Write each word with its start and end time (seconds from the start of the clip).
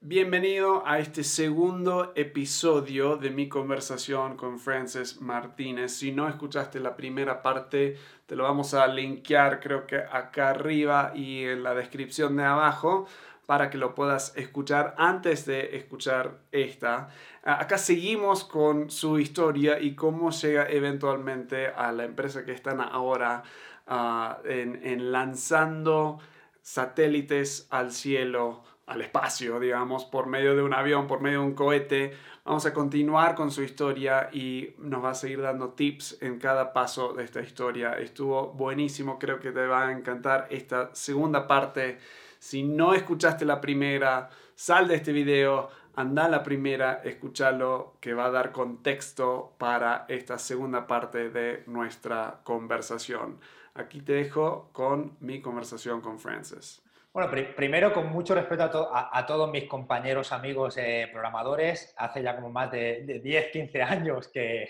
Bienvenido 0.00 0.86
a 0.86 1.00
este 1.00 1.24
segundo 1.24 2.12
episodio 2.14 3.16
de 3.16 3.30
mi 3.30 3.48
conversación 3.48 4.36
con 4.36 4.60
Frances 4.60 5.20
Martínez. 5.20 5.90
Si 5.90 6.12
no 6.12 6.28
escuchaste 6.28 6.78
la 6.78 6.94
primera 6.94 7.42
parte, 7.42 7.96
te 8.26 8.36
lo 8.36 8.44
vamos 8.44 8.74
a 8.74 8.86
linkear 8.86 9.58
creo 9.58 9.88
que 9.88 9.96
acá 9.96 10.50
arriba 10.50 11.10
y 11.16 11.42
en 11.42 11.64
la 11.64 11.74
descripción 11.74 12.36
de 12.36 12.44
abajo 12.44 13.08
para 13.46 13.70
que 13.70 13.76
lo 13.76 13.96
puedas 13.96 14.36
escuchar 14.36 14.94
antes 14.98 15.46
de 15.46 15.76
escuchar 15.76 16.42
esta. 16.52 17.08
Acá 17.42 17.76
seguimos 17.76 18.44
con 18.44 18.90
su 18.90 19.18
historia 19.18 19.80
y 19.80 19.96
cómo 19.96 20.30
llega 20.30 20.68
eventualmente 20.68 21.66
a 21.66 21.90
la 21.90 22.04
empresa 22.04 22.44
que 22.44 22.52
están 22.52 22.80
ahora 22.80 23.42
ah, 23.88 24.38
en 24.44 25.10
lanzando 25.10 26.20
satélites 26.62 27.66
al 27.70 27.90
cielo 27.90 28.62
al 28.88 29.02
espacio, 29.02 29.60
digamos, 29.60 30.06
por 30.06 30.26
medio 30.26 30.56
de 30.56 30.62
un 30.62 30.72
avión, 30.72 31.06
por 31.06 31.20
medio 31.20 31.40
de 31.40 31.46
un 31.46 31.54
cohete. 31.54 32.14
Vamos 32.44 32.64
a 32.64 32.72
continuar 32.72 33.34
con 33.34 33.50
su 33.50 33.62
historia 33.62 34.30
y 34.32 34.74
nos 34.78 35.04
va 35.04 35.10
a 35.10 35.14
seguir 35.14 35.42
dando 35.42 35.70
tips 35.70 36.22
en 36.22 36.38
cada 36.38 36.72
paso 36.72 37.12
de 37.12 37.24
esta 37.24 37.40
historia. 37.40 37.92
Estuvo 37.92 38.48
buenísimo, 38.52 39.18
creo 39.18 39.38
que 39.40 39.52
te 39.52 39.66
va 39.66 39.88
a 39.88 39.92
encantar 39.92 40.46
esta 40.50 40.94
segunda 40.94 41.46
parte. 41.46 41.98
Si 42.38 42.62
no 42.62 42.94
escuchaste 42.94 43.44
la 43.44 43.60
primera, 43.60 44.30
sal 44.54 44.88
de 44.88 44.94
este 44.94 45.12
video, 45.12 45.68
anda 45.94 46.24
a 46.24 46.28
la 46.28 46.42
primera, 46.42 47.02
escúchalo, 47.04 47.96
que 48.00 48.14
va 48.14 48.26
a 48.26 48.30
dar 48.30 48.52
contexto 48.52 49.52
para 49.58 50.06
esta 50.08 50.38
segunda 50.38 50.86
parte 50.86 51.28
de 51.28 51.62
nuestra 51.66 52.40
conversación. 52.42 53.38
Aquí 53.74 54.00
te 54.00 54.14
dejo 54.14 54.70
con 54.72 55.16
mi 55.20 55.42
conversación 55.42 56.00
con 56.00 56.18
Francis. 56.18 56.82
Bueno, 57.18 57.32
primero, 57.56 57.92
con 57.92 58.12
mucho 58.12 58.32
respeto 58.32 58.88
a, 58.94 59.26
todos 59.26 59.50
mis 59.50 59.64
compañeros, 59.64 60.30
amigos 60.30 60.76
eh, 60.76 61.08
programadores, 61.10 61.92
hace 61.96 62.22
ya 62.22 62.36
como 62.36 62.48
más 62.48 62.70
de, 62.70 63.20
10, 63.20 63.50
15 63.50 63.82
años 63.82 64.28
que, 64.28 64.68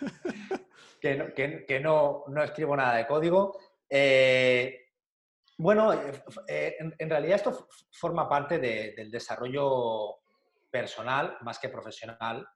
que, 1.02 1.80
no, 1.84 2.24
escribo 2.42 2.74
nada 2.74 2.96
de 2.96 3.06
código. 3.06 3.54
Eh, 3.86 4.92
bueno, 5.58 5.92
eh, 6.48 6.76
en, 6.78 7.10
realidad 7.10 7.36
esto 7.36 7.68
forma 7.92 8.26
parte 8.26 8.58
del 8.58 9.10
desarrollo 9.10 10.20
personal 10.70 11.36
más 11.42 11.58
que 11.58 11.68
profesional. 11.68 12.48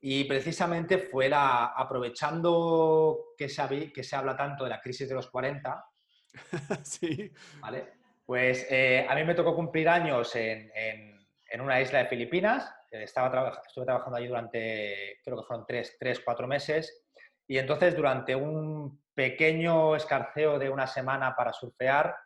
Y 0.00 0.24
precisamente 0.24 0.98
fue 0.98 1.28
la, 1.28 1.66
aprovechando 1.66 3.26
que 3.38 3.48
se, 3.48 3.92
que 3.92 4.02
se 4.02 4.16
habla 4.16 4.36
tanto 4.36 4.64
de 4.64 4.70
la 4.70 4.80
crisis 4.80 5.08
de 5.08 5.14
los 5.14 5.30
40, 5.30 5.91
sí. 6.82 7.32
¿Vale? 7.60 7.92
Pues 8.24 8.66
eh, 8.70 9.06
a 9.08 9.14
mí 9.14 9.24
me 9.24 9.34
tocó 9.34 9.54
cumplir 9.54 9.88
años 9.88 10.34
en, 10.36 10.70
en, 10.74 11.60
una 11.60 11.80
isla 11.80 11.98
de 11.98 12.06
Filipinas. 12.06 12.72
Estaba 12.90 13.60
estuve 13.66 13.84
trabajando 13.84 14.16
allí 14.16 14.28
durante, 14.28 15.18
creo 15.24 15.38
que 15.38 15.46
fueron 15.46 15.66
tres, 15.66 15.96
tres, 15.98 16.20
cuatro 16.20 16.46
meses. 16.46 17.04
Y 17.46 17.58
entonces, 17.58 17.94
durante 17.94 18.34
un 18.34 19.02
pequeño 19.14 19.94
escarceo 19.96 20.58
de 20.58 20.70
una 20.70 20.86
semana 20.86 21.34
para 21.36 21.52
surfear 21.52 22.16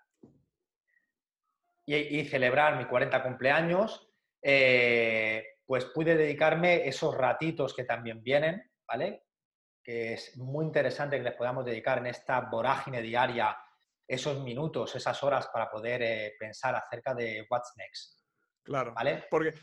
y, 1.85 2.25
celebrar 2.25 2.77
mi 2.77 2.85
40 2.85 3.23
cumpleaños, 3.23 4.09
eh, 4.43 5.45
pues 5.65 5.87
pude 5.87 6.17
dedicarme 6.17 6.87
esos 6.87 7.17
ratitos 7.17 7.75
que 7.75 7.85
también 7.85 8.23
vienen, 8.23 8.71
¿vale? 8.87 9.25
Que 9.83 10.15
es 10.15 10.37
muy 10.37 10.65
interesante 10.65 11.17
que 11.17 11.25
les 11.25 11.35
podamos 11.35 11.65
dedicar 11.65 11.99
en 11.99 12.07
esta 12.07 12.41
vorágine 12.41 13.03
diaria 13.03 13.57
esos 14.07 14.43
minutos, 14.43 14.95
esas 14.95 15.23
horas 15.23 15.49
para 15.53 15.71
poder 15.71 16.03
eh, 16.03 16.35
pensar 16.39 16.75
acerca 16.77 17.15
de 17.15 17.47
what's 17.51 17.73
next. 17.77 18.21
Claro. 18.63 18.95
¿Vale? 18.95 19.25
Porque, 19.31 19.55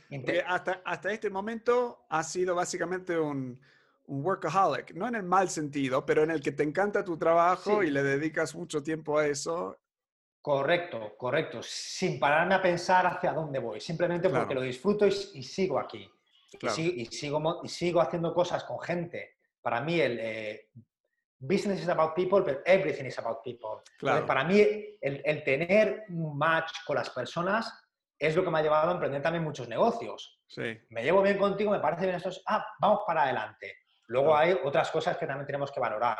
hasta, 0.47 0.81
hasta, 0.85 1.11
este 1.11 1.29
momento 1.29 2.05
ha 2.09 2.23
sido 2.23 2.55
básicamente 2.55 3.17
un, 3.17 3.59
un, 4.05 4.25
workaholic, 4.25 4.93
no 4.93 5.07
en 5.07 5.15
el 5.15 5.23
mal 5.23 5.49
sentido, 5.49 6.05
pero 6.05 6.23
en 6.23 6.31
el 6.31 6.41
que 6.41 6.53
te 6.53 6.63
encanta 6.63 7.03
tu 7.03 7.17
trabajo 7.17 7.83
y 7.83 7.89
le 7.89 8.01
dedicas 8.01 8.55
mucho 8.55 8.81
tiempo 8.81 9.17
a 9.17 9.27
eso. 9.27 9.77
Correcto, 10.41 11.15
correcto. 11.17 11.61
Sin 11.63 12.19
pararme 12.19 12.55
a 12.55 12.61
pensar 12.61 13.05
hacia 13.07 13.33
dónde 13.33 13.59
voy, 13.59 13.79
simplemente 13.79 14.29
porque 14.29 14.53
lo 14.53 14.61
disfruto 14.61 15.07
y, 15.07 15.11
sigo 15.11 15.79
aquí. 15.79 16.09
Y, 16.61 17.05
sigo, 17.05 17.61
y, 17.63 17.69
sigo, 17.69 18.01
haciendo 18.01 18.33
cosas 18.33 18.63
con 18.65 18.79
gente. 18.79 19.37
Para 19.61 19.79
mí, 19.79 19.99
el, 19.99 20.19
eh, 20.19 20.69
business 21.45 21.81
is 21.81 21.89
about 21.89 22.15
people, 22.15 22.41
but 22.41 22.61
everything 22.65 23.05
is 23.05 23.17
about 23.19 23.43
people. 23.43 23.81
para 24.25 24.43
mí, 24.43 24.65
el, 25.01 25.43
tener 25.43 26.05
un 26.09 26.37
match 26.37 26.71
con 26.85 26.95
las 26.95 27.09
personas 27.09 27.71
es 28.17 28.35
lo 28.35 28.43
que 28.43 28.49
me 28.49 28.59
ha 28.59 28.61
llevado 28.61 28.89
a 28.89 28.93
emprender 28.93 29.21
también 29.21 29.43
muchos 29.43 29.67
negocios. 29.67 30.41
Sí. 30.47 30.79
Me 30.89 31.03
llevo 31.03 31.21
bien 31.21 31.37
contigo, 31.37 31.71
me 31.71 31.79
parece 31.79 32.05
bien 32.05 32.15
esto, 32.15 32.29
ah, 32.47 32.65
vamos 32.79 33.01
para 33.05 33.23
adelante. 33.23 33.75
Luego 34.07 34.35
hay 34.35 34.57
otras 34.63 34.89
cosas 34.91 35.17
que 35.17 35.27
también 35.27 35.45
tenemos 35.45 35.71
que 35.71 35.79
valorar. 35.79 36.17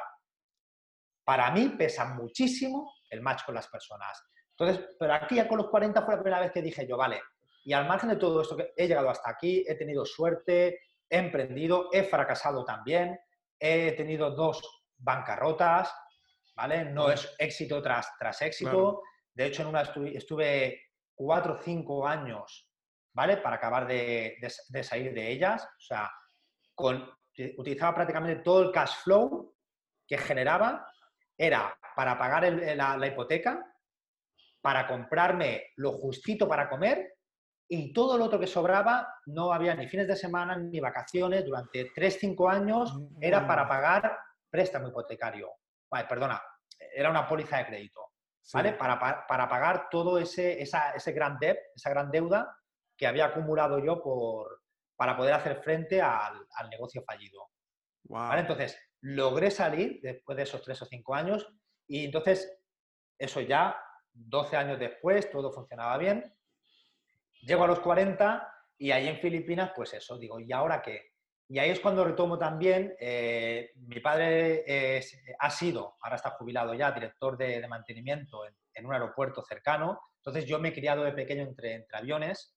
Para 1.23 1.51
mí 1.51 1.69
pesa 1.69 2.05
muchísimo 2.05 2.93
el 3.09 3.21
match 3.21 3.45
con 3.45 3.55
las 3.55 3.67
personas. 3.67 4.21
Entonces, 4.57 4.95
pero 4.99 5.13
aquí 5.13 5.35
ya 5.35 5.47
con 5.47 5.57
los 5.57 5.69
40 5.69 6.01
fue 6.01 6.15
la 6.15 6.21
primera 6.21 6.41
vez 6.41 6.51
que 6.51 6.61
dije 6.61 6.85
yo, 6.85 6.97
vale, 6.97 7.21
y 7.63 7.71
al 7.71 7.87
margen 7.87 8.09
de 8.09 8.17
todo 8.17 8.41
esto 8.41 8.57
que 8.57 8.73
he 8.75 8.87
llegado 8.87 9.09
hasta 9.09 9.29
aquí, 9.29 9.63
he 9.65 9.75
tenido 9.75 10.05
suerte, 10.05 10.81
he 11.09 11.17
emprendido, 11.17 11.89
he 11.93 12.03
fracasado 12.03 12.65
también, 12.65 13.17
he 13.57 13.93
tenido 13.93 14.31
dos 14.31 14.82
bancarrotas, 15.03 15.93
¿vale? 16.55 16.85
No 16.85 17.09
es 17.11 17.35
éxito 17.37 17.81
tras, 17.81 18.09
tras 18.17 18.41
éxito. 18.41 19.01
De 19.33 19.45
hecho, 19.45 19.63
en 19.63 19.67
una 19.69 19.81
estuve, 19.81 20.81
cuatro 21.13 21.55
o 21.55 21.61
cinco 21.61 22.07
años, 22.07 22.69
¿vale? 23.13 23.37
Para 23.37 23.57
acabar 23.57 23.87
de, 23.87 24.37
salir 24.81 25.13
de 25.13 25.31
ellas. 25.31 25.63
O 25.63 25.81
sea, 25.81 26.11
con, 26.73 27.09
utilizaba 27.57 27.95
prácticamente 27.95 28.41
todo 28.41 28.63
el 28.63 28.71
cash 28.71 28.95
flow 29.03 29.55
que 30.07 30.17
generaba, 30.17 30.87
era 31.37 31.77
para 31.95 32.17
pagar 32.17 32.43
la, 32.51 33.07
hipoteca, 33.07 33.65
para 34.61 34.87
comprarme 34.87 35.71
lo 35.77 35.91
justito 35.93 36.47
para 36.47 36.69
comer 36.69 37.15
y 37.67 37.91
todo 37.91 38.17
lo 38.17 38.25
otro 38.25 38.39
que 38.39 38.47
sobraba 38.47 39.15
no 39.25 39.51
había 39.51 39.73
ni 39.75 39.87
fines 39.87 40.07
de 40.07 40.15
semana 40.15 40.55
ni 40.55 40.79
vacaciones. 40.79 41.43
Durante 41.43 41.91
3-5 41.91 42.51
años 42.51 42.95
era 43.19 43.47
para 43.47 43.67
pagar 43.67 44.17
préstamo 44.53 44.89
hipotecario, 44.89 45.51
vale, 45.89 46.07
perdona, 46.07 46.39
era 46.95 47.09
una 47.09 47.27
póliza 47.27 47.57
de 47.57 47.65
crédito, 47.65 48.11
¿vale? 48.53 48.73
Para, 48.73 49.25
para, 49.27 49.49
pagar 49.49 49.89
todo 49.89 50.19
ese, 50.19 50.61
ese 50.61 51.11
gran 51.11 51.39
debt, 51.39 51.57
esa 51.75 51.89
gran 51.89 52.11
deuda 52.11 52.55
que 52.95 53.07
había 53.07 53.25
acumulado 53.25 53.83
yo 53.83 54.03
por, 54.03 54.61
para 54.95 55.17
poder 55.17 55.33
hacer 55.33 55.55
frente 55.63 56.03
al, 56.03 56.45
al 56.55 56.69
negocio 56.69 57.03
fallido. 57.03 57.49
¿Vale? 58.03 58.41
Entonces, 58.41 58.77
logré 59.01 59.49
salir 59.49 59.99
después 60.03 60.35
de 60.35 60.43
esos 60.43 60.61
tres 60.61 60.79
o 60.83 60.85
cinco 60.85 61.15
años 61.15 61.51
y 61.87 62.05
entonces, 62.05 62.55
eso 63.17 63.41
ya, 63.41 63.75
12 64.11 64.55
años 64.55 64.79
después, 64.79 65.31
todo 65.31 65.51
funcionaba 65.51 65.97
bien. 65.97 66.31
Llego 67.41 67.63
a 67.63 67.67
los 67.67 67.79
40 67.79 68.53
y 68.77 68.91
ahí 68.91 69.07
en 69.07 69.17
Filipinas, 69.17 69.71
pues 69.75 69.95
eso, 69.95 70.19
digo, 70.19 70.39
¿y 70.39 70.51
ahora 70.51 70.79
qué? 70.83 71.12
Y 71.49 71.59
ahí 71.59 71.69
es 71.69 71.79
cuando 71.79 72.03
retomo 72.03 72.37
también, 72.37 72.95
eh, 72.99 73.71
mi 73.75 73.99
padre 73.99 74.63
ha 75.37 75.49
sido, 75.49 75.97
ahora 76.01 76.15
está 76.15 76.31
jubilado 76.31 76.73
ya, 76.73 76.91
director 76.91 77.37
de, 77.37 77.67
mantenimiento 77.67 78.41
en, 78.73 78.85
un 78.85 78.93
aeropuerto 78.93 79.43
cercano, 79.43 79.99
entonces 80.17 80.45
yo 80.45 80.57
me 80.57 80.69
he 80.69 80.73
criado 80.73 81.03
de 81.03 81.11
pequeño 81.11 81.43
entre, 81.43 81.75
entre 81.75 81.97
aviones, 81.97 82.55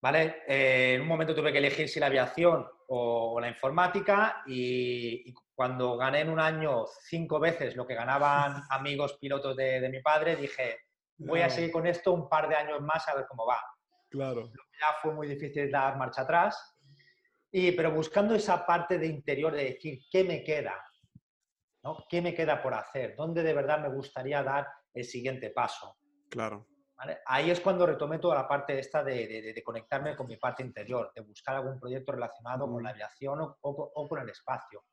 ¿vale? 0.00 0.42
Eh, 0.46 0.94
en 0.94 1.02
un 1.02 1.08
momento 1.08 1.34
tuve 1.34 1.52
que 1.52 1.58
elegir 1.58 1.88
si 1.88 2.00
la 2.00 2.06
aviación 2.06 2.66
o, 2.88 3.38
la 3.40 3.48
informática 3.48 4.42
y, 4.46 5.32
cuando 5.54 5.96
gané 5.96 6.20
en 6.20 6.30
un 6.30 6.38
año 6.38 6.84
cinco 6.86 7.40
veces 7.40 7.74
lo 7.74 7.84
que 7.86 7.94
ganaban 7.94 8.62
amigos 8.70 9.18
pilotos 9.20 9.56
de, 9.56 9.88
mi 9.88 10.00
padre, 10.00 10.36
dije, 10.36 10.78
voy 11.16 11.40
a 11.40 11.50
seguir 11.50 11.72
con 11.72 11.86
esto 11.86 12.12
un 12.12 12.28
par 12.28 12.48
de 12.48 12.54
años 12.54 12.80
más 12.80 13.06
a 13.08 13.14
ver 13.14 13.26
cómo 13.28 13.46
va. 13.46 13.60
Claro. 14.08 14.48
Ya 14.48 14.94
fue 15.02 15.12
muy 15.12 15.26
difícil 15.26 15.70
dar 15.70 15.96
marcha 15.98 16.22
atrás 16.22 16.77
y, 17.50 17.72
pero 17.72 17.92
buscando 17.92 18.34
esa 18.34 18.66
parte 18.66 18.98
de 18.98 19.06
interior 19.06 19.54
de 19.54 19.64
decir, 19.64 20.00
¿qué 20.10 20.24
me 20.24 20.42
queda? 20.42 20.74
¿no? 21.82 22.04
¿Qué 22.08 22.20
me 22.20 22.34
queda 22.34 22.62
por 22.62 22.74
hacer? 22.74 23.14
¿Dónde 23.16 23.42
de 23.42 23.54
verdad 23.54 23.80
me 23.80 23.88
gustaría 23.88 24.42
dar 24.42 24.66
el 24.92 25.04
siguiente 25.04 25.50
paso? 25.50 25.96
Claro. 26.28 26.66
Ahí 27.26 27.50
es 27.50 27.60
cuando 27.60 27.86
retomé 27.86 28.18
toda 28.18 28.34
la 28.34 28.48
parte 28.48 28.76
esta 28.76 29.04
de, 29.04 29.52
de, 29.54 29.62
conectarme 29.62 30.16
con 30.16 30.26
mi 30.26 30.36
parte 30.36 30.64
interior, 30.64 31.12
de 31.14 31.20
buscar 31.20 31.54
algún 31.54 31.78
proyecto 31.78 32.10
relacionado 32.10 32.68
con 32.68 32.82
la 32.82 32.90
aviación 32.90 33.40
o, 33.40 33.56
o, 33.60 34.08
con 34.08 34.20
el 34.20 34.28
espacio. 34.28 34.84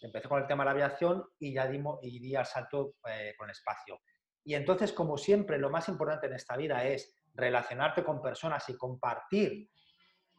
Empecé 0.00 0.26
con 0.26 0.40
el 0.40 0.48
tema 0.48 0.64
de 0.64 0.66
la 0.66 0.70
aviación 0.70 1.22
y 1.38 1.52
ya 1.52 1.66
dimos, 1.66 1.98
y 2.02 2.18
di 2.18 2.34
al 2.34 2.46
salto 2.46 2.94
eh, 3.06 3.34
con 3.36 3.48
el 3.48 3.52
espacio. 3.52 4.00
Y 4.42 4.54
entonces, 4.54 4.92
como 4.94 5.18
siempre, 5.18 5.58
lo 5.58 5.68
más 5.68 5.86
importante 5.90 6.28
en 6.28 6.32
esta 6.32 6.56
vida 6.56 6.82
es 6.82 7.14
relacionarte 7.34 8.02
con 8.02 8.22
personas 8.22 8.66
y 8.70 8.76
compartir 8.78 9.68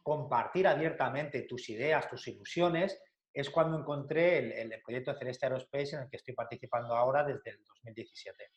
compartir 0.06 0.68
abiertamente 0.68 1.42
tus 1.42 1.68
ideas, 1.68 2.08
tus 2.08 2.28
ilusiones, 2.28 2.96
es 3.34 3.50
cuando 3.50 3.76
encontré 3.76 4.62
el, 4.62 4.72
proyecto 4.84 5.12
Celeste 5.18 5.46
Aerospace 5.46 5.96
en 5.96 6.02
el 6.02 6.08
que 6.08 6.18
estoy 6.18 6.32
participando 6.32 6.94
ahora 6.94 7.24
desde 7.24 7.50
el 7.50 7.58
2017. 7.82 8.52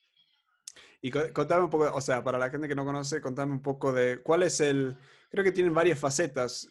Y 1.01 1.09
contame 1.09 1.63
un 1.63 1.71
poco, 1.71 1.91
o 1.91 2.01
sea, 2.01 2.23
para 2.23 2.37
la 2.37 2.51
gente 2.51 2.67
que 2.67 2.75
no 2.75 2.85
conoce, 2.85 3.19
contame 3.19 3.53
un 3.53 3.63
poco 3.63 3.91
de 3.91 4.21
cuál 4.21 4.43
es 4.43 4.61
el, 4.61 4.95
creo 5.31 5.43
que 5.43 5.51
tienen 5.51 5.73
varias 5.73 5.97
facetas. 5.97 6.69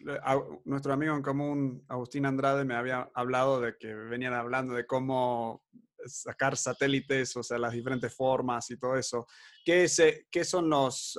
Nuestro 0.65 0.93
amigo 0.93 1.17
en 1.17 1.23
común, 1.23 1.85
Agustín 1.89 2.25
Andrade, 2.25 2.65
me 2.65 2.77
había 2.77 3.11
hablado 3.15 3.61
de 3.61 3.77
que 3.77 3.93
venían 3.93 4.33
hablando 4.33 4.75
de 4.75 4.87
cómo 4.87 5.65
sacar 6.07 6.57
satélites, 6.57 7.37
o 7.37 7.43
sea, 7.43 7.59
las 7.59 7.73
diferentes 7.73 8.15
formas 8.15 8.71
y 8.71 8.79
todo 8.79 8.97
eso. 8.97 9.27
¿Qué, 9.65 9.83
es, 9.83 9.99
eh, 9.99 10.29
qué 10.31 10.45
son 10.45 10.71
los, 10.71 11.19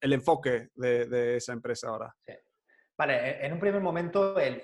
el 0.00 0.12
enfoque 0.14 0.70
de, 0.74 1.36
esa 1.36 1.52
empresa 1.52 1.88
ahora? 1.88 2.16
Vale, 2.96 3.42
e, 3.42 3.46
en 3.46 3.52
un 3.52 3.60
primer 3.60 3.80
momento 3.80 4.38
el, 4.38 4.62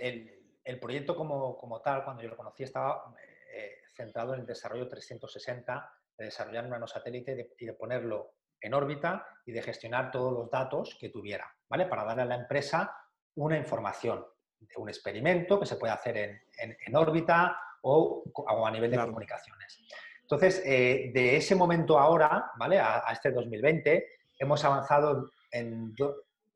el, 0.64 0.80
proyecto 0.80 1.16
como, 1.16 1.56
como, 1.56 1.80
tal, 1.80 2.04
cuando 2.04 2.22
yo 2.22 2.28
lo 2.28 2.36
conocí, 2.36 2.62
estaba 2.62 3.14
eh, 3.52 3.82
centrado 3.94 4.34
en 4.34 4.40
el 4.40 4.46
desarrollo 4.46 4.88
360, 4.88 5.92
de 6.16 6.24
desarrollar 6.26 6.64
un 6.64 6.70
nanosatélite 6.70 7.54
y 7.58 7.66
de 7.66 7.72
ponerlo 7.74 8.34
en 8.60 8.74
órbita 8.74 9.26
y 9.46 9.52
de 9.52 9.62
gestionar 9.62 10.10
todos 10.10 10.32
los 10.32 10.50
datos 10.50 10.96
que 11.00 11.08
tuviera, 11.08 11.50
¿vale? 11.68 11.86
Para 11.86 12.04
darle 12.04 12.22
a 12.22 12.26
la 12.26 12.34
empresa 12.36 12.94
una 13.36 13.56
información 13.56 14.24
de 14.60 14.74
un 14.76 14.88
experimento 14.88 15.58
que 15.58 15.66
se 15.66 15.76
puede 15.76 15.92
hacer 15.92 16.16
en, 16.16 16.76
en, 16.86 16.96
órbita 16.96 17.56
o, 17.82 18.22
a 18.66 18.70
nivel 18.70 18.90
de 18.90 18.98
comunicaciones. 18.98 19.80
Entonces, 20.22 20.62
eh, 20.64 21.10
de 21.14 21.36
ese 21.36 21.54
momento 21.54 21.98
ahora, 21.98 22.52
¿vale? 22.56 22.78
A, 22.78 23.02
este 23.10 23.30
2020, 23.30 24.06
hemos 24.38 24.64
avanzado 24.64 25.30
en 25.50 25.94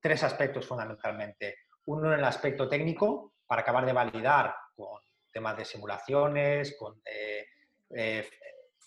tres 0.00 0.22
aspectos 0.22 0.66
fundamentalmente. 0.66 1.56
Uno 1.86 2.12
en 2.12 2.18
el 2.18 2.24
aspecto 2.24 2.68
técnico, 2.68 3.34
para 3.46 3.62
acabar 3.62 3.84
de 3.84 3.92
validar 3.92 4.54
con 4.74 5.00
temas 5.30 5.56
de 5.56 5.64
simulaciones, 5.64 6.76
con 6.78 7.00
eh, 7.04 7.46
eh, 7.90 8.28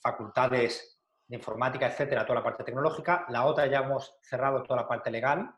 facultades 0.02 1.00
de 1.28 1.36
informática, 1.36 1.88
etcétera, 1.88 2.26
toda 2.26 2.40
la 2.40 2.44
parte 2.44 2.64
tecnológica. 2.64 3.26
La 3.30 3.46
otra 3.46 3.68
ya 3.68 3.80
hemos 3.80 4.18
cerrado 4.22 4.64
toda 4.64 4.82
la 4.82 4.88
parte 4.88 5.12
legal, 5.12 5.54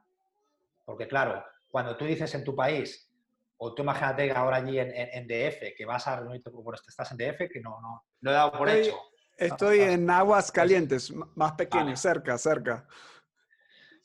porque 0.86 1.08
claro, 1.08 1.44
cuando 1.70 1.96
tú 1.96 2.06
dices 2.06 2.34
en 2.34 2.44
tu 2.44 2.56
país, 2.56 3.10
o 3.58 3.74
tú 3.74 3.84
imagínate 3.84 4.32
ahora 4.32 4.58
allí 4.58 4.80
en, 4.80 5.28
DF, 5.28 5.76
que 5.78 5.86
vas 5.86 6.08
a 6.08 6.20
reunirte, 6.20 6.50
bueno, 6.50 6.80
estás 6.88 7.12
en 7.12 7.18
DF, 7.18 7.50
que 7.52 7.60
no, 7.62 7.80
no, 7.82 8.04
lo 8.22 8.32
he 8.32 8.34
dado 8.34 8.52
por 8.54 8.70
hecho. 8.70 8.98
Estoy 9.38 9.82
en 9.82 10.10
aguas 10.10 10.52
calientes, 10.52 11.14
más 11.36 11.54
pequeño, 11.54 11.96
cerca, 11.96 12.38
cerca. 12.38 12.86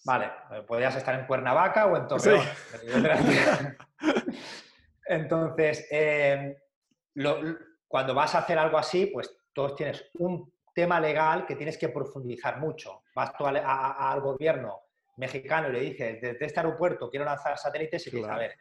Vale, 0.04 0.30
eh, 0.52 0.62
podrías 0.62 0.94
estar 0.96 1.18
en 1.18 1.26
Cuernavaca 1.26 1.86
o 1.86 1.96
en 1.96 2.06
Torreón. 2.06 2.44
Entonces, 5.06 5.86
eh, 5.90 6.56
cuando 7.88 8.14
vas 8.14 8.34
a 8.34 8.38
hacer 8.38 8.58
algo 8.58 8.78
así, 8.78 9.06
pues 9.06 9.34
todos 9.52 9.74
tienes 9.76 10.10
un 10.14 10.52
tema 10.74 11.00
legal 11.00 11.46
que 11.46 11.56
tienes 11.56 11.78
que 11.78 11.88
profundizar 11.88 12.58
mucho. 12.58 13.04
Vas 13.14 13.34
tú 13.36 13.46
al, 13.46 14.20
gobierno 14.20 14.80
mexicano 15.16 15.68
y 15.68 15.72
le 15.72 15.80
dices, 15.80 16.20
desde 16.20 16.44
este 16.44 16.60
aeropuerto 16.60 17.08
quiero 17.08 17.24
lanzar 17.24 17.56
satélites 17.56 18.06
y 18.08 18.10
dices, 18.10 18.28
a 18.28 18.36
ver, 18.36 18.54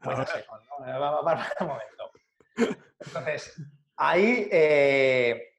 pues 0.00 0.18
no 0.18 0.26
sé, 0.26 0.44
un 1.60 1.66
momento. 1.66 2.10
Entonces, 2.98 3.62
ahí 3.96 4.48
eh, 4.50 5.52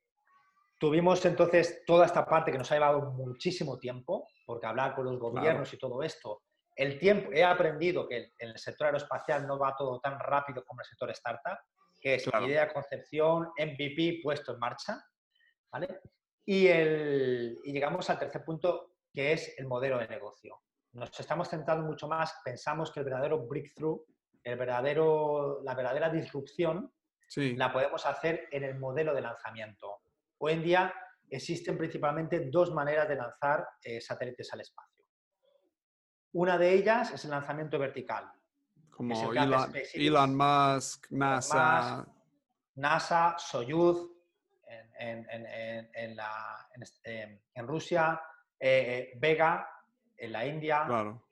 tuvimos 0.77 1.23
entonces 1.25 1.83
toda 1.85 2.05
esta 2.05 2.25
parte 2.25 2.51
que 2.51 2.57
nos 2.57 2.69
ha 2.71 2.75
llevado 2.75 3.11
muchísimo 3.11 3.79
tiempo, 3.79 4.27
porque 4.45 4.67
hablar 4.67 4.95
con 4.95 5.05
los 5.05 5.17
gobiernos 5.17 5.73
y 5.73 5.77
todo 5.77 6.03
esto, 6.03 6.41
el 6.75 6.97
tiempo, 6.97 7.31
he 7.31 7.43
aprendido 7.43 8.07
que 8.07 8.33
en 8.37 8.49
el 8.49 8.57
sector 8.57 8.87
aeroespacial 8.87 9.45
no 9.45 9.59
va 9.59 9.75
todo 9.75 9.99
tan 9.99 10.19
rápido 10.19 10.63
como 10.65 10.81
el 10.81 10.85
sector 10.85 11.09
startup, 11.11 11.59
que 12.01 12.15
es 12.15 12.27
idea, 12.41 12.73
concepción, 12.73 13.49
MVP 13.57 14.19
puesto 14.23 14.53
en 14.53 14.59
marcha, 14.59 15.03
y, 16.45 16.67
el, 16.67 17.59
llegamos 17.63 18.09
al 18.09 18.19
tercer 18.19 18.43
punto, 18.43 18.95
que 19.13 19.31
es 19.31 19.57
el 19.57 19.67
modelo 19.67 19.97
de 19.97 20.07
negocio. 20.07 20.59
Nos 20.93 21.17
estamos 21.19 21.49
centrando 21.49 21.85
mucho 21.85 22.07
más, 22.07 22.35
pensamos 22.43 22.91
que 22.91 22.99
el 22.99 23.05
verdadero 23.05 23.47
breakthrough, 23.47 24.03
el 24.43 24.57
verdadero, 24.57 25.61
la 25.63 25.73
verdadera 25.73 26.09
disrupción, 26.09 26.91
la 27.35 27.71
podemos 27.71 28.05
hacer 28.05 28.47
en 28.51 28.63
el 28.63 28.77
modelo 28.77 29.13
de 29.13 29.21
lanzamiento. 29.21 30.01
Hoy 30.37 30.53
en 30.53 30.63
día 30.63 30.93
existen 31.35 31.77
principalmente 31.77 32.49
dos 32.49 32.73
maneras 32.73 33.07
de 33.07 33.15
lanzar 33.15 33.67
eh, 33.81 33.99
satélites 34.01 34.51
al 34.53 34.61
espacio. 34.61 35.05
Una 36.33 36.57
de 36.57 36.73
ellas 36.73 37.11
es 37.11 37.23
el 37.25 37.31
lanzamiento 37.31 37.77
vertical. 37.77 38.31
Como 38.89 39.33
Elon, 39.93 40.35
Musk, 40.35 41.11
NASA. 41.11 42.07
NASA, 42.75 43.35
Soyuz, 43.37 44.13
en, 44.99 46.15
la, 46.15 46.67
en, 47.03 47.67
Rusia, 47.67 48.21
eh, 48.59 49.11
Vega, 49.19 49.67
en 50.17 50.31
la 50.31 50.45
India, 50.45 50.87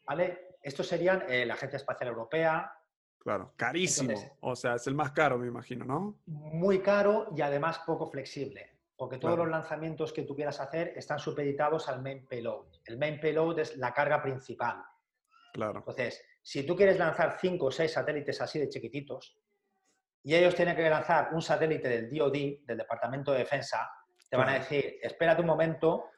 ¿vale? 0.05 0.57
Estos 0.61 0.87
serían 0.87 1.23
eh, 1.27 1.45
la 1.45 1.55
Agencia 1.55 1.77
Espacial 1.77 2.09
Europea. 2.09 2.71
Claro, 3.17 3.53
carísimo. 3.55 4.13
o 4.41 4.55
sea, 4.55 4.75
es 4.75 4.87
el 4.87 4.95
más 4.95 5.11
caro, 5.11 5.37
me 5.37 5.47
imagino, 5.47 5.85
¿no? 5.85 6.19
Muy 6.25 6.81
caro 6.81 7.27
y 7.35 7.41
además 7.41 7.79
poco 7.85 8.07
flexible, 8.07 8.70
porque 9.01 9.17
todos 9.17 9.35
los 9.35 9.49
lanzamientos 9.49 10.13
que 10.13 10.21
tú 10.21 10.35
quieras 10.35 10.59
hacer 10.59 10.93
están 10.95 11.17
supeditados 11.17 11.89
al 11.89 12.03
main 12.03 12.27
payload. 12.27 12.67
El 12.85 12.99
main 12.99 13.19
payload 13.19 13.57
es 13.57 13.75
la 13.77 13.95
carga 13.95 14.21
principal. 14.21 14.83
Claro. 15.53 15.79
Entonces, 15.79 16.23
si 16.39 16.67
tú 16.67 16.75
quieres 16.75 16.99
lanzar 16.99 17.35
cinco 17.41 17.65
o 17.65 17.71
seis 17.71 17.93
satélites 17.93 18.39
así 18.41 18.59
de 18.59 18.69
chiquititos, 18.69 19.35
y 20.21 20.35
ellos 20.35 20.53
tienen 20.53 20.75
que 20.75 20.87
lanzar 20.87 21.29
un 21.33 21.41
satélite 21.41 21.89
del 21.89 22.11
DoD, 22.11 22.63
del 22.63 22.77
Departamento 22.77 23.31
de 23.31 23.39
Defensa, 23.39 23.89
te 24.29 24.37
van 24.37 24.49
a 24.49 24.59
decir, 24.59 24.99
espérate 25.01 25.41
un 25.41 25.47
momento, 25.47 26.11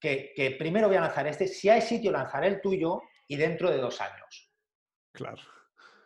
que, 0.00 0.56
primero 0.58 0.88
voy 0.88 0.96
a 0.96 1.02
lanzar 1.02 1.28
este, 1.28 1.46
si 1.46 1.68
hay 1.68 1.82
sitio 1.82 2.10
lanzaré 2.10 2.48
el 2.48 2.60
tuyo 2.60 3.00
y 3.28 3.36
dentro 3.36 3.70
de 3.70 3.78
dos 3.78 4.00
años. 4.00 4.52
Claro. 5.12 5.40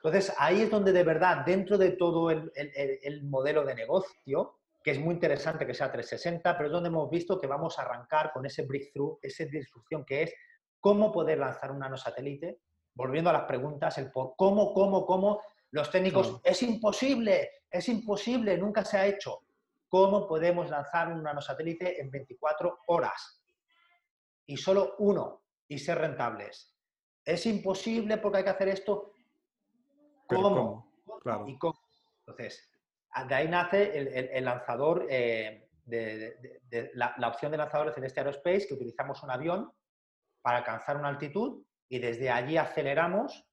Entonces, 0.05 0.31
ahí 0.37 0.61
es 0.61 0.71
donde 0.71 0.93
de 0.93 1.05
verdad, 1.05 1.39
dentro 1.47 1.79
de 1.79 1.93
todo 1.93 2.31
el, 2.31 2.53
el, 2.55 3.25
modelo 3.25 3.65
de 3.65 3.75
negocio, 3.75 4.59
que 4.87 4.93
es 4.93 5.01
muy 5.01 5.15
interesante 5.15 5.67
que 5.67 5.75
sea 5.75 5.91
360, 5.91 6.57
pero 6.57 6.69
es 6.69 6.73
donde 6.73 6.91
hemos 6.91 7.11
visto 7.11 7.41
que 7.41 7.49
vamos 7.49 7.77
a 7.77 7.83
arrancar 7.83 8.31
con 8.33 8.47
ese 8.47 8.65
breakthrough, 8.65 9.19
esa 9.21 9.45
disrupción 9.45 10.05
que 10.05 10.23
es 10.23 10.35
cómo 10.79 11.11
poder 11.11 11.39
lanzar 11.39 11.73
un 11.73 11.81
nanosatélite, 11.81 12.61
volviendo 12.95 13.31
a 13.31 13.33
las 13.33 13.47
preguntas, 13.47 13.99
el 13.99 14.13
por 14.13 14.37
cómo, 14.37 14.73
cómo, 14.73 15.05
cómo, 15.05 15.43
los 15.73 15.91
técnicos, 15.91 16.41
es 16.45 16.63
imposible, 16.63 17.51
es 17.69 17.89
imposible, 17.89 18.57
nunca 18.59 18.85
se 18.85 18.97
ha 18.97 19.07
hecho. 19.09 19.41
¿Cómo 19.89 20.29
podemos 20.29 20.71
lanzar 20.71 21.09
un 21.09 21.25
nanosatélite 21.25 22.01
en 22.01 22.09
24 22.09 22.83
horas? 22.87 23.43
Y 24.47 24.57
solo 24.57 24.95
uno, 25.01 25.43
y 25.67 25.81
ser 25.81 25.99
rentables. 25.99 26.79
Es 27.25 27.45
imposible 27.47 28.19
porque 28.19 28.39
hay 28.39 28.45
que 28.45 28.51
hacer 28.51 28.69
esto. 28.69 29.15
¿Cómo? 30.29 30.93
Claro. 31.23 31.49
¿Y 31.49 31.59
cómo? 31.59 31.77
Entonces, 32.21 32.71
de 33.25 33.35
ahí 33.35 33.49
nace 33.49 34.31
el, 34.37 34.45
lanzador, 34.45 35.07
eh, 35.09 35.69
de, 35.85 36.61
la, 36.95 37.15
la, 37.19 37.29
opción 37.29 37.51
de 37.51 37.59
lanzador 37.59 37.89
de 37.89 37.95
Celeste 37.95 38.21
Aerospace, 38.21 38.67
que 38.67 38.75
utilizamos 38.75 39.23
un 39.23 39.31
avión 39.31 39.73
para 40.43 40.59
alcanzar 40.59 40.97
una 40.97 41.09
altitud 41.09 41.63
y 41.89 41.99
desde 41.99 42.31
allí 42.31 42.57
aceleramos 42.57 43.45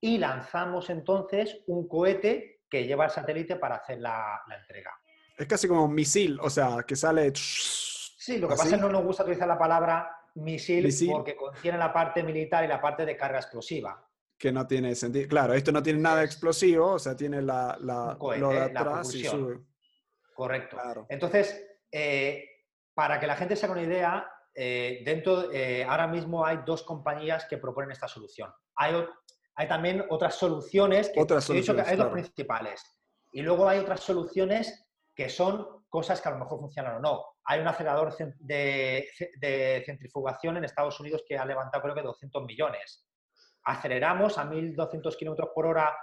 y 0.00 0.18
lanzamos 0.18 0.90
entonces 0.90 1.60
un 1.66 1.88
cohete 1.88 2.62
que 2.68 2.86
lleva 2.86 3.06
el 3.06 3.10
satélite 3.10 3.56
para 3.56 3.76
hacer 3.76 3.98
la, 3.98 4.42
entrega. 4.60 4.92
Es 5.36 5.46
casi 5.46 5.66
como 5.68 5.84
un 5.84 5.94
misil, 5.94 6.38
o 6.40 6.50
sea, 6.50 6.82
que 6.86 6.96
sale... 6.96 7.32
Sí, 7.34 8.38
lo 8.38 8.48
que 8.48 8.54
pasa 8.54 8.68
es 8.68 8.74
que 8.74 8.80
no 8.80 8.90
nos 8.90 9.04
gusta 9.04 9.22
utilizar 9.22 9.48
la 9.48 9.58
palabra 9.58 10.10
misil, 10.34 10.88
porque 11.10 11.34
contiene 11.34 11.78
la 11.78 11.92
parte 11.92 12.22
militar 12.22 12.64
y 12.64 12.68
la 12.68 12.80
parte 12.80 13.06
de 13.06 13.16
carga 13.16 13.38
explosiva. 13.38 14.07
Que 14.38 14.52
no 14.52 14.66
tiene 14.66 14.94
sentido. 14.94 15.28
Claro, 15.28 15.54
esto 15.54 15.72
no 15.72 15.82
tiene 15.82 15.98
nada 15.98 16.22
explosivo, 16.22 16.92
o 16.92 16.98
sea, 16.98 17.16
tiene 17.16 17.42
la, 17.42 17.76
la, 17.80 18.16
lo 18.38 18.50
de 18.50 18.60
atrás 18.60 19.14
y 19.14 19.24
sube. 19.24 19.60
Correcto. 20.34 20.76
Entonces, 21.08 21.66
eh, 21.90 22.48
para 22.94 23.18
que 23.18 23.26
la 23.26 23.34
gente 23.34 23.56
se 23.56 23.66
haga 23.66 23.72
una 23.72 23.82
idea, 23.82 24.30
eh, 24.54 25.02
dentro, 25.04 25.52
eh, 25.52 25.84
ahora 25.84 26.06
mismo 26.06 26.44
hay 26.44 26.60
dos 26.64 26.82
compañías 26.84 27.46
que 27.46 27.58
proponen 27.58 27.90
esta 27.90 28.06
solución. 28.06 28.52
Hay, 28.76 28.94
hay 29.56 29.68
también 29.68 30.04
otras 30.10 30.36
soluciones, 30.36 31.10
que 31.10 31.20
otras 31.20 31.50
he 31.50 31.54
dicho 31.54 31.74
que 31.74 31.82
hay 31.82 31.96
dos 31.96 32.12
principales. 32.12 32.82
Y 33.32 33.42
luego 33.42 33.68
hay 33.68 33.78
otras 33.78 34.00
soluciones 34.00 34.88
que 35.14 35.28
son 35.28 35.84
cosas 35.88 36.20
que 36.20 36.28
a 36.28 36.32
lo 36.32 36.38
mejor 36.38 36.60
funcionan 36.60 36.96
o 36.96 37.00
no. 37.00 37.24
Hay 37.44 37.60
un 37.60 37.68
acelerador 37.68 38.14
de, 38.38 39.82
centrifugación 39.84 40.56
en 40.56 40.64
Estados 40.64 41.00
Unidos 41.00 41.24
que 41.26 41.36
ha 41.36 41.44
levantado 41.44 41.82
creo 41.82 41.94
que 41.94 42.02
200 42.02 42.44
millones. 42.44 43.07
Aceleramos 43.68 44.38
a 44.38 44.50
1.200 44.50 45.14
kilómetros 45.16 45.50
por 45.54 45.66
hora 45.66 45.94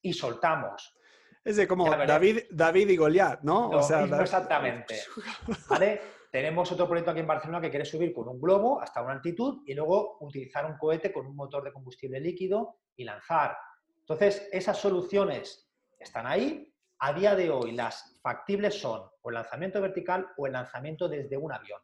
y 0.00 0.12
soltamos. 0.12 0.96
Es 1.44 1.56
de 1.56 1.68
como 1.68 1.88
David, 1.88 2.40
David 2.50 2.88
y 2.88 2.96
Goliat, 2.96 3.42
¿no? 3.42 3.68
o 3.70 3.82
sea, 3.82 4.04
exactamente. 4.20 5.00
¿Vale? 5.68 6.00
Tenemos 6.32 6.72
otro 6.72 6.88
proyecto 6.88 7.12
aquí 7.12 7.20
en 7.20 7.26
Barcelona 7.26 7.60
que 7.60 7.70
quiere 7.70 7.84
subir 7.84 8.12
con 8.12 8.26
un 8.26 8.40
globo 8.40 8.80
hasta 8.80 9.02
una 9.02 9.12
altitud 9.12 9.62
y 9.66 9.74
luego 9.74 10.16
utilizar 10.20 10.66
un 10.66 10.76
cohete 10.76 11.12
con 11.12 11.26
un 11.26 11.36
motor 11.36 11.62
de 11.62 11.72
combustible 11.72 12.18
líquido 12.18 12.78
y 12.96 13.04
lanzar. 13.04 13.56
Entonces, 14.00 14.48
esas 14.50 14.78
soluciones 14.78 15.70
están 15.98 16.26
ahí. 16.26 16.74
A 16.98 17.12
día 17.12 17.36
de 17.36 17.50
hoy, 17.50 17.72
las 17.72 18.18
factibles 18.20 18.80
son 18.80 19.02
o 19.20 19.28
el 19.28 19.34
lanzamiento 19.34 19.80
vertical 19.80 20.26
o 20.36 20.46
el 20.46 20.54
lanzamiento 20.54 21.08
desde 21.08 21.36
un 21.36 21.52
avión. 21.52 21.80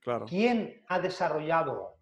Claro. 0.00 0.26
¿Quién 0.26 0.82
ha 0.88 0.98
desarrollado, 0.98 1.99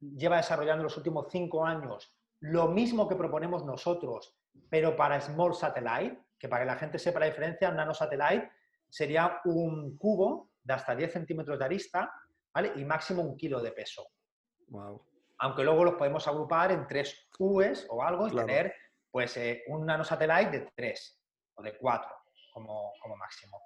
lleva 0.00 0.36
desarrollando 0.36 0.84
los 0.84 0.96
últimos 0.96 1.26
cinco 1.30 1.64
años 1.64 2.14
lo 2.40 2.68
mismo 2.68 3.08
que 3.08 3.16
proponemos 3.16 3.64
nosotros, 3.64 4.36
pero 4.70 4.96
para 4.96 5.20
Small 5.20 5.54
Satellite? 5.54 6.18
Que 6.38 6.48
para 6.48 6.62
que 6.62 6.66
la 6.66 6.76
gente 6.76 6.98
sepa 6.98 7.20
la 7.20 7.26
diferencia, 7.26 7.68
un 7.68 7.76
nanosatellite 7.76 8.50
sería 8.88 9.40
un 9.44 9.98
cubo 9.98 10.50
de 10.62 10.74
hasta 10.74 10.94
10 10.94 11.12
centímetros 11.12 11.58
de 11.58 11.64
arista 11.64 12.12
¿vale? 12.54 12.72
y 12.76 12.84
máximo 12.84 13.22
un 13.22 13.36
kilo 13.36 13.60
de 13.60 13.72
peso. 13.72 14.06
Wow. 14.68 15.04
Aunque 15.38 15.64
luego 15.64 15.84
los 15.84 15.94
podemos 15.94 16.26
agrupar 16.28 16.72
en 16.72 16.86
tres 16.86 17.28
U's 17.38 17.86
o 17.90 18.02
algo 18.02 18.28
y 18.28 18.30
tener 18.30 18.72
pues, 19.10 19.36
eh, 19.36 19.64
un 19.68 19.86
nanosatellite 19.86 20.60
de 20.60 20.72
3 20.74 21.20
o 21.54 21.62
de 21.62 21.76
4 21.76 22.10
como, 22.52 22.92
como 23.00 23.16
máximo. 23.16 23.60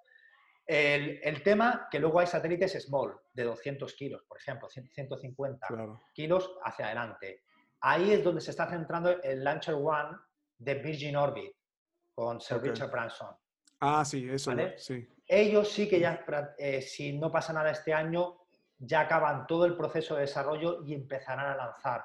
El, 0.67 1.21
el, 1.23 1.43
tema 1.43 1.89
que 1.91 1.99
luego 1.99 2.21
hay 2.21 2.27
satélites 2.27 2.81
small 2.85 3.15
de 3.33 3.45
200 3.45 3.95
kilos, 3.95 4.23
por 4.29 4.39
ejemplo, 4.39 4.69
150 4.69 5.67
kilos 6.15 6.51
hacia 6.65 6.87
adelante. 6.87 7.43
Ahí 7.81 8.13
es 8.13 8.23
donde 8.23 8.41
se 8.41 8.53
está 8.53 8.69
centrando 8.69 9.21
el 9.23 9.43
Launcher 9.43 9.75
One 9.75 10.17
de 10.59 10.75
Virgin 10.75 11.17
Orbit 11.17 11.53
con 12.15 12.41
Sir 12.41 12.63
Richard 12.63 12.91
Branson. 12.91 13.35
Ah, 13.81 14.05
sí, 14.05 14.29
eso. 14.31 14.53
Sí. 14.77 15.09
Ellos 15.27 15.69
sí 15.69 15.89
que 15.89 15.99
ya, 15.99 16.25
eh, 16.59 16.81
si 16.81 17.19
no 17.19 17.33
pasa 17.33 17.53
nada 17.53 17.73
este 17.73 17.93
año, 17.93 18.39
ya 18.79 19.01
acaban 19.01 19.47
todo 19.47 19.65
el 19.65 19.77
proceso 19.77 20.15
de 20.15 20.23
desarrollo 20.23 20.85
y 20.85 20.95
empezarán 20.95 21.47
a 21.47 21.57
lanzar 21.57 22.05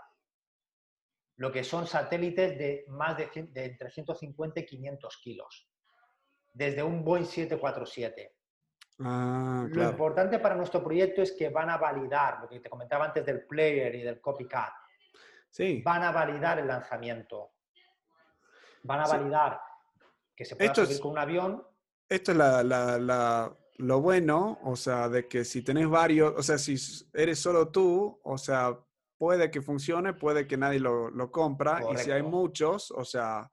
lo 1.36 1.52
que 1.52 1.64
son 1.64 1.86
satélites 1.86 2.58
de 2.58 2.86
más 2.88 3.16
de, 3.18 3.30
de 3.52 3.66
entre 3.66 3.92
150 3.92 4.60
y 4.60 4.66
500 4.66 5.18
kilos, 5.18 5.70
desde 6.54 6.82
un 6.82 7.04
Boeing 7.04 7.26
747. 7.26 8.37
Ah, 9.00 9.68
lo 9.70 9.84
importante 9.84 10.40
para 10.40 10.56
nuestro 10.56 10.84
proyecto 10.84 11.22
es 11.22 11.32
que 11.34 11.50
van 11.50 11.70
a 11.70 11.78
validar, 11.78 12.40
lo 12.42 12.50
que 12.50 12.60
te 12.60 12.70
comentaba 12.70 13.06
antes 13.06 13.26
del 13.26 13.46
player 13.46 13.94
y 13.94 14.02
del 14.02 14.20
copycat, 14.20 14.74
sí. 15.50 15.82
van 15.86 16.04
a 16.04 16.12
validar 16.12 16.58
el 16.60 16.68
lanzamiento, 16.68 17.52
van 18.84 19.02
a 19.02 19.08
validar 19.08 19.62
que 20.36 20.46
se 20.46 20.56
pueda 20.56 20.74
subir 20.74 21.00
con 21.00 21.12
un 21.12 21.18
avión. 21.20 21.64
Esto 22.10 22.32
es 22.32 22.38
la, 22.38 22.64
la, 22.64 23.56
lo 23.78 24.02
bueno, 24.02 24.60
o 24.64 24.76
sea, 24.76 25.10
de 25.10 25.28
que 25.28 25.46
si 25.46 25.62
tenés 25.62 25.88
varios, 25.88 26.34
o 26.36 26.42
sea, 26.42 26.58
si 26.58 26.76
eres 27.14 27.38
solo 27.38 27.70
tú, 27.70 28.20
o 28.24 28.38
sea, 28.38 28.80
puede 29.18 29.52
que 29.52 29.62
funcione, 29.62 30.14
puede 30.14 30.48
que 30.48 30.58
nadie 30.58 30.80
lo, 30.80 31.12
lo 31.12 31.32
compra, 31.32 31.82
y 31.94 31.98
si 31.98 32.10
hay 32.10 32.24
muchos, 32.24 32.90
o 32.92 33.06
sea, 33.06 33.52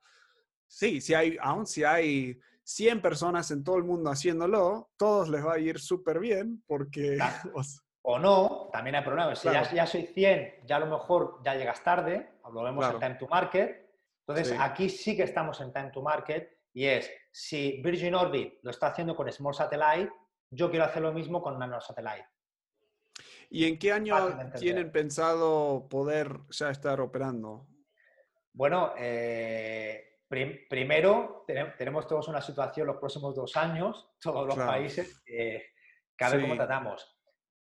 sí, 0.66 1.02
si 1.02 1.12
hay, 1.12 1.36
aún 1.40 1.66
si 1.66 1.84
hay 1.84 2.40
100 2.64 3.02
personas 3.02 3.50
en 3.50 3.62
todo 3.62 3.76
el 3.76 3.84
mundo 3.84 4.10
haciéndolo, 4.10 4.90
todos 4.96 5.28
les 5.28 5.44
va 5.44 5.54
a 5.54 5.58
ir 5.58 5.78
súper 5.78 6.18
bien 6.18 6.62
porque... 6.66 7.18
O, 8.06 8.18
no, 8.18 8.68
también 8.70 8.96
hay 8.96 9.02
problemas. 9.02 9.38
Si 9.38 9.48
ya, 9.48 9.86
soy 9.86 10.02
100, 10.02 10.66
ya 10.66 10.76
a 10.76 10.80
lo 10.80 10.86
mejor 10.88 11.40
ya 11.42 11.54
llegas 11.54 11.82
tarde, 11.82 12.32
lo 12.52 12.62
vemos 12.62 12.84
en 12.86 13.00
Time 13.00 13.14
to 13.14 13.26
Market. 13.26 13.94
Entonces, 14.26 14.54
aquí 14.60 14.90
sí 14.90 15.16
que 15.16 15.22
estamos 15.22 15.58
en 15.62 15.72
Time 15.72 15.90
to 15.90 16.02
Market 16.02 16.54
y 16.74 16.84
es, 16.84 17.10
si 17.32 17.80
Virgin 17.82 18.14
Orbit 18.14 18.58
lo 18.62 18.72
está 18.72 18.88
haciendo 18.88 19.16
con 19.16 19.32
Small 19.32 19.54
Satellite, 19.54 20.12
yo 20.50 20.68
quiero 20.68 20.84
hacer 20.84 21.00
lo 21.00 21.14
mismo 21.14 21.40
con 21.40 21.58
Nano 21.58 21.80
Satellite. 21.80 22.28
¿Y 23.48 23.66
en 23.66 23.78
qué 23.78 23.92
año 23.92 24.16
tienen 24.58 24.92
pensado 24.92 25.86
poder 25.88 26.40
ya 26.50 26.70
estar 26.70 27.00
operando? 27.00 27.66
Bueno, 28.52 28.92
eh, 28.98 30.13
primero, 30.28 31.44
tenemos 31.46 32.06
todos 32.06 32.28
una 32.28 32.40
situación 32.40 32.86
los 32.86 32.96
próximos 32.96 33.34
dos 33.34 33.56
años, 33.56 34.10
todos 34.20 34.46
los 34.46 34.56
países, 34.56 35.22
que 35.24 35.74
a 36.20 36.30
ver 36.30 36.40
cómo 36.42 36.56
tratamos. 36.56 37.10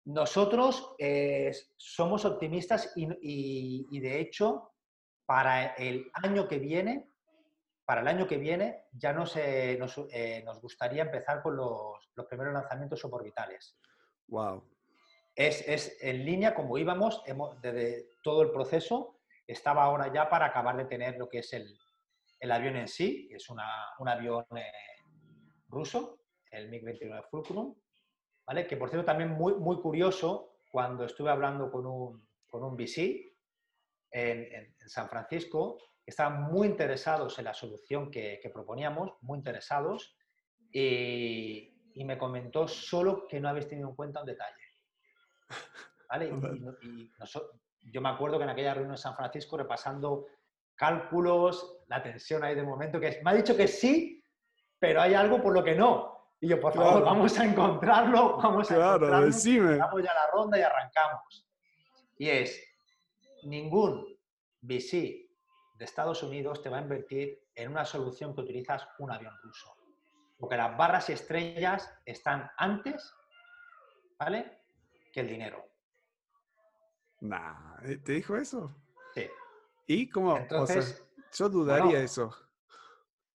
Nosotros 0.04 0.94
eh, 0.98 1.52
somos 1.76 2.24
optimistas 2.24 2.92
y, 2.96 4.00
de 4.00 4.20
hecho, 4.20 4.72
para 5.24 5.74
el 5.74 6.10
año 6.14 6.48
que 6.48 6.58
viene, 6.58 7.08
para 7.84 8.00
el 8.00 8.08
año 8.08 8.26
que 8.26 8.36
viene 8.36 8.86
ya 8.92 9.12
nos, 9.12 9.36
eh, 9.36 9.78
nos, 9.78 10.60
gustaría 10.60 11.02
empezar 11.02 11.42
con 11.42 11.56
los, 11.56 12.10
los, 12.14 12.26
primeros 12.26 12.52
lanzamientos 12.52 12.98
suborbitales. 12.98 13.78
Wow. 14.26 14.64
Es, 15.34 15.66
es, 15.68 15.96
en 16.02 16.24
línea 16.24 16.54
como 16.54 16.78
íbamos 16.78 17.22
hemos, 17.26 17.60
desde 17.60 18.10
todo 18.22 18.42
el 18.42 18.50
proceso. 18.50 19.20
Estaba 19.46 19.84
ahora 19.84 20.12
ya 20.12 20.28
para 20.28 20.46
acabar 20.46 20.76
de 20.76 20.84
tener 20.84 21.16
lo 21.16 21.28
que 21.28 21.38
es 21.38 21.52
el, 21.52 21.78
el 22.42 22.50
avión 22.50 22.74
en 22.74 22.88
sí, 22.88 23.28
es 23.30 23.48
un 23.48 23.60
avión 24.08 24.44
eh, 24.56 24.72
ruso, 25.68 26.24
el 26.50 26.68
MiG-29 26.68 27.28
Fulcrum, 27.30 27.72
¿vale? 28.44 28.66
que 28.66 28.76
por 28.76 28.90
cierto 28.90 29.06
también 29.06 29.30
muy, 29.30 29.54
muy 29.54 29.80
curioso, 29.80 30.56
cuando 30.68 31.04
estuve 31.04 31.30
hablando 31.30 31.70
con 31.70 31.86
un, 31.86 32.28
con 32.48 32.64
un 32.64 32.74
VC 32.76 33.32
en, 34.10 34.74
San 34.76 35.08
Francisco, 35.08 35.78
estaban 36.04 36.50
muy 36.50 36.66
interesados 36.66 37.38
en 37.38 37.44
la 37.44 37.54
solución 37.54 38.10
que, 38.10 38.50
proponíamos, 38.52 39.12
muy 39.20 39.38
interesados, 39.38 40.16
y, 40.72 41.68
me 41.94 42.18
comentó 42.18 42.66
solo 42.66 43.28
que 43.28 43.38
no 43.38 43.50
habéis 43.50 43.68
tenido 43.68 43.90
en 43.90 43.94
cuenta 43.94 44.20
un 44.20 44.26
detalle. 44.26 44.64
¿Vale? 46.08 46.32
Y, 46.82 47.90
yo 47.90 48.00
me 48.00 48.10
acuerdo 48.10 48.38
que 48.38 48.44
en 48.44 48.50
aquella 48.50 48.74
reunión 48.74 48.94
en 48.94 48.98
San 48.98 49.16
Francisco, 49.16 49.56
repasando 49.56 50.26
cálculos, 50.82 51.78
la 51.86 52.02
tensión 52.02 52.42
ahí 52.42 52.56
de 52.56 52.64
momento, 52.64 52.98
que 52.98 53.06
es, 53.06 53.22
me 53.22 53.30
ha 53.30 53.34
dicho 53.34 53.56
que 53.56 53.68
sí, 53.68 54.20
pero 54.80 55.00
hay 55.00 55.14
algo 55.14 55.40
por 55.40 55.54
lo 55.54 55.62
que 55.62 55.76
no. 55.76 56.34
Y 56.40 56.48
yo, 56.48 56.60
por 56.60 56.74
favor, 56.74 57.04
vamos 57.04 57.38
a 57.38 57.44
encontrarlo, 57.44 58.36
vamos 58.38 58.68
a 58.68 58.74
claro, 58.74 58.96
encontrarlo. 58.96 59.26
Decime. 59.26 59.76
Damos 59.76 60.02
ya 60.02 60.12
la 60.12 60.26
ronda 60.32 60.58
y 60.58 60.62
arrancamos. 60.62 61.48
Y 62.18 62.28
es, 62.28 62.60
ningún 63.44 64.18
VC 64.60 65.30
de 65.76 65.84
Estados 65.84 66.20
Unidos 66.24 66.60
te 66.60 66.68
va 66.68 66.78
a 66.78 66.82
invertir 66.82 67.40
en 67.54 67.70
una 67.70 67.84
solución 67.84 68.34
que 68.34 68.40
utilizas 68.40 68.88
un 68.98 69.12
avión 69.12 69.34
ruso. 69.40 69.76
Porque 70.36 70.56
las 70.56 70.76
barras 70.76 71.08
y 71.10 71.12
estrellas 71.12 71.96
están 72.04 72.50
antes, 72.56 73.14
¿vale? 74.18 74.64
Que 75.12 75.20
el 75.20 75.28
dinero. 75.28 75.64
Nah, 77.20 77.78
¿te 78.04 78.14
dijo 78.14 78.36
eso? 78.36 78.74
Sí. 79.14 79.30
¿Y 79.86 80.08
cómo? 80.08 80.36
Entonces, 80.36 81.04
yo 81.32 81.48
dudaría 81.48 82.00
eso. 82.00 82.34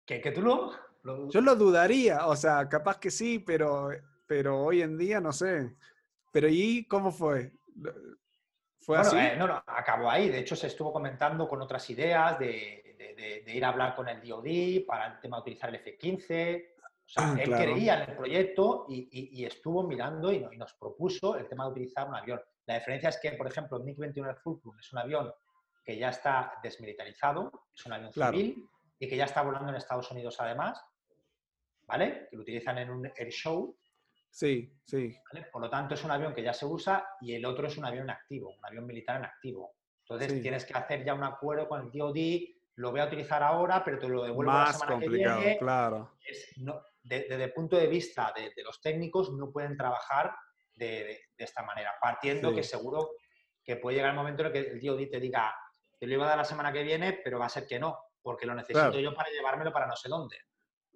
¿Que, 0.04 0.20
que 0.20 0.32
tú 0.32 0.42
lo, 0.42 1.28
Yo 1.30 1.40
lo 1.40 1.54
dudaría, 1.54 2.26
o 2.26 2.36
sea, 2.36 2.68
capaz 2.68 2.98
que 2.98 3.10
sí, 3.10 3.38
pero, 3.38 3.90
pero 4.26 4.60
hoy 4.60 4.82
en 4.82 4.98
día 4.98 5.20
no 5.20 5.32
sé. 5.32 5.76
Pero 6.32 6.48
¿y 6.48 6.86
cómo 6.86 7.12
fue? 7.12 7.52
¿Fue 8.80 8.98
así? 8.98 9.16
Eh, 9.16 9.36
no, 9.38 9.46
no, 9.46 9.62
acabó 9.66 10.10
ahí. 10.10 10.28
De 10.28 10.40
hecho, 10.40 10.56
se 10.56 10.66
estuvo 10.66 10.92
comentando 10.92 11.46
con 11.46 11.62
otras 11.62 11.88
ideas 11.90 12.38
de, 12.38 12.96
de, 13.44 13.54
ir 13.54 13.64
a 13.64 13.68
hablar 13.68 13.94
con 13.94 14.08
el 14.08 14.20
DOD 14.20 14.84
para 14.86 15.06
el 15.06 15.20
tema 15.20 15.36
de 15.36 15.42
utilizar 15.42 15.68
el 15.68 15.76
F-15. 15.76 16.68
O 17.04 17.08
sea, 17.08 17.36
él 17.38 17.50
creía 17.50 18.02
en 18.02 18.10
el 18.10 18.16
proyecto 18.16 18.86
y, 18.88 19.08
y, 19.38 19.44
estuvo 19.44 19.86
mirando 19.86 20.32
y, 20.32 20.46
y, 20.50 20.56
nos 20.56 20.72
propuso 20.74 21.36
el 21.36 21.46
tema 21.46 21.64
de 21.64 21.70
utilizar 21.72 22.08
un 22.08 22.14
avión. 22.14 22.40
La 22.66 22.76
diferencia 22.76 23.10
es 23.10 23.18
que, 23.20 23.32
por 23.32 23.46
ejemplo, 23.46 23.76
el 23.76 23.84
MiG-21 23.84 24.36
Fulcrum 24.36 24.78
es 24.78 24.92
un 24.92 24.98
avión 25.00 25.32
que 25.84 25.98
ya 25.98 26.10
está 26.10 26.58
desmilitarizado, 26.62 27.50
es 27.74 27.86
un 27.86 27.92
avión 27.92 28.12
civil 28.12 28.68
y 28.98 29.08
que 29.08 29.16
ya 29.16 29.24
está 29.24 29.42
volando 29.42 29.70
en 29.70 29.76
Estados 29.76 30.10
Unidos 30.10 30.36
además, 30.40 30.80
¿vale? 31.86 32.28
Que 32.30 32.36
lo 32.36 32.42
utilizan 32.42 32.78
en 32.78 32.90
un 32.90 33.06
air 33.06 33.30
show. 33.30 33.76
Sí, 34.30 34.72
sí. 34.86 35.14
Por 35.52 35.60
lo 35.60 35.68
tanto, 35.68 35.94
es 35.94 36.04
un 36.04 36.10
avión 36.10 36.34
que 36.34 36.42
ya 36.42 36.52
se 36.52 36.66
usa 36.66 37.06
y 37.20 37.34
el 37.34 37.44
otro 37.44 37.66
es 37.66 37.76
un 37.76 37.84
avión 37.84 38.08
activo, 38.10 38.50
un 38.50 38.64
avión 38.64 38.86
militar 38.86 39.16
en 39.16 39.24
activo. 39.24 39.74
Entonces, 40.00 40.40
tienes 40.40 40.64
que 40.64 40.74
hacer 40.74 41.04
ya 41.04 41.14
un 41.14 41.24
acuerdo 41.24 41.68
con 41.68 41.82
el 41.82 41.90
DOD, 41.90 42.16
lo 42.76 42.90
voy 42.90 43.00
a 43.00 43.06
utilizar 43.06 43.42
ahora, 43.42 43.84
pero 43.84 43.98
te 43.98 44.08
lo 44.08 44.24
devuelvo 44.24 44.52
la 44.52 44.72
semana 44.72 45.00
que 45.00 45.08
viene. 45.08 45.58
claro. 45.58 46.12
desde 47.02 47.44
el 47.44 47.52
punto 47.52 47.76
de 47.76 47.86
vista 47.86 48.32
de, 48.34 48.62
los 48.62 48.80
técnicos, 48.80 49.32
no 49.32 49.50
pueden 49.50 49.76
trabajar 49.76 50.34
de, 50.74 51.20
esta 51.36 51.62
manera, 51.62 51.94
partiendo 52.00 52.54
que 52.54 52.62
seguro 52.62 53.10
que 53.64 53.76
puede 53.76 53.96
llegar 53.96 54.10
el 54.10 54.16
momento 54.16 54.42
en 54.42 54.46
el 54.46 54.52
que 54.52 54.70
el 54.70 54.80
DOD 54.80 55.10
te 55.10 55.20
diga, 55.20 55.54
te 56.02 56.08
lo 56.08 56.14
iba 56.14 56.24
a 56.24 56.30
dar 56.30 56.38
la 56.38 56.44
semana 56.44 56.72
que 56.72 56.82
viene, 56.82 57.20
pero 57.22 57.38
va 57.38 57.46
a 57.46 57.48
ser 57.48 57.64
que 57.64 57.78
no, 57.78 57.96
porque 58.20 58.44
lo 58.44 58.56
necesito 58.56 58.98
yo 58.98 59.14
para 59.14 59.30
llevármelo 59.30 59.72
para 59.72 59.86
no 59.86 59.94
sé 59.94 60.08
dónde. 60.08 60.36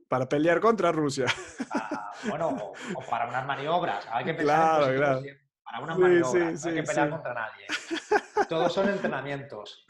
Para 0.09 0.29
pelear 0.29 0.59
contra 0.59 0.91
Rusia. 0.91 1.27
Ah, 1.71 2.11
bueno, 2.29 2.73
o, 2.97 3.01
para 3.09 3.29
unas 3.29 3.47
maniobras. 3.47 4.05
Hay 4.11 4.25
que 4.25 4.35
pensar 4.35 4.97
claro, 4.97 5.23
Para 5.63 5.81
unas 5.81 5.97
maniobras. 5.97 6.65
no 6.65 6.71
hay 6.71 6.75
que 6.75 6.83
pelear 6.83 7.11
contra 7.11 7.35
nadie. 7.35 7.67
Todos 8.49 8.73
son 8.73 8.89
entrenamientos. 8.89 9.87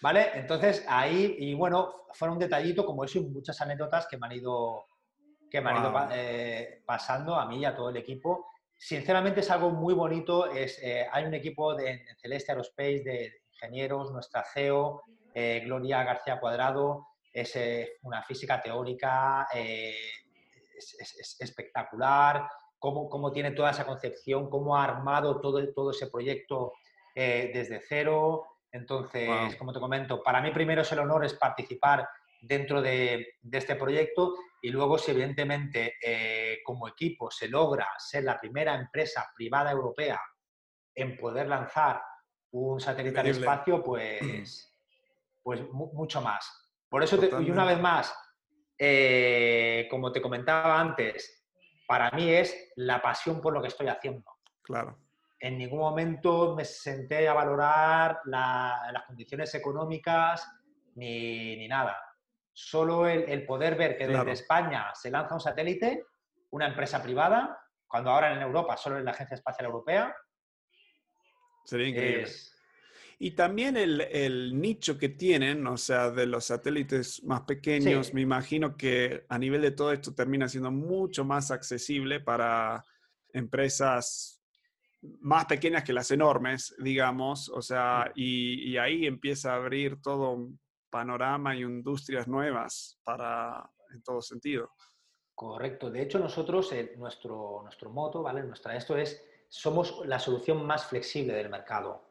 ¿Vale? 0.00 0.30
Entonces, 0.32 0.86
ahí, 0.88 1.36
y 1.38 1.52
bueno, 1.52 2.06
fue 2.14 2.30
un 2.30 2.38
detallito 2.38 2.86
como 2.86 3.04
eso 3.04 3.18
y 3.18 3.26
muchas 3.26 3.60
anécdotas 3.60 4.06
que 4.06 4.16
me 4.16 4.26
han 4.26 4.32
ido, 4.32 4.86
que 5.50 5.60
me 5.60 5.68
han 5.68 5.82
ido 5.82 6.08
eh, 6.12 6.82
pasando 6.86 7.36
a 7.36 7.44
mí 7.44 7.58
y 7.58 7.66
a 7.66 7.76
todo 7.76 7.90
el 7.90 7.98
equipo. 7.98 8.46
Sinceramente 8.74 9.40
es 9.40 9.50
algo 9.50 9.68
muy 9.68 9.92
bonito. 9.92 10.50
Es, 10.50 10.78
eh, 10.82 11.06
hay 11.12 11.24
un 11.26 11.34
equipo 11.34 11.74
de, 11.74 12.06
Celeste 12.22 12.52
Aerospace 12.52 13.02
de, 13.04 13.45
ingenieros, 13.56 14.12
nuestra 14.12 14.44
CEO, 14.44 15.02
eh, 15.34 15.62
Gloria 15.64 16.04
García 16.04 16.38
Cuadrado, 16.38 17.08
es 17.32 17.56
eh, 17.56 17.98
una 18.02 18.22
física 18.22 18.60
teórica, 18.60 19.48
eh, 19.52 19.94
es, 20.76 21.36
espectacular, 21.40 22.48
cómo, 22.78 23.08
cómo 23.08 23.32
tiene 23.32 23.52
toda 23.52 23.70
esa 23.70 23.86
concepción, 23.86 24.50
cómo 24.50 24.76
ha 24.76 24.84
armado 24.84 25.40
todo, 25.40 25.62
todo 25.72 25.90
ese 25.90 26.08
proyecto 26.08 26.72
desde 27.14 27.80
cero. 27.80 28.44
Entonces, 28.70 29.56
como 29.56 29.72
te 29.72 29.80
comento, 29.80 30.22
para 30.22 30.42
mí 30.42 30.50
primero 30.50 30.82
es 30.82 30.92
el 30.92 30.98
honor 30.98 31.24
es 31.24 31.32
participar 31.32 32.06
dentro 32.42 32.82
de, 32.82 33.36
de 33.40 33.58
este 33.58 33.74
proyecto 33.74 34.34
y 34.60 34.68
luego 34.68 34.98
si 34.98 35.12
evidentemente 35.12 35.94
como 36.62 36.86
equipo 36.86 37.30
se 37.30 37.48
logra 37.48 37.88
ser 37.96 38.24
la 38.24 38.38
primera 38.38 38.74
empresa 38.74 39.30
privada 39.34 39.70
europea 39.70 40.20
en 40.94 41.16
poder 41.16 41.48
lanzar 41.48 42.02
un 42.52 42.80
satélite 42.80 43.20
al 43.20 43.26
espacio, 43.26 43.82
pues, 43.84 44.74
pues 45.42 45.62
mucho 45.72 46.20
más. 46.20 46.48
Por 46.88 47.02
eso, 47.02 47.18
y 47.40 47.50
una 47.50 47.64
vez 47.64 47.80
más, 47.80 48.14
eh, 48.78 49.86
como 49.90 50.12
te 50.12 50.20
comentaba 50.20 50.80
antes, 50.80 51.44
para 51.86 52.10
mí 52.10 52.30
es 52.30 52.72
la 52.76 53.00
pasión 53.00 53.40
por 53.40 53.52
lo 53.52 53.60
que 53.60 53.68
estoy 53.68 53.88
haciendo. 53.88 54.24
Claro. 54.62 54.98
En 55.38 55.58
ningún 55.58 55.80
momento 55.80 56.54
me 56.56 56.64
senté 56.64 57.28
a 57.28 57.34
valorar 57.34 58.20
las 58.24 59.04
condiciones 59.06 59.54
económicas 59.54 60.48
ni, 60.94 61.56
ni 61.56 61.68
nada. 61.68 61.96
Solo 62.52 63.06
el, 63.06 63.44
poder 63.44 63.76
ver 63.76 63.98
que 63.98 64.08
desde 64.08 64.32
España 64.32 64.90
se 64.94 65.10
lanza 65.10 65.34
un 65.34 65.40
satélite, 65.40 66.06
una 66.50 66.66
empresa 66.66 67.02
privada, 67.02 67.58
cuando 67.86 68.10
ahora 68.10 68.32
en 68.32 68.40
Europa 68.40 68.76
solo 68.76 68.98
en 68.98 69.04
la 69.04 69.10
Agencia 69.10 69.34
Espacial 69.34 69.66
Europea. 69.66 70.14
Sería 71.66 71.88
increíble. 71.88 72.28
Y 73.18 73.30
también 73.30 73.76
el, 73.76 74.60
nicho 74.60 74.98
que 74.98 75.08
tienen, 75.08 75.66
o 75.66 75.76
sea, 75.76 76.10
de 76.10 76.26
los 76.26 76.44
satélites 76.44 77.22
más 77.24 77.42
pequeños, 77.42 78.12
me 78.12 78.20
imagino 78.20 78.76
que 78.76 79.24
a 79.28 79.38
nivel 79.38 79.62
de 79.62 79.70
todo 79.70 79.90
esto 79.92 80.14
termina 80.14 80.48
siendo 80.48 80.70
mucho 80.70 81.24
más 81.24 81.50
accesible 81.50 82.20
para 82.20 82.84
empresas 83.32 84.42
más 85.20 85.46
pequeñas 85.46 85.82
que 85.82 85.94
las 85.94 86.10
enormes, 86.10 86.74
digamos, 86.78 87.48
o 87.48 87.62
sea, 87.62 88.10
y, 88.14 88.70
y 88.70 88.76
ahí 88.76 89.06
empieza 89.06 89.52
a 89.52 89.56
abrir 89.56 90.00
todo 90.02 90.32
un 90.32 90.58
panorama 90.90 91.56
y 91.56 91.62
industrias 91.62 92.28
nuevas 92.28 92.98
para, 93.02 93.70
en 93.92 94.02
todo 94.02 94.20
sentido. 94.20 94.70
Correcto. 95.34 95.90
De 95.90 96.02
hecho, 96.02 96.18
nosotros, 96.18 96.72
nuestro, 96.96 97.60
nuestro 97.62 97.90
moto, 97.90 98.22
¿vale? 98.22 98.42
Nuestra, 98.42 98.74
esto 98.76 98.96
es, 98.96 99.22
somos 99.48 100.02
la 100.06 100.18
solución 100.18 100.64
más 100.66 100.86
flexible 100.86 101.34
del 101.34 101.48
mercado. 101.48 102.06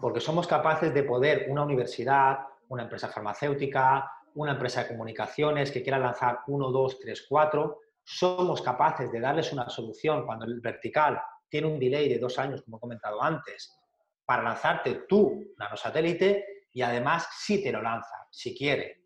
Porque 0.00 0.20
somos 0.20 0.46
capaces 0.46 0.94
de 0.94 1.02
poder, 1.02 1.46
una 1.50 1.62
universidad, 1.62 2.38
una 2.68 2.84
empresa 2.84 3.08
farmacéutica, 3.08 4.10
una 4.34 4.52
empresa 4.52 4.82
de 4.82 4.88
comunicaciones 4.88 5.70
que 5.70 5.82
quiera 5.82 5.98
lanzar 5.98 6.40
uno, 6.46 6.70
dos, 6.70 6.98
tres, 6.98 7.26
cuatro, 7.28 7.80
somos 8.02 8.62
capaces 8.62 9.12
de 9.12 9.20
darles 9.20 9.52
una 9.52 9.68
solución 9.68 10.24
cuando 10.24 10.46
el 10.46 10.60
vertical 10.60 11.20
tiene 11.48 11.66
un 11.66 11.78
delay 11.78 12.08
de 12.08 12.18
dos 12.18 12.38
años, 12.38 12.62
como 12.62 12.78
he 12.78 12.80
comentado 12.80 13.22
antes, 13.22 13.78
para 14.24 14.42
lanzarte 14.42 15.04
tu 15.08 15.52
nanosatélite 15.58 16.66
y 16.72 16.80
además 16.80 17.28
si 17.32 17.62
te 17.62 17.72
lo 17.72 17.82
lanza, 17.82 18.26
si 18.30 18.56
quiere. 18.56 19.04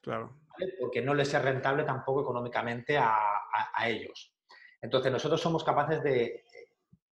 Claro. 0.00 0.36
Porque 0.78 1.02
no 1.02 1.14
les 1.14 1.34
es 1.34 1.42
rentable 1.42 1.82
tampoco 1.82 2.22
económicamente 2.22 2.96
a, 2.96 3.16
a 3.74 3.88
ellos. 3.88 4.32
Entonces 4.80 5.10
nosotros 5.10 5.40
somos 5.40 5.64
capaces 5.64 6.02
de, 6.02 6.43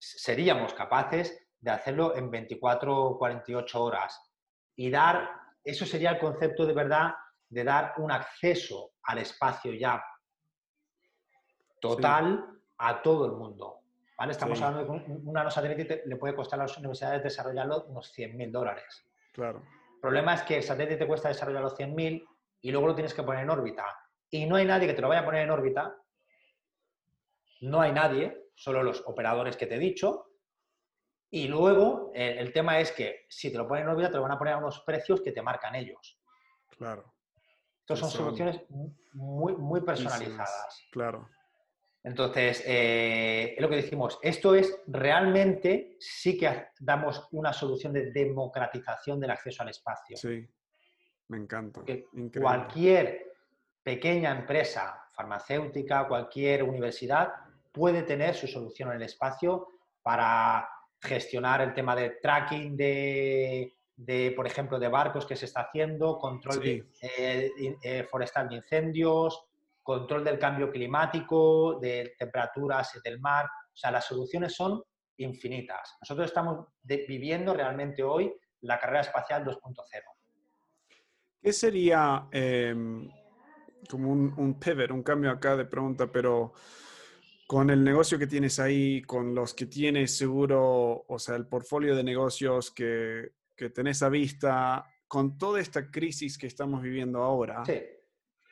seríamos 0.02 0.75
capaces 0.75 1.47
de 1.61 1.71
hacerlo 1.71 2.16
en 2.16 2.28
24 2.28 3.04
o 3.04 3.18
48 3.18 3.82
horas 3.82 4.21
y 4.75 4.90
dar, 4.90 5.30
eso 5.62 5.87
sería 5.87 6.11
el 6.11 6.18
concepto 6.18 6.66
de 6.66 6.73
verdad 6.73 7.14
de 7.49 7.62
dar 7.62 7.94
un 7.99 8.11
acceso 8.11 8.94
al 9.04 9.18
espacio 9.18 9.73
ya 9.75 10.04
total 11.80 12.44
a 12.78 13.00
todo 13.00 13.26
el 13.26 13.32
mundo. 13.32 13.82
¿vale? 14.18 14.32
Estamos 14.32 14.61
hablando 14.61 14.92
de 14.92 15.04
que 15.04 15.12
un 15.12 15.32
nanosatélite 15.32 16.02
le 16.06 16.16
puede 16.16 16.35
costar 16.35 16.59
a 16.59 16.64
las 16.64 16.76
universidades 16.78 17.23
desarrollarlo 17.23 17.85
unos 17.85 18.12
100.000 18.16 18.50
dólares. 18.50 19.06
Claro. 19.32 19.62
El 19.94 20.00
problema 20.00 20.35
es 20.35 20.42
que 20.42 20.56
el 20.56 20.62
satélite 20.64 20.97
te 20.97 21.06
cuesta 21.06 21.28
desarrollar 21.28 21.62
los 21.62 21.78
100.000 21.78 22.26
y 22.62 22.71
luego 22.73 22.88
lo 22.88 22.94
tienes 22.94 23.14
que 23.14 23.23
poner 23.23 23.45
en 23.45 23.50
órbita. 23.50 23.84
Y 24.30 24.47
no 24.47 24.56
hay 24.56 24.65
nadie 24.65 24.88
que 24.88 24.95
te 24.95 25.02
lo 25.02 25.08
vaya 25.08 25.21
a 25.21 25.25
poner 25.25 25.43
en 25.43 25.50
órbita. 25.50 25.97
No 27.60 27.80
hay 27.80 27.93
nadie, 27.93 28.42
solo 28.54 28.82
los 28.82 29.02
operadores 29.06 29.56
que 29.56 29.67
te 29.67 29.76
he 29.76 29.78
dicho, 29.78 30.32
y 31.30 31.49
luego 31.49 32.12
el, 32.15 32.52
tema 32.52 32.78
es 32.78 32.93
que 32.93 33.25
si 33.28 33.50
te 33.50 33.56
lo 33.56 33.67
ponen 33.67 33.84
en 33.84 33.91
órbita, 33.91 34.10
te 34.10 34.17
lo 34.17 34.23
van 34.23 34.32
a 34.32 34.38
poner 34.38 34.52
a 34.52 34.58
unos 34.58 34.80
precios 34.80 35.23
que 35.23 35.32
te 35.32 35.41
marcan 35.41 35.75
ellos. 35.75 36.21
Claro. 36.76 37.15
Entonces 37.80 38.06
son, 38.06 38.26
soluciones 38.26 38.60
muy, 39.15 39.56
muy 39.56 39.80
personalizadas. 39.80 40.86
Claro. 40.93 41.30
Entonces, 42.04 42.62
eh, 42.67 43.54
es 43.56 43.62
lo 43.62 43.69
que 43.71 43.76
decimos, 43.76 44.19
esto 44.23 44.54
es 44.54 44.82
realmente, 44.88 45.97
sí 46.00 46.36
que 46.36 46.67
damos 46.80 47.28
una 47.30 47.52
solución 47.52 47.93
de 47.93 48.10
democratización 48.10 49.19
del 49.19 49.30
acceso 49.30 49.62
al 49.62 49.71
espacio. 49.71 50.17
Sí, 50.17 50.47
me 51.28 51.38
encanta. 51.38 51.82
cualquier 52.41 53.32
pequeña 53.82 54.32
empresa 54.32 55.08
farmacéutica, 55.12 56.06
cualquier 56.08 56.65
universidad 56.65 57.32
puede 57.73 58.02
tener 58.02 58.35
su 58.35 58.47
solución 58.47 58.91
en 58.91 58.97
el 58.97 59.02
espacio 59.02 59.69
para 60.02 60.69
gestionar 61.00 61.63
el 61.63 61.75
tema 61.75 61.97
de 61.97 62.11
tracking 62.23 62.76
de, 62.76 64.32
por 64.37 64.47
ejemplo, 64.47 64.78
de 64.78 64.89
barcos 64.89 65.26
que 65.26 65.37
se 65.37 65.47
está 65.47 65.63
haciendo, 65.63 66.19
control 66.19 66.61
de, 66.61 66.87
eh, 67.19 67.50
eh, 67.82 68.06
forestal 68.08 68.49
de 68.49 68.56
incendios, 68.56 69.47
control 69.82 70.23
del 70.23 70.39
cambio 70.39 70.71
climático, 70.71 71.78
de 71.80 72.15
temperaturas 72.19 73.00
del 73.02 73.19
mar. 73.21 73.47
O 73.47 73.76
sea, 73.76 73.91
las 73.91 74.04
soluciones 74.04 74.54
son 74.54 74.82
infinitas. 75.17 75.97
Nosotros 76.00 76.26
estamos 76.28 76.67
viviendo 76.82 77.54
realmente 77.54 78.02
hoy 78.02 78.32
la 78.61 78.78
carrera 78.78 79.00
espacial 79.00 79.45
2.0. 79.45 79.85
¿Qué 81.41 81.52
sería 81.52 82.28
em, 82.30 83.08
como 83.91 84.13
un, 84.13 84.32
un 84.37 84.61
pivot, 84.61 84.93
un 84.93 85.02
cambio 85.02 85.30
acá 85.32 85.56
de 85.56 85.65
pregunta, 85.65 86.06
pero 86.06 86.52
con 87.52 87.69
el 87.69 87.84
negocio 87.84 88.19
que 88.19 88.26
tienes 88.26 88.58
ahí, 88.58 89.02
con 89.02 89.34
los 89.34 89.52
que 89.52 89.67
tienes 89.67 90.17
seguro, 90.17 91.04
o 91.06 91.19
sea, 91.19 91.36
el 91.36 91.47
portfolio 91.47 91.95
de 91.95 92.02
negocios 92.02 92.71
que, 92.71 93.32
que 93.54 93.69
tenés 93.69 94.02
a 94.02 94.08
vista, 94.08 94.86
con 95.06 95.36
toda 95.36 95.60
esta 95.60 95.91
crisis 95.91 96.38
que 96.38 96.47
estamos 96.47 96.80
viviendo 96.80 97.23
ahora, 97.23 97.62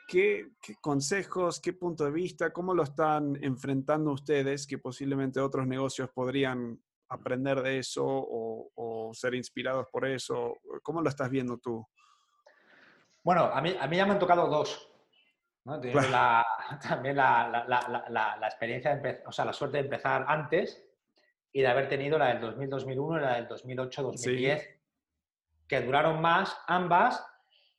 ¿qué, 0.07 0.49
consejos, 0.83 1.61
qué 1.61 1.73
punto 1.73 2.05
de 2.05 2.11
vista, 2.11 2.53
cómo 2.53 2.75
lo 2.75 2.83
están 2.83 3.43
enfrentando 3.43 4.13
ustedes 4.13 4.67
que 4.67 4.77
posiblemente 4.77 5.41
otros 5.41 5.67
negocios 5.67 6.11
podrían 6.11 6.79
aprender 7.09 7.63
de 7.63 7.79
eso 7.79 8.05
o, 8.07 8.71
o 8.75 9.15
ser 9.15 9.35
inspirados 9.35 9.87
por 9.91 10.07
eso? 10.07 10.59
¿Cómo 10.83 11.01
lo 11.01 11.09
estás 11.09 11.31
viendo 11.31 11.57
tú? 11.57 11.87
Bueno, 13.23 13.45
a 13.45 13.63
mí, 13.63 13.75
a 13.81 13.87
mí 13.87 13.97
ya 13.97 14.05
me 14.05 14.13
han 14.13 14.19
tocado 14.19 14.47
dos. 14.47 14.90
también 16.89 17.17
la, 17.17 18.39
experiencia, 18.43 19.01
o 19.27 19.33
sea, 19.33 19.45
la 19.45 19.53
suerte 19.53 19.79
de 19.79 19.85
empezar 19.85 20.25
antes 20.27 20.85
y 21.53 21.61
de 21.61 21.67
haber 21.67 21.89
tenido 21.89 22.19
la 22.19 22.35
del 22.35 22.57
2000-2001 22.57 23.19
y 23.19 23.21
la 23.21 23.35
del 23.35 23.49
2008-2010, 23.49 24.79
que 25.67 25.81
duraron 25.81 26.21
más 26.21 26.57
ambas. 26.67 27.27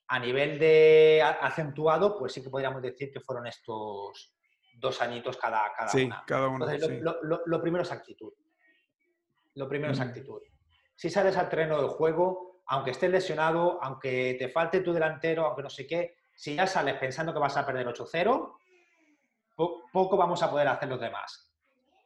A 0.08 0.20
nivel 0.20 0.60
de 0.60 1.22
acentuado, 1.24 2.20
pues 2.20 2.34
sí 2.34 2.44
que 2.44 2.50
podríamos 2.50 2.82
decir 2.82 3.14
que 3.14 3.22
fueron 3.22 3.48
estos 3.48 4.36
dos 4.74 5.02
añitos 5.02 5.38
cada, 5.38 5.72
cada 5.74 5.88
sí, 5.88 6.10
Cada 6.28 6.50
uno 6.50 6.66
lo, 7.46 7.62
primero 7.62 7.84
es 7.84 7.92
actitud. 7.94 8.34
Lo 9.56 9.70
primero 9.70 9.94
es 9.94 10.02
actitud. 10.02 10.42
Si 10.96 11.10
sales 11.10 11.38
al 11.38 11.48
terreno 11.48 11.78
del 11.78 11.88
juego, 11.88 12.62
aunque 12.68 12.92
estés 12.92 13.10
lesionado, 13.10 13.82
aunque 13.82 14.36
te 14.38 14.50
falte 14.50 14.82
tu 14.82 14.92
delantero, 14.92 15.46
aunque 15.46 15.64
no 15.64 15.70
sé 15.70 15.88
qué, 15.88 16.18
si 16.42 16.56
ya 16.56 16.66
sales 16.66 16.98
pensando 16.98 17.32
que 17.32 17.38
vas 17.38 17.56
a 17.56 17.64
perder 17.64 17.86
8-0, 17.86 18.58
poco 19.94 20.18
vamos 20.18 20.42
a 20.42 20.50
poder 20.50 20.68
hacer 20.70 20.90
los 20.90 21.00
demás. 21.00 21.54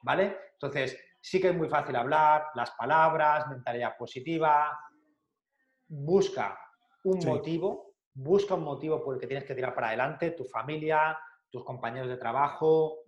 ¿Vale? 0.02 0.38
Entonces, 0.52 1.00
sí 1.22 1.40
que 1.40 1.52
es 1.52 1.56
muy 1.56 1.70
fácil 1.70 1.96
hablar, 1.96 2.48
las 2.54 2.72
palabras, 2.72 3.48
mentalidad 3.48 3.96
positiva. 3.98 4.78
Busca 5.88 6.60
un 7.06 7.26
motivo, 7.26 7.96
busca 8.14 8.56
un 8.56 8.66
motivo 8.66 9.02
por 9.02 9.14
el 9.14 9.22
que 9.22 9.28
tienes 9.28 9.46
que 9.46 9.56
tirar 9.56 9.74
para 9.74 9.88
adelante, 9.88 10.32
tu 10.32 10.44
familia, 10.44 11.18
tus 11.50 11.64
compañeros 11.64 12.10
de 12.10 12.18
trabajo, 12.18 13.06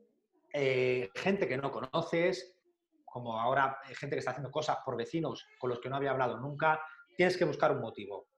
eh, 0.53 1.09
gente 1.13 1.45
que 1.45 1.57
no 1.57 1.73
conoces, 1.73 2.57
como 3.03 3.37
ahora 3.37 3.79
gente 3.83 4.15
que 4.15 4.19
está 4.19 4.31
haciendo 4.31 4.49
cosas 4.49 4.77
por 4.85 4.95
vecinos 4.95 5.45
con 5.59 5.71
los 5.71 5.81
que 5.81 5.89
no 5.89 5.97
había 5.97 6.11
hablado 6.11 6.39
nunca, 6.39 6.81
tienes 7.17 7.35
que 7.35 7.43
buscar 7.43 7.73
un 7.73 7.81
motivo. 7.81 8.29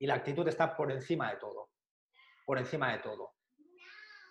Y 0.00 0.08
la 0.08 0.14
actitud 0.14 0.48
está 0.48 0.76
por 0.76 0.90
encima 0.90 1.30
de 1.30 1.36
todo 1.36 1.71
por 2.52 2.58
encima 2.58 2.92
de 2.92 2.98
todo. 2.98 3.32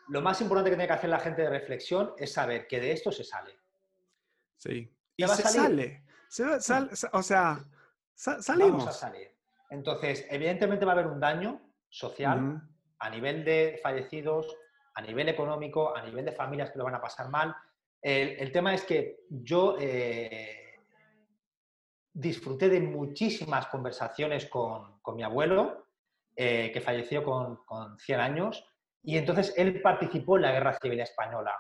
Lo 0.10 0.22
más 0.22 0.40
importante 0.42 0.70
que 0.70 0.76
tiene 0.76 0.86
que 0.86 0.94
hacer 0.94 1.10
la 1.10 1.20
gente 1.20 1.42
de 1.42 1.50
reflexión 1.50 2.14
es 2.20 2.32
saber 2.32 2.68
que 2.68 2.80
de 2.80 2.92
esto 2.92 3.12
se 3.12 3.24
sale. 3.24 3.58
Sí. 4.58 4.96
Y 5.18 5.28
se 5.28 5.42
sale. 5.42 6.04
o 7.14 7.24
sea, 7.24 7.66
salimos. 8.14 8.72
Vamos 8.74 8.88
a 8.90 8.92
salir. 8.92 9.28
Entonces, 9.72 10.28
evidentemente 10.30 10.86
va 10.86 10.92
a 10.92 10.94
haber 11.00 11.08
un 11.08 11.20
daño 11.20 11.62
social 11.90 12.62
a 13.00 13.10
nivel 13.10 13.44
de 13.44 13.80
fallecidos, 13.82 14.56
a 14.94 15.02
nivel 15.02 15.28
económico, 15.28 15.98
a 15.98 16.04
nivel 16.04 16.24
de 16.24 16.32
familias 16.32 16.70
que 16.70 16.78
lo 16.78 16.84
van 16.84 16.94
a 16.94 17.02
pasar 17.02 17.28
mal, 17.28 17.56
El, 18.04 18.52
tema 18.52 18.76
es 18.76 18.84
que 18.84 19.22
yo 19.32 19.78
eh, 19.80 20.76
disfruté 22.14 22.70
de 22.70 22.82
muchísimas 22.82 23.66
conversaciones 23.66 24.46
con, 24.46 25.02
mi 25.16 25.24
abuelo, 25.24 25.88
eh, 26.36 26.72
que 26.74 26.82
falleció 26.82 27.24
con, 27.24 27.58
con 27.66 27.98
100 27.98 28.20
años, 28.20 28.66
y 29.04 29.18
entonces 29.18 29.54
él 29.58 29.82
participó 29.82 30.38
en 30.38 30.44
la 30.44 30.52
Guerra 30.52 30.78
Civil 30.80 31.00
Española. 31.00 31.56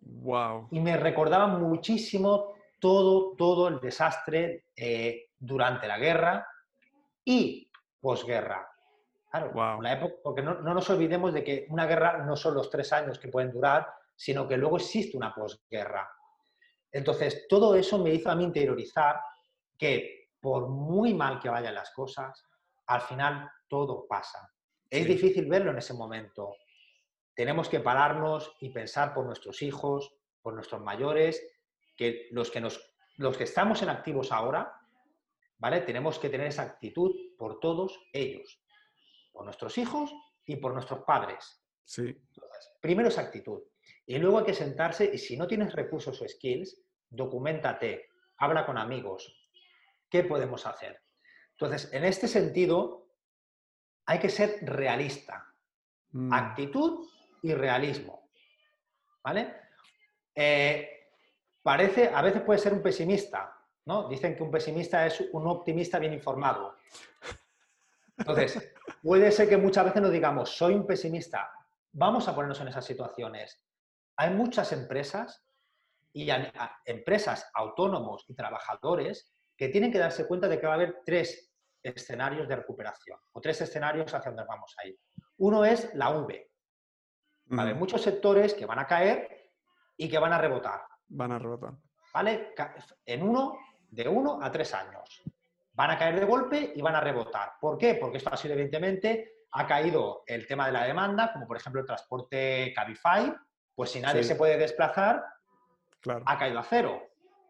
Wow. 0.00 0.68
Y 0.70 0.80
me 0.80 0.96
recordaba 0.96 1.46
muchísimo 1.46 2.54
todo, 2.78 3.34
todo 3.36 3.68
el 3.68 3.80
desastre 3.80 4.66
eh, 4.76 5.30
durante 5.38 5.88
la 5.88 5.98
guerra 5.98 6.46
y 7.24 7.70
posguerra. 8.00 8.68
Claro, 9.30 9.82
la 9.82 9.92
época, 9.92 10.14
porque 10.22 10.42
no, 10.42 10.54
no, 10.54 10.72
nos 10.72 10.88
olvidemos 10.88 11.34
de 11.34 11.44
que 11.44 11.66
una 11.68 11.86
guerra 11.86 12.24
no 12.24 12.34
son 12.34 12.54
los 12.54 12.70
tres 12.70 12.92
años 12.92 13.18
que 13.18 13.28
pueden 13.28 13.52
durar, 13.52 13.86
sino 14.16 14.48
que 14.48 14.56
luego 14.56 14.76
existe 14.76 15.16
una 15.16 15.34
posguerra. 15.34 16.10
Entonces, 16.90 17.46
todo 17.46 17.74
eso 17.74 17.98
me 17.98 18.14
hizo 18.14 18.30
a 18.30 18.34
mí 18.34 18.44
interiorizar 18.44 19.20
que 19.76 20.30
por 20.40 20.68
muy 20.68 21.12
mal 21.12 21.38
que 21.40 21.50
vayan 21.50 21.74
las 21.74 21.90
cosas, 21.90 22.42
al 22.86 23.02
final 23.02 23.50
todo 23.68 24.06
pasa. 24.06 24.52
Es 24.90 25.06
difícil 25.06 25.46
verlo 25.46 25.70
en 25.70 25.78
ese 25.78 25.94
momento. 25.94 26.56
Tenemos 27.34 27.68
que 27.68 27.80
pararnos 27.80 28.56
y 28.60 28.70
pensar 28.70 29.14
por 29.14 29.26
nuestros 29.26 29.62
hijos, 29.62 30.16
por 30.42 30.54
nuestros 30.54 30.80
mayores, 30.80 31.46
que 31.96 32.28
los 32.30 32.50
que, 32.50 32.60
nos, 32.60 32.94
los 33.16 33.36
que 33.36 33.44
estamos 33.44 33.82
en 33.82 33.90
activos 33.90 34.32
ahora, 34.32 34.72
¿vale? 35.58 35.82
Tenemos 35.82 36.18
que 36.18 36.30
tener 36.30 36.46
esa 36.46 36.62
actitud 36.62 37.14
por 37.36 37.60
todos 37.60 38.00
ellos, 38.12 38.60
por 39.32 39.44
nuestros 39.44 39.76
hijos 39.78 40.12
y 40.46 40.56
por 40.56 40.72
nuestros 40.72 41.00
padres. 41.00 41.62
Sí. 41.84 42.14
primero 42.82 43.08
esa 43.08 43.22
actitud. 43.22 43.62
Y 44.04 44.18
luego 44.18 44.38
hay 44.38 44.44
que 44.44 44.54
sentarse 44.54 45.10
y 45.12 45.18
si 45.18 45.36
no 45.36 45.46
tienes 45.46 45.72
recursos 45.72 46.20
o 46.20 46.28
skills, 46.28 46.82
documentate, 47.08 48.08
habla 48.36 48.66
con 48.66 48.78
amigos. 48.78 49.34
¿Qué 50.10 50.24
podemos 50.24 50.66
hacer? 50.66 51.00
Entonces, 51.52 51.92
en 51.92 52.04
este 52.04 52.28
sentido, 52.28 53.07
hay 54.08 54.18
que 54.18 54.30
ser 54.30 54.58
realista. 54.62 55.46
Mm. 56.12 56.32
Actitud 56.32 57.06
y 57.42 57.52
realismo. 57.52 58.30
¿Vale? 59.22 59.54
Eh, 60.34 61.10
parece, 61.62 62.08
a 62.08 62.22
veces 62.22 62.40
puede 62.40 62.58
ser 62.58 62.72
un 62.72 62.82
pesimista, 62.82 63.54
¿no? 63.84 64.08
Dicen 64.08 64.34
que 64.34 64.42
un 64.42 64.50
pesimista 64.50 65.06
es 65.06 65.22
un 65.32 65.46
optimista 65.46 65.98
bien 65.98 66.14
informado. 66.14 66.76
Entonces, 68.16 68.72
puede 69.02 69.30
ser 69.30 69.46
que 69.46 69.58
muchas 69.58 69.84
veces 69.84 70.00
nos 70.00 70.10
digamos, 70.10 70.56
soy 70.56 70.74
un 70.74 70.86
pesimista. 70.86 71.52
Vamos 71.92 72.28
a 72.28 72.34
ponernos 72.34 72.60
en 72.62 72.68
esas 72.68 72.86
situaciones. 72.86 73.62
Hay 74.16 74.30
muchas 74.30 74.72
empresas 74.72 75.44
y 76.14 76.30
empresas, 76.86 77.50
autónomos 77.52 78.24
y 78.26 78.34
trabajadores 78.34 79.30
que 79.54 79.68
tienen 79.68 79.92
que 79.92 79.98
darse 79.98 80.26
cuenta 80.26 80.48
de 80.48 80.58
que 80.58 80.66
va 80.66 80.72
a 80.72 80.76
haber 80.76 81.02
tres 81.04 81.47
escenarios 81.88 82.48
de 82.48 82.56
recuperación 82.56 83.18
o 83.32 83.40
tres 83.40 83.60
escenarios 83.60 84.12
hacia 84.12 84.30
donde 84.30 84.44
vamos 84.44 84.74
a 84.78 84.86
ir. 84.86 84.98
Uno 85.38 85.64
es 85.64 85.92
la 85.94 86.10
V. 86.10 86.50
Va 87.52 87.58
a 87.58 87.62
haber 87.62 87.76
muchos 87.76 88.02
sectores 88.02 88.54
que 88.54 88.66
van 88.66 88.78
a 88.78 88.86
caer 88.86 89.50
y 89.96 90.08
que 90.08 90.18
van 90.18 90.32
a 90.32 90.38
rebotar. 90.38 90.82
Van 91.08 91.32
a 91.32 91.38
rebotar. 91.38 91.72
¿Vale? 92.12 92.54
En 93.06 93.22
uno, 93.22 93.58
de 93.90 94.08
uno 94.08 94.38
a 94.42 94.50
tres 94.50 94.74
años. 94.74 95.22
Van 95.72 95.90
a 95.90 95.98
caer 95.98 96.18
de 96.18 96.26
golpe 96.26 96.72
y 96.74 96.82
van 96.82 96.96
a 96.96 97.00
rebotar. 97.00 97.52
¿Por 97.60 97.78
qué? 97.78 97.94
Porque 97.94 98.18
esto 98.18 98.30
ha 98.32 98.36
sido, 98.36 98.54
evidentemente, 98.54 99.38
ha 99.52 99.66
caído 99.66 100.24
el 100.26 100.46
tema 100.46 100.66
de 100.66 100.72
la 100.72 100.84
demanda, 100.84 101.32
como 101.32 101.46
por 101.46 101.56
ejemplo 101.56 101.80
el 101.80 101.86
transporte 101.86 102.72
Cabify, 102.74 103.34
pues 103.74 103.90
si 103.90 104.00
nadie 104.00 104.24
se 104.24 104.34
puede 104.34 104.58
desplazar, 104.58 105.24
ha 106.26 106.38
caído 106.38 106.58
a 106.58 106.64
cero. 106.64 107.00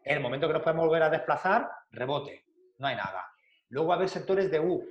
En 0.03 0.17
el 0.17 0.23
momento 0.23 0.47
que 0.47 0.53
nos 0.53 0.61
podemos 0.61 0.85
volver 0.85 1.03
a 1.03 1.09
desplazar, 1.09 1.69
rebote, 1.91 2.45
no 2.77 2.87
hay 2.87 2.95
nada. 2.95 3.28
Luego 3.69 3.89
va 3.89 3.95
a 3.95 3.97
haber 3.97 4.09
sectores 4.09 4.51
de 4.51 4.59
U, 4.59 4.87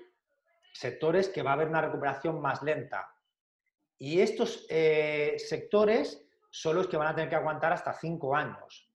sectores 0.73 1.29
que 1.29 1.43
va 1.43 1.51
a 1.51 1.55
haber 1.55 1.69
una 1.69 1.81
recuperación 1.81 2.41
más 2.41 2.63
lenta. 2.63 3.13
Y 3.99 4.21
estos 4.21 4.67
eh, 4.69 5.35
sectores 5.39 6.25
son 6.51 6.77
los 6.77 6.87
que 6.87 6.97
van 6.97 7.09
a 7.09 7.15
tener 7.15 7.29
que 7.29 7.37
aguantar 7.37 7.73
hasta 7.73 7.93
cinco 7.93 8.35
años. 8.35 8.89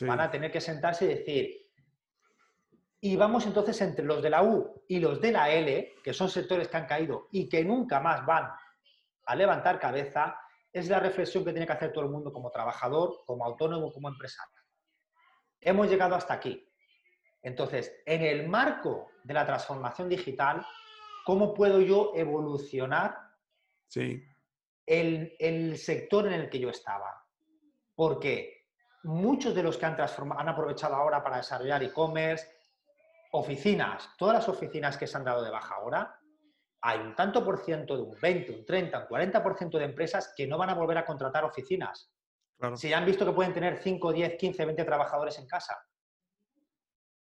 Van 0.00 0.20
a 0.20 0.30
tener 0.30 0.50
que 0.50 0.60
sentarse 0.60 1.04
y 1.04 1.08
decir, 1.08 1.66
y 3.00 3.16
vamos 3.16 3.46
entonces 3.46 3.80
entre 3.82 4.04
los 4.04 4.22
de 4.22 4.30
la 4.30 4.42
U 4.42 4.82
y 4.88 4.98
los 4.98 5.20
de 5.20 5.32
la 5.32 5.50
L, 5.50 5.94
que 6.02 6.12
son 6.12 6.28
sectores 6.28 6.68
que 6.68 6.76
han 6.76 6.86
caído 6.86 7.28
y 7.30 7.48
que 7.48 7.64
nunca 7.64 8.00
más 8.00 8.24
van 8.26 8.50
a 9.26 9.36
levantar 9.36 9.78
cabeza, 9.78 10.38
es 10.72 10.88
la 10.88 11.00
reflexión 11.00 11.44
que 11.44 11.52
tiene 11.52 11.66
que 11.66 11.72
hacer 11.72 11.92
todo 11.92 12.04
el 12.04 12.10
mundo 12.10 12.32
como 12.32 12.50
trabajador, 12.50 13.22
como 13.24 13.44
autónomo, 13.44 13.92
como 13.92 14.08
empresario. 14.08 14.60
Hemos 15.60 15.88
llegado 15.88 16.14
hasta 16.14 16.34
aquí. 16.34 16.68
Entonces, 17.46 18.02
en 18.04 18.22
el 18.22 18.48
marco 18.48 19.08
de 19.24 19.34
la 19.34 19.46
transformación 19.46 20.08
digital, 20.08 20.66
¿cómo 21.24 21.54
puedo 21.54 21.80
yo 21.80 22.12
evolucionar 22.14 23.16
sí 23.88 24.22
el, 24.86 25.76
sector 25.78 26.26
en 26.26 26.34
el 26.34 26.48
que 26.48 26.60
yo 26.60 26.70
estaba. 26.70 27.24
Porque 27.94 28.66
muchos 29.04 29.54
de 29.54 29.62
los 29.62 29.76
que 29.76 29.86
han, 29.86 29.96
han 30.00 30.48
aprovechado 30.48 30.94
ahora 30.94 31.22
para 31.22 31.38
desarrollar 31.38 31.82
e-commerce, 31.82 32.46
oficinas, 33.32 34.08
todas 34.16 34.34
las 34.34 34.48
oficinas 34.48 34.96
que 34.96 35.06
se 35.06 35.16
han 35.16 35.24
dado 35.24 35.42
de 35.42 35.50
baja 35.50 35.74
ahora, 35.74 36.18
hay 36.82 37.00
un 37.00 37.14
tanto 37.14 37.44
por 37.44 37.58
ciento 37.58 37.96
de 37.96 38.02
un 38.02 38.16
20, 38.20 38.52
un 38.52 38.64
30, 38.64 38.98
un 39.00 39.06
40% 39.06 39.78
de 39.78 39.84
empresas 39.84 40.32
que 40.36 40.46
no 40.46 40.56
van 40.56 40.70
a 40.70 40.74
volver 40.74 40.98
a 40.98 41.04
contratar 41.04 41.44
oficinas. 41.44 42.12
Si 42.76 42.88
ya 42.88 42.98
han 42.98 43.04
visto 43.04 43.26
que 43.26 43.32
pueden 43.32 43.52
tener 43.52 43.78
5, 43.78 44.12
10, 44.12 44.36
15, 44.36 44.64
20 44.64 44.84
trabajadores 44.84 45.38
en 45.38 45.46
casa. 45.46 45.76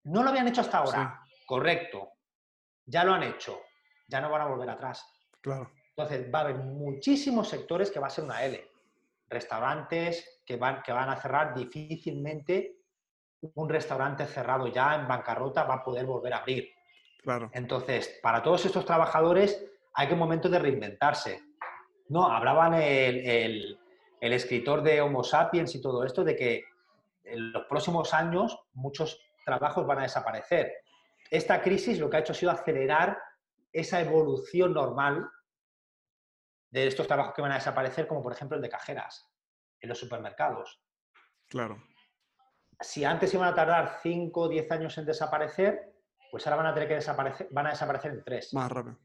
No 0.06 0.22
lo 0.22 0.30
habían 0.30 0.46
hecho 0.48 0.60
hasta 0.60 0.78
ahora. 0.78 1.20
Correcto. 1.46 2.10
Ya 2.84 3.04
lo 3.04 3.12
han 3.12 3.24
hecho. 3.24 3.60
Ya 4.08 4.20
no 4.20 4.30
van 4.30 4.42
a 4.42 4.46
volver 4.46 4.70
atrás. 4.70 5.04
Claro. 5.40 5.70
Entonces, 5.90 6.32
va 6.32 6.40
a 6.40 6.42
haber 6.42 6.56
muchísimos 6.56 7.48
sectores 7.48 7.90
que 7.90 7.98
va 7.98 8.06
a 8.06 8.10
ser 8.10 8.24
una 8.24 8.44
L. 8.44 8.70
Restaurantes 9.28 10.42
que 10.46 10.56
van, 10.56 10.82
que 10.82 10.92
van 10.92 11.08
a 11.08 11.16
cerrar 11.16 11.54
difícilmente. 11.54 12.76
Un 13.54 13.68
restaurante 13.68 14.26
cerrado 14.26 14.68
ya 14.68 14.94
en 14.94 15.08
bancarrota 15.08 15.64
va 15.64 15.74
a 15.74 15.84
poder 15.84 16.06
volver 16.06 16.34
a 16.34 16.38
abrir. 16.38 16.70
Claro. 17.22 17.50
Entonces, 17.52 18.20
para 18.22 18.42
todos 18.42 18.64
estos 18.64 18.84
trabajadores 18.84 19.64
hay 19.94 20.06
que 20.06 20.12
un 20.12 20.20
momento 20.20 20.48
de 20.48 20.60
reinventarse. 20.60 21.42
No, 22.08 22.26
hablaban 22.26 22.74
el, 22.74 23.76
el 24.20 24.32
escritor 24.32 24.82
de 24.82 25.00
Homo 25.00 25.24
sapiens 25.24 25.74
y 25.74 25.80
todo 25.80 26.04
esto 26.04 26.22
de 26.22 26.36
que 26.36 26.64
en 27.24 27.50
los 27.50 27.64
próximos 27.64 28.14
años 28.14 28.56
muchos 28.74 29.25
trabajos 29.46 29.86
van 29.86 30.00
a 30.00 30.02
desaparecer. 30.02 30.82
Esta 31.30 31.62
crisis 31.62 31.98
lo 31.98 32.10
que 32.10 32.16
ha 32.16 32.20
hecho 32.20 32.32
ha 32.32 32.36
sido 32.36 32.50
acelerar 32.50 33.18
esa 33.72 34.00
evolución 34.00 34.74
normal 34.74 35.30
de 36.70 36.86
estos 36.86 37.06
trabajos 37.06 37.32
que 37.34 37.42
van 37.42 37.52
a 37.52 37.56
desaparecer, 37.56 38.06
como 38.06 38.22
por 38.22 38.32
ejemplo 38.32 38.56
el 38.56 38.62
de 38.62 38.68
cajeras 38.68 39.30
en 39.80 39.88
los 39.88 39.98
supermercados. 39.98 40.82
Claro. 41.48 41.82
Si 42.80 43.04
antes 43.04 43.32
iban 43.32 43.48
a 43.48 43.54
tardar 43.54 44.00
5 44.02 44.40
o 44.40 44.48
10 44.48 44.70
años 44.72 44.98
en 44.98 45.06
desaparecer, 45.06 45.94
pues 46.30 46.46
ahora 46.46 46.56
van 46.56 46.66
a 46.66 46.74
tener 46.74 46.88
que 46.88 46.94
desaparecer, 46.96 47.48
van 47.50 47.68
a 47.68 47.70
desaparecer 47.70 48.12
en 48.12 48.24
3. 48.24 48.54
Más 48.54 48.70
rápido. 48.70 48.98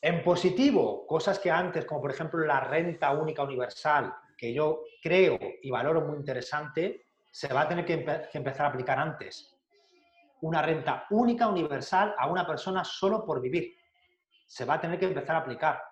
En 0.00 0.22
positivo, 0.22 1.06
cosas 1.06 1.38
que 1.38 1.50
antes, 1.50 1.84
como 1.84 2.00
por 2.00 2.10
ejemplo 2.10 2.44
la 2.44 2.60
renta 2.60 3.12
única 3.12 3.42
universal, 3.42 4.14
que 4.36 4.52
yo 4.52 4.84
creo 5.02 5.38
y 5.62 5.70
valoro 5.70 6.02
muy 6.02 6.16
interesante, 6.16 7.06
se 7.30 7.52
va 7.52 7.62
a 7.62 7.68
tener 7.68 7.84
que, 7.84 8.04
que 8.04 8.38
empezar 8.38 8.66
a 8.66 8.68
aplicar 8.70 8.98
antes. 8.98 9.57
Una 10.40 10.62
renta 10.62 11.06
única 11.10 11.48
universal 11.48 12.14
a 12.18 12.28
una 12.28 12.46
persona 12.46 12.84
solo 12.84 13.24
por 13.24 13.40
vivir. 13.40 13.74
Se 14.46 14.64
va 14.64 14.74
a 14.74 14.80
tener 14.80 14.98
que 14.98 15.06
empezar 15.06 15.36
a 15.36 15.40
aplicar. 15.40 15.82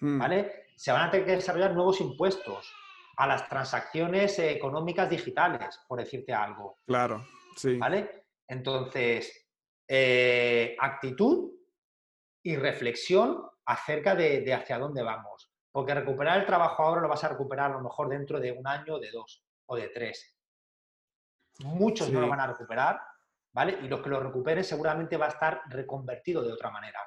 Mm. 0.00 0.18
¿vale? 0.18 0.66
Se 0.76 0.92
van 0.92 1.08
a 1.08 1.10
tener 1.10 1.26
que 1.26 1.36
desarrollar 1.36 1.72
nuevos 1.72 2.00
impuestos 2.00 2.72
a 3.16 3.26
las 3.26 3.48
transacciones 3.48 4.38
económicas 4.38 5.08
digitales, 5.08 5.80
por 5.86 6.00
decirte 6.00 6.32
algo. 6.32 6.78
Claro, 6.86 7.24
sí. 7.56 7.76
¿Vale? 7.78 8.26
Entonces, 8.46 9.48
eh, 9.88 10.76
actitud 10.78 11.52
y 12.42 12.56
reflexión 12.56 13.42
acerca 13.64 14.14
de, 14.14 14.52
hacia 14.52 14.78
dónde 14.78 15.02
vamos. 15.02 15.50
Porque 15.70 15.94
recuperar 15.94 16.40
el 16.40 16.46
trabajo 16.46 16.82
ahora 16.82 17.00
lo 17.00 17.08
vas 17.08 17.24
a 17.24 17.28
recuperar 17.28 17.70
a 17.70 17.74
lo 17.74 17.80
mejor 17.80 18.08
dentro 18.08 18.38
de 18.38 18.52
un 18.52 18.66
año, 18.66 18.98
de 18.98 19.10
dos 19.10 19.44
o 19.66 19.76
de 19.76 19.88
tres. 19.88 20.36
Muchos 21.60 22.10
no 22.10 22.20
lo 22.20 22.28
van 22.28 22.40
a 22.40 22.48
recuperar, 22.48 23.00
¿vale? 23.54 23.78
Y 23.82 23.88
los 23.88 24.02
que 24.02 24.10
lo 24.10 24.20
recuperen 24.20 24.64
seguramente 24.64 25.16
va 25.16 25.26
a 25.26 25.30
estar 25.30 25.62
reconvertido 25.68 26.42
de 26.42 26.52
otra 26.52 26.70
manera. 26.70 26.98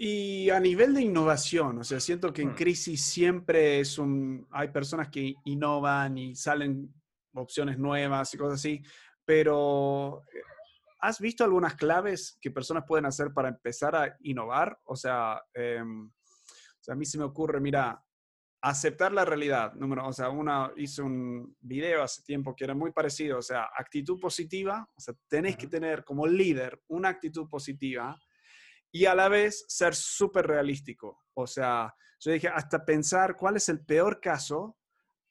Y 0.00 0.48
a 0.50 0.60
nivel 0.60 0.94
de 0.94 1.02
innovación, 1.02 1.78
o 1.78 1.84
sea, 1.84 1.98
siento 1.98 2.32
que 2.32 2.42
en 2.42 2.50
mm. 2.50 2.54
crisis 2.54 3.04
siempre 3.04 3.80
es 3.80 3.98
un, 3.98 4.46
hay 4.52 4.68
personas 4.68 5.08
que 5.08 5.34
innovan 5.44 6.16
y 6.16 6.36
salen 6.36 6.94
opciones 7.34 7.78
nuevas 7.78 8.32
y 8.32 8.38
cosas 8.38 8.60
así, 8.60 8.80
pero 9.24 10.22
eh, 10.32 10.40
¿has 11.00 11.18
visto 11.18 11.42
algunas 11.42 11.74
claves 11.74 12.38
que 12.40 12.52
personas 12.52 12.84
pueden 12.86 13.06
hacer 13.06 13.32
para 13.32 13.48
empezar 13.48 13.96
a 13.96 14.16
innovar? 14.20 14.78
O 14.84 14.94
sea, 14.94 15.42
em, 15.52 16.08
a 16.88 16.94
mí 16.94 17.04
se 17.04 17.18
me 17.18 17.24
ocurre, 17.24 17.60
mira, 17.60 18.00
aceptar 18.60 19.12
la 19.12 19.24
realidad. 19.24 19.72
Número, 19.74 20.06
o 20.06 20.12
sea, 20.12 20.30
una 20.30 20.72
hizo 20.76 21.04
un 21.04 21.56
video 21.60 22.02
hace 22.02 22.22
tiempo 22.22 22.54
que 22.54 22.64
era 22.64 22.74
muy 22.74 22.92
parecido, 22.92 23.38
o 23.38 23.42
sea, 23.42 23.68
actitud 23.76 24.18
positiva, 24.20 24.88
o 24.96 25.00
sea, 25.00 25.14
tenés 25.28 25.56
que 25.56 25.66
tener 25.66 26.04
como 26.04 26.26
líder 26.26 26.80
una 26.88 27.08
actitud 27.08 27.48
positiva 27.48 28.18
y 28.90 29.04
a 29.04 29.14
la 29.14 29.28
vez 29.28 29.64
ser 29.68 29.94
súper 29.94 30.46
realístico. 30.46 31.24
O 31.34 31.46
sea, 31.46 31.94
yo 32.20 32.32
dije, 32.32 32.48
hasta 32.48 32.84
pensar 32.84 33.36
cuál 33.36 33.56
es 33.56 33.68
el 33.68 33.84
peor 33.84 34.20
caso, 34.20 34.76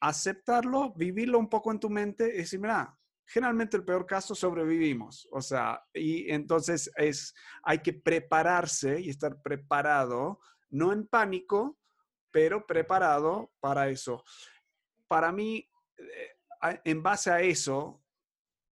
aceptarlo, 0.00 0.94
vivirlo 0.94 1.38
un 1.38 1.48
poco 1.48 1.70
en 1.70 1.80
tu 1.80 1.90
mente 1.90 2.28
y 2.34 2.38
decir, 2.38 2.60
mira, 2.60 2.98
generalmente 3.26 3.76
el 3.76 3.84
peor 3.84 4.06
caso 4.06 4.34
sobrevivimos. 4.34 5.28
O 5.32 5.42
sea, 5.42 5.82
y 5.92 6.30
entonces 6.30 6.90
es, 6.96 7.34
hay 7.62 7.80
que 7.80 7.92
prepararse 7.92 9.00
y 9.00 9.10
estar 9.10 9.42
preparado, 9.42 10.40
no 10.70 10.92
en 10.92 11.06
pánico, 11.06 11.77
pero 12.30 12.66
preparado 12.66 13.52
para 13.60 13.88
eso. 13.88 14.24
Para 15.06 15.32
mí, 15.32 15.68
eh, 15.96 16.80
en 16.84 17.02
base 17.02 17.30
a 17.30 17.40
eso, 17.40 18.02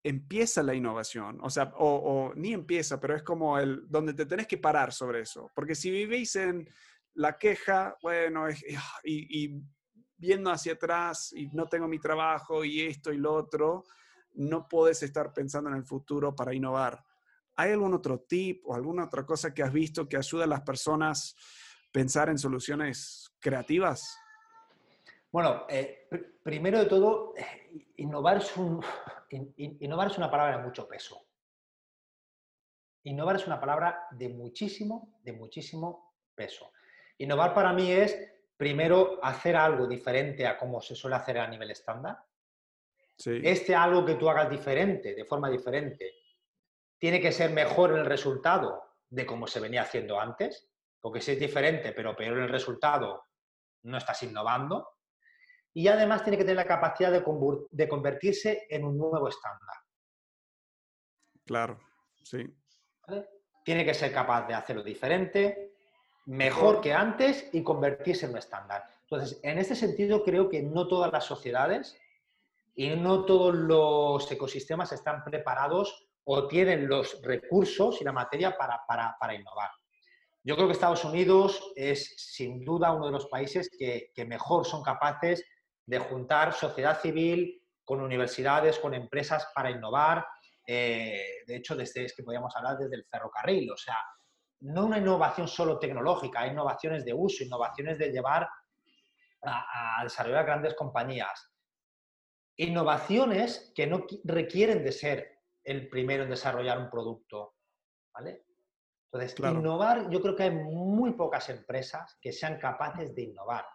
empieza 0.03 0.61
la 0.61 0.75
innovación. 0.75 1.39
O 1.41 1.49
sea, 1.49 1.73
o, 1.77 2.33
ni 2.35 2.53
empieza, 2.53 2.99
pero 2.99 3.15
es 3.15 3.23
como 3.23 3.57
el 3.57 3.87
donde 3.89 4.13
te 4.13 4.25
tenés 4.25 4.47
que 4.47 4.57
parar 4.57 4.93
sobre 4.93 5.21
eso. 5.21 5.51
Porque 5.55 5.75
si 5.75 5.89
vivís 5.89 6.35
en 6.35 6.69
la 7.15 7.37
queja, 7.37 7.97
bueno, 8.01 8.47
y, 9.03 9.45
y 9.45 9.61
viendo 10.17 10.51
hacia 10.51 10.73
atrás 10.73 11.33
y 11.33 11.47
no 11.47 11.67
tengo 11.67 11.87
mi 11.87 11.99
trabajo 11.99 12.63
y 12.63 12.81
esto 12.81 13.11
y 13.11 13.17
lo 13.17 13.33
otro, 13.33 13.83
no 14.33 14.67
puedes 14.67 15.01
estar 15.03 15.33
pensando 15.33 15.69
en 15.69 15.77
el 15.77 15.85
futuro 15.85 16.35
para 16.35 16.53
innovar. 16.53 17.03
¿Hay 17.55 17.71
algún 17.71 17.93
otro 17.93 18.19
tip 18.19 18.61
o 18.65 18.75
alguna 18.75 19.05
otra 19.05 19.25
cosa 19.25 19.53
que 19.53 19.63
has 19.63 19.71
visto 19.71 20.07
que 20.07 20.17
ayuda 20.17 20.43
a 20.43 20.47
las 20.47 20.61
personas 20.61 21.35
pensar 21.95 22.27
en 22.27 22.37
soluciones 22.37 23.33
creativas? 23.39 24.19
Bueno, 25.31 25.65
eh, 25.69 26.09
primero 26.43 26.77
de 26.79 26.87
todo, 26.87 27.33
eh, 27.37 27.85
innovar 27.95 28.37
es, 28.37 28.57
un, 28.57 28.83
innovar 29.57 30.11
es 30.11 30.17
una 30.17 30.29
palabra 30.29 30.57
de 30.57 30.63
mucho 30.63 30.89
peso. 30.89 31.25
Innovar 33.03 33.37
es 33.37 33.47
una 33.47 33.61
palabra 33.61 34.07
de 34.11 34.27
muchísimo, 34.27 35.19
de 35.23 35.31
muchísimo 35.31 36.17
peso. 36.35 36.69
Innovar 37.19 37.53
para 37.53 37.71
mí 37.71 37.89
es, 37.89 38.17
primero, 38.57 39.23
hacer 39.23 39.55
algo 39.55 39.87
diferente 39.87 40.45
a 40.45 40.57
como 40.57 40.81
se 40.81 40.95
suele 40.95 41.15
hacer 41.15 41.37
a 41.37 41.47
nivel 41.47 41.71
estándar. 41.71 42.17
Este 43.17 43.73
algo 43.73 44.03
que 44.05 44.15
tú 44.15 44.29
hagas 44.29 44.49
diferente, 44.49 45.15
de 45.15 45.23
forma 45.23 45.49
diferente, 45.49 46.11
tiene 46.97 47.21
que 47.21 47.31
ser 47.31 47.51
mejor 47.51 47.93
el 47.93 48.05
resultado 48.05 48.83
de 49.09 49.25
como 49.25 49.47
se 49.47 49.61
venía 49.61 49.83
haciendo 49.83 50.19
antes, 50.19 50.74
porque 51.05 51.21
si 51.21 51.33
es 51.33 51.39
diferente 51.39 51.91
pero 51.91 52.15
peor 52.15 52.39
el 52.39 52.49
resultado, 52.49 53.25
no 53.83 53.95
estás 53.95 54.23
innovando. 54.23 54.93
Y 55.71 55.87
además 55.87 56.23
tiene 56.23 56.35
que 56.35 56.43
tener 56.43 56.55
la 56.55 56.65
capacidad 56.65 57.11
de, 57.11 57.87
convertirse 57.87 58.65
en 58.67 58.85
un 58.85 58.97
nuevo 58.97 59.27
estándar. 59.27 59.75
Claro, 61.45 61.79
sí. 62.23 62.51
Tiene 63.63 63.85
que 63.85 63.93
ser 63.93 64.11
capaz 64.11 64.47
de 64.47 64.55
hacerlo 64.55 64.81
diferente, 64.81 65.75
mejor 66.25 66.81
que 66.81 66.91
antes 66.91 67.49
y 67.53 67.61
convertirse 67.61 68.25
en 68.25 68.31
un 68.31 68.39
estándar. 68.39 68.89
Entonces, 69.01 69.39
en 69.43 69.59
este 69.59 69.75
sentido, 69.75 70.23
creo 70.23 70.49
que 70.49 70.63
no 70.63 70.87
todas 70.87 71.13
las 71.13 71.25
sociedades 71.25 71.95
y 72.73 72.95
no 72.95 73.25
todos 73.25 73.53
los 73.53 74.31
ecosistemas 74.31 74.91
están 74.91 75.23
preparados 75.23 76.07
o 76.23 76.47
tienen 76.47 76.87
los 76.87 77.21
recursos 77.21 78.01
y 78.01 78.03
la 78.03 78.11
materia 78.11 78.57
para, 78.57 78.83
para, 78.87 79.35
innovar. 79.35 79.69
Yo 80.45 80.55
creo 80.55 80.67
que 80.67 80.73
Estados 80.73 81.03
Unidos 81.03 81.73
es 81.75 82.13
sin 82.17 82.63
duda 82.63 82.93
uno 82.93 83.07
de 83.07 83.11
los 83.11 83.25
países 83.27 83.69
que, 83.77 84.11
mejor 84.25 84.65
son 84.65 84.83
capaces 84.83 85.43
de 85.85 85.99
juntar 85.99 86.53
sociedad 86.53 87.01
civil 87.01 87.61
con 87.83 87.99
universidades, 87.99 88.77
con 88.77 88.93
empresas 88.93 89.47
para 89.55 89.71
innovar. 89.71 90.25
Eh, 90.67 91.43
de 91.47 91.55
hecho, 91.55 91.75
desde 91.75 92.05
es 92.05 92.15
que 92.15 92.23
podríamos 92.23 92.55
hablar 92.55 92.77
desde 92.77 92.95
el 92.95 93.05
ferrocarril, 93.05 93.71
o 93.71 93.77
sea, 93.77 93.97
no 94.61 94.85
una 94.85 94.99
innovación 94.99 95.47
solo 95.47 95.79
tecnológica, 95.79 96.41
hay 96.41 96.51
innovaciones 96.51 97.03
de 97.03 97.13
uso, 97.13 97.43
innovaciones 97.43 97.97
de 97.97 98.11
llevar 98.11 98.47
a, 99.41 99.99
a 99.99 100.03
desarrollar 100.03 100.45
grandes 100.45 100.75
compañías 100.75 101.55
innovaciones 102.57 103.71
que 103.75 103.87
no 103.87 104.05
requieren 104.23 104.83
de 104.83 104.91
ser 104.91 105.39
el 105.63 105.89
primero 105.89 106.23
en 106.23 106.29
desarrollar 106.29 106.77
un 106.79 106.89
producto. 106.89 107.55
¿vale? 108.13 108.44
Entonces, 109.15 109.39
innovar, 109.39 110.09
yo 110.09 110.21
creo 110.21 110.35
que 110.35 110.43
hay 110.43 110.51
muy 110.51 111.13
pocas 111.13 111.49
empresas 111.49 112.17
que 112.21 112.33
sean 112.33 112.59
capaces 112.59 113.15
de 113.15 113.21
innovar. 113.23 113.65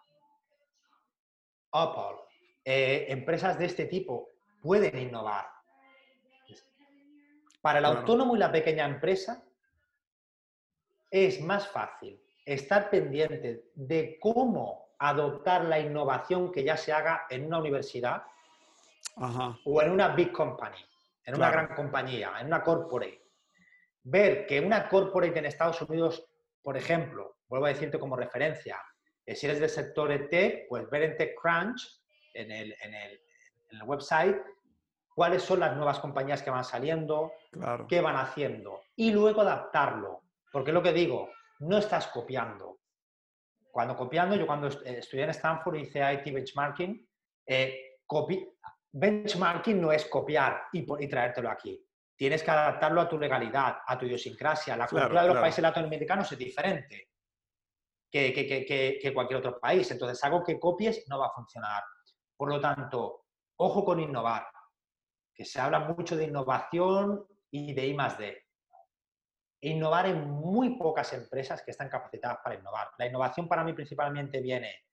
Apple, 1.72 2.18
eh, 2.64 3.07
empresas 3.09 3.59
de 3.59 3.66
este 3.66 3.87
tipo 3.87 4.29
pueden 4.61 4.98
innovar. 4.98 5.48
Para 7.62 7.79
el 7.79 7.85
autónomo 7.85 8.37
y 8.37 8.38
la 8.38 8.53
pequeña 8.53 8.85
empresa 8.85 9.42
es 11.11 11.40
más 11.40 11.68
fácil 11.68 12.20
estar 12.44 12.90
pendiente 12.90 13.70
de 13.74 14.18
cómo 14.20 14.90
adoptar 14.98 15.64
la 15.64 15.79
innovación 15.79 16.53
que 16.53 16.64
ya 16.64 16.76
se 16.76 16.92
haga 16.92 17.26
en 17.31 17.46
una 17.46 17.59
universidad 17.59 18.24
o 19.64 19.83
en 19.83 19.90
una 19.90 20.09
big 20.09 20.33
company, 20.33 20.79
en 21.24 21.35
una 21.35 21.50
gran 21.50 21.74
compañía, 21.74 22.33
en 22.40 22.46
una 22.46 22.62
corporate. 22.62 23.30
Ver 24.03 24.47
que 24.47 24.61
una 24.61 24.89
corporate 24.89 25.39
en 25.39 25.47
Estados 25.47 25.81
Unidos, 25.83 26.27
por 26.63 26.77
ejemplo, 26.77 27.37
vuelvo 27.49 27.67
a 27.67 27.71
decirte 27.71 27.99
como 27.99 28.17
referencia, 28.17 28.81
que 29.25 29.35
si 29.35 29.47
eres 29.47 29.61
del 29.61 29.69
sector 29.69 30.29
tech, 30.29 30.67
pues 30.69 30.89
ver 30.91 31.03
en 31.03 31.17
TechCrunch, 31.17 32.01
en 32.35 32.51
el, 32.51 32.75
en 32.83 32.95
el, 32.95 33.21
en 33.71 33.79
el 33.79 33.83
website, 33.85 34.41
cuáles 35.15 35.43
son 35.43 35.61
las 35.61 35.77
nuevas 35.77 35.99
compañías 35.99 36.43
que 36.43 36.51
van 36.51 36.65
saliendo, 36.65 37.33
qué 37.89 38.01
van 38.01 38.17
haciendo, 38.17 38.81
y 38.97 39.11
luego 39.11 39.43
adaptarlo. 39.43 40.23
Porque 40.51 40.73
lo 40.73 40.83
que 40.83 40.93
digo, 40.93 41.31
no 41.61 41.79
estás 41.79 42.09
copiando. 42.09 42.79
Cuando 43.71 43.97
copiando, 43.97 44.35
yo 44.35 44.47
cuando 44.47 44.69
estudié 44.69 45.25
en 45.25 45.31
Stanford 45.31 45.77
hice 45.77 46.01
IT 46.13 46.35
benchmarking, 46.35 47.09
eh, 47.47 47.99
benchmarking 48.93 49.81
no 49.81 49.93
es 49.93 50.07
copiar 50.07 50.63
y, 50.73 51.07
traértelo 51.09 51.51
aquí. 51.51 51.85
Tienes 52.21 52.43
que 52.43 52.51
adaptarlo 52.51 53.01
a 53.01 53.09
tu 53.09 53.19
legalidad, 53.19 53.79
a 53.87 53.97
tu 53.97 54.05
idiosincrasia. 54.05 54.77
La 54.77 54.87
cultura 54.87 55.23
de 55.23 55.29
los 55.29 55.39
países 55.39 55.63
latinoamericanos 55.63 56.31
es 56.31 56.37
diferente 56.37 57.13
que, 58.11 59.11
cualquier 59.15 59.39
otro 59.39 59.59
país. 59.59 59.91
Entonces, 59.91 60.23
algo 60.23 60.45
que 60.45 60.61
copies 60.61 61.09
no 61.09 61.19
va 61.19 61.29
a 61.29 61.33
funcionar. 61.33 61.83
Por 62.37 62.51
lo 62.51 62.61
tanto, 62.61 63.25
ojo 63.57 63.87
con 63.87 64.01
innovar, 64.01 64.47
que 65.35 65.47
se 65.47 65.63
habla 65.63 65.79
mucho 65.79 66.15
de 66.15 66.25
innovación 66.25 67.25
y 67.51 67.73
de 67.73 67.87
I 67.87 67.95
más 67.95 68.19
D. 68.19 68.47
Innovar 69.63 70.09
en 70.09 70.29
muy 70.29 70.77
pocas 70.77 71.11
empresas 71.15 71.63
que 71.63 71.71
están 71.71 71.89
capacitadas 71.89 72.41
para 72.45 72.57
innovar. 72.57 72.91
La 72.99 73.07
innovación 73.07 73.49
para 73.49 73.65
mí 73.65 73.73
principalmente 73.73 74.43
viene 74.43 74.85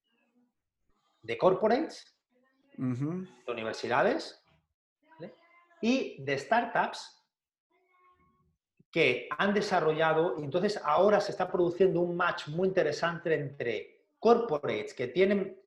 de 1.24 1.38
corporates 1.38 2.18
de 2.78 3.52
universidades 3.52 4.42
y 5.82 6.24
de 6.24 6.38
startups 6.38 7.16
que 8.91 9.28
han 9.38 9.54
desarrollado, 9.54 10.36
y 10.39 10.43
entonces 10.43 10.80
ahora 10.84 11.19
se 11.19 11.32
está 11.32 11.52
produciendo 11.52 12.02
un 12.02 12.15
match 12.15 12.47
muy 12.47 12.67
interesante 12.67 13.34
entre 13.34 14.06
corporates 14.19 14.93
que 14.93 15.08
tienen 15.08 15.58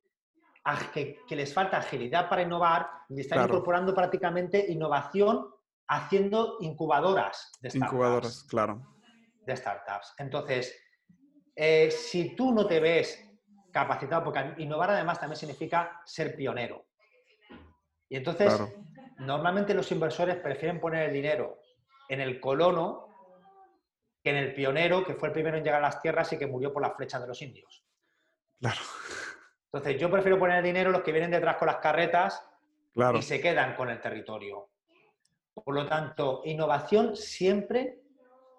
que, 0.93 1.17
les 1.29 1.53
falta 1.53 1.77
agilidad 1.77 2.29
para 2.29 2.41
innovar 2.41 2.89
y 3.09 3.21
están 3.21 3.43
incorporando 3.45 3.93
prácticamente 3.93 4.71
innovación 4.71 5.47
haciendo 5.87 6.57
incubadoras 6.61 7.51
de 7.61 7.69
startups. 7.69 7.91
Incubadoras, 7.91 8.43
claro. 8.43 8.81
De 9.45 9.55
startups. 9.55 10.13
Entonces, 10.17 10.75
eh, 11.55 11.89
si 11.91 12.35
tú 12.35 12.53
no 12.53 12.67
te 12.67 12.79
ves 12.79 13.27
capacitado, 13.71 14.23
porque 14.23 14.53
innovar 14.57 14.91
además 14.91 15.19
también 15.19 15.37
significa 15.37 16.01
ser 16.05 16.35
pionero. 16.35 16.85
Y 18.09 18.17
entonces, 18.17 18.61
normalmente 19.19 19.73
los 19.73 19.91
inversores 19.91 20.35
prefieren 20.37 20.79
poner 20.79 21.09
el 21.09 21.13
dinero 21.13 21.59
en 22.09 22.19
el 22.19 22.41
colono 22.41 23.10
que 24.23 24.29
en 24.29 24.37
el 24.37 24.53
pionero, 24.53 25.03
que 25.03 25.15
fue 25.15 25.29
el 25.29 25.33
primero 25.33 25.57
en 25.57 25.63
llegar 25.63 25.79
a 25.79 25.87
las 25.87 26.01
tierras 26.01 26.31
y 26.33 26.37
que 26.37 26.47
murió 26.47 26.71
por 26.71 26.81
las 26.81 26.95
flechas 26.95 27.21
de 27.21 27.27
los 27.27 27.41
indios. 27.41 27.83
Claro. 28.59 28.79
Entonces, 29.73 29.99
yo 29.99 30.11
prefiero 30.11 30.37
poner 30.37 30.57
el 30.57 30.63
dinero 30.63 30.91
los 30.91 31.01
que 31.01 31.11
vienen 31.11 31.31
detrás 31.31 31.57
con 31.57 31.67
las 31.67 31.77
carretas 31.77 32.45
y 33.15 33.21
se 33.21 33.39
quedan 33.39 33.75
con 33.75 33.89
el 33.89 33.99
territorio. 33.99 34.69
Por 35.53 35.73
lo 35.73 35.85
tanto, 35.87 36.41
innovación 36.45 37.15
siempre 37.15 38.01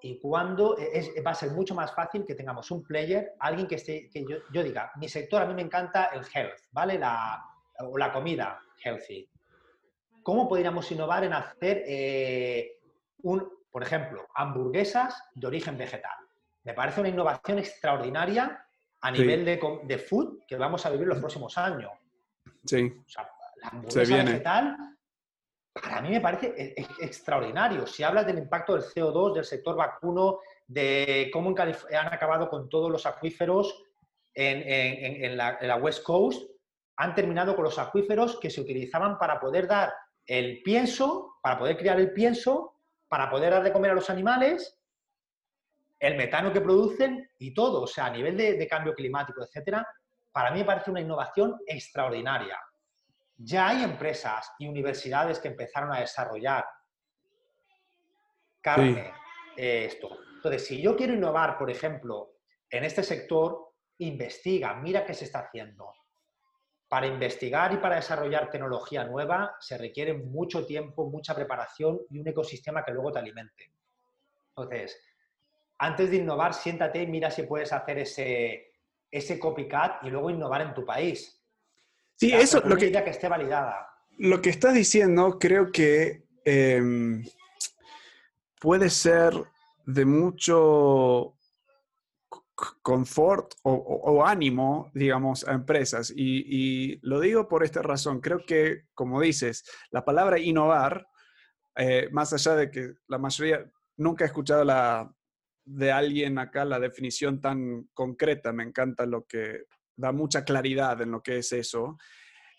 y 0.01 0.18
cuando 0.18 0.77
va 1.25 1.31
a 1.31 1.35
ser 1.35 1.53
mucho 1.53 1.75
más 1.75 1.94
fácil 1.94 2.25
que 2.27 2.35
tengamos 2.35 2.70
un 2.70 2.83
player, 2.83 3.35
alguien 3.38 3.68
que 3.68 3.77
esté, 3.77 4.11
que 4.11 4.25
yo, 4.29 4.38
yo 4.53 4.62
diga, 4.62 4.90
mi 4.96 5.09
sector 5.09 5.42
a 5.42 5.46
mí 5.46 5.55
me 5.55 5.62
encanta 5.62 6.07
el 6.07 6.25
health, 6.35 6.59
¿vale? 6.72 6.98
La, 6.98 7.40
o 7.79 7.96
la 7.96 8.12
comida 8.12 8.61
healthy. 8.83 9.29
¿Cómo 10.22 10.48
podríamos 10.48 10.90
innovar 10.90 11.25
en 11.25 11.33
hacer, 11.33 11.85
eh, 11.87 12.79
un, 13.22 13.48
por 13.72 13.82
ejemplo, 13.82 14.28
hamburguesas 14.35 15.20
de 15.35 15.46
origen 15.48 15.76
vegetal? 15.76 16.12
Me 16.62 16.74
parece 16.74 17.00
una 17.00 17.08
innovación 17.08 17.58
extraordinaria 17.58 18.64
a 19.00 19.11
nivel 19.11 19.44
de, 19.44 19.58
de, 19.85 19.98
food 19.98 20.44
que 20.46 20.56
vamos 20.56 20.87
a 20.87 20.90
vivir 20.90 21.08
los 21.08 21.18
próximos 21.18 21.58
años. 21.58 21.90
Sí. 22.64 22.94
O 23.04 23.11
sea, 23.11 23.28
la 23.56 23.68
hamburguesa 23.68 24.16
vegetal, 24.16 24.76
para 25.72 26.00
mí 26.02 26.11
me 26.11 26.20
parece 26.20 26.54
e, 26.56 26.80
e, 26.80 27.04
extraordinario. 27.04 27.87
Si 27.87 28.04
hablas 28.04 28.26
del 28.26 28.38
impacto 28.38 28.74
del 28.74 28.85
CO2, 28.85 29.35
del 29.35 29.44
sector 29.44 29.74
vacuno, 29.74 30.38
de 30.66 31.30
cómo 31.32 31.54
han 31.58 32.06
acabado 32.06 32.48
con 32.48 32.68
todos 32.68 32.90
los 32.90 33.06
acuíferos 33.06 33.82
en, 34.35 35.37
la, 35.37 35.76
West 35.76 36.02
Coast, 36.02 36.50
han 36.96 37.14
terminado 37.14 37.54
con 37.54 37.64
los 37.64 37.78
acuíferos 37.78 38.38
que 38.38 38.50
se 38.50 38.61
utilizaban 38.61 39.18
para 39.18 39.40
poder 39.40 39.66
dar 39.66 39.92
el 40.26 40.62
pienso, 40.62 41.37
para 41.42 41.58
poder 41.58 41.76
criar 41.76 41.98
el 41.98 42.12
pienso, 42.12 42.74
para 43.12 43.29
poder 43.29 43.53
dar 43.53 43.62
de 43.62 43.75
comer 43.75 43.90
a 43.90 43.94
los 43.94 44.09
animales, 44.09 44.81
el 46.01 46.16
metano 46.16 46.51
que 46.51 46.62
producen 46.62 47.31
y 47.38 47.53
todo. 47.53 47.83
O 47.83 47.87
sea, 47.87 48.07
a 48.07 48.11
nivel 48.11 48.38
de, 48.38 48.55
de 48.55 48.66
cambio 48.66 48.94
climático, 48.94 49.44
etcétera, 49.44 49.87
para 50.33 50.51
mí 50.51 50.61
me 50.61 50.64
parece 50.64 50.90
una 50.90 51.03
innovación 51.03 51.59
extraordinaria. 51.66 52.59
Ya 53.37 53.68
hay 53.68 53.83
empresas 53.83 54.55
y 54.59 54.66
universidades 54.66 55.40
que 55.40 55.48
empezaron 55.48 55.92
a 55.92 56.01
desarrollar 56.01 56.64
carne, 58.62 59.12
eh, 59.59 59.85
esto. 59.85 60.09
Entonces, 60.37 60.66
si 60.66 60.81
yo 60.81 60.96
quiero 60.96 61.12
innovar, 61.12 61.59
por 61.59 61.70
ejemplo, 61.70 62.37
en 62.70 62.85
este 62.85 63.03
sector, 63.03 63.75
investiga, 63.98 64.72
mira 64.77 65.05
qué 65.05 65.12
se 65.12 65.27
está 65.27 65.40
haciendo. 65.40 65.92
Para 66.92 67.07
investigar 67.07 67.72
y 67.72 67.78
para 67.78 67.96
desarrollar 67.96 68.50
tecnología 68.50 69.02
nueva 69.02 69.57
se 69.59 69.78
requiere 69.78 70.12
mucho 70.12 70.66
tiempo, 70.66 71.09
mucha 71.09 71.35
preparación 71.35 72.00
y 72.11 72.18
un 72.18 72.28
ecosistema 72.28 72.85
que 72.85 72.92
luego 72.92 73.11
te 73.11 73.18
alimente. 73.18 73.72
Entonces, 74.50 75.00
antes 75.78 76.11
de 76.11 76.18
innovar, 76.18 76.52
siéntate 76.52 77.00
y 77.00 77.07
mira 77.07 77.31
si 77.31 77.44
puedes 77.44 77.72
hacer 77.72 78.00
ese, 78.00 78.74
ese 79.11 79.38
copycat 79.38 80.05
y 80.05 80.11
luego 80.11 80.28
innovar 80.28 80.61
en 80.61 80.74
tu 80.74 80.85
país. 80.85 81.42
Sí, 82.16 82.31
eso 82.31 82.61
lo 82.61 82.76
que, 82.76 82.92
que 82.92 83.09
esté 83.09 83.26
validada. 83.26 83.88
Lo 84.18 84.42
que 84.42 84.50
estás 84.50 84.74
diciendo 84.74 85.38
creo 85.38 85.72
que 85.72 86.24
em, 86.44 87.24
puede 88.61 88.90
ser 88.90 89.33
de 89.87 90.05
mucho 90.05 91.38
confort 92.83 93.55
o, 93.62 94.25
ánimo, 94.25 94.90
digamos, 94.94 95.46
a 95.46 95.53
empresas. 95.53 96.12
Y, 96.14 96.98
lo 97.03 97.20
digo 97.20 97.48
por 97.48 97.64
esta 97.64 97.83
razón. 97.83 98.20
Creo 98.20 98.44
que, 98.46 98.85
como 98.94 99.20
dices, 99.20 99.64
la 99.90 100.05
palabra 100.05 100.38
innovar, 100.38 101.07
eh, 101.77 102.09
más 102.12 102.33
allá 102.33 102.55
de 102.57 102.70
que 102.70 102.94
la 103.09 103.18
mayoría, 103.18 103.70
nunca 103.96 104.25
he 104.25 104.27
escuchado 104.29 104.64
la, 104.64 105.12
de 105.64 105.92
alguien 105.92 106.38
acá 106.38 106.64
la 106.64 106.79
definición 106.79 107.40
tan 107.40 107.88
concreta, 107.94 108.53
me 108.53 108.64
encanta 108.64 109.07
lo 109.07 109.25
que 109.27 109.64
da 109.96 110.12
mucha 110.12 110.44
claridad 110.44 111.01
en 111.01 111.12
lo 111.12 111.22
que 111.22 111.38
es 111.38 111.53
eso. 111.53 111.96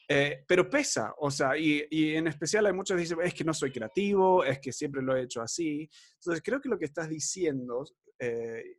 Eh, 0.08 0.44
pero 0.48 0.70
pesa, 0.70 1.14
o 1.18 1.32
sea, 1.32 1.58
y, 1.58 1.88
en 1.90 2.28
especial 2.28 2.66
hay 2.66 2.74
muchos 2.74 2.96
que 2.96 3.02
dicen, 3.02 3.18
es 3.24 3.34
que 3.34 3.44
no 3.44 3.54
soy 3.54 3.72
creativo, 3.72 4.44
es 4.44 4.60
que 4.60 4.72
siempre 4.72 5.02
lo 5.02 5.16
he 5.16 5.24
hecho 5.24 5.42
así. 5.42 5.90
Entonces, 6.20 6.44
creo 6.44 6.60
que 6.60 6.70
lo 6.70 6.78
que 6.78 6.86
estás 6.86 7.10
diciendo 7.10 7.86
eh, 8.20 8.78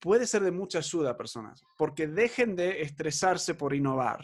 puede 0.00 0.26
ser 0.26 0.42
de 0.42 0.50
mucha 0.50 0.78
ayuda 0.78 1.10
a 1.10 1.16
personas, 1.16 1.64
porque 1.76 2.06
dejen 2.06 2.56
de 2.56 2.82
estresarse 2.82 3.54
por 3.54 3.74
innovar. 3.74 4.20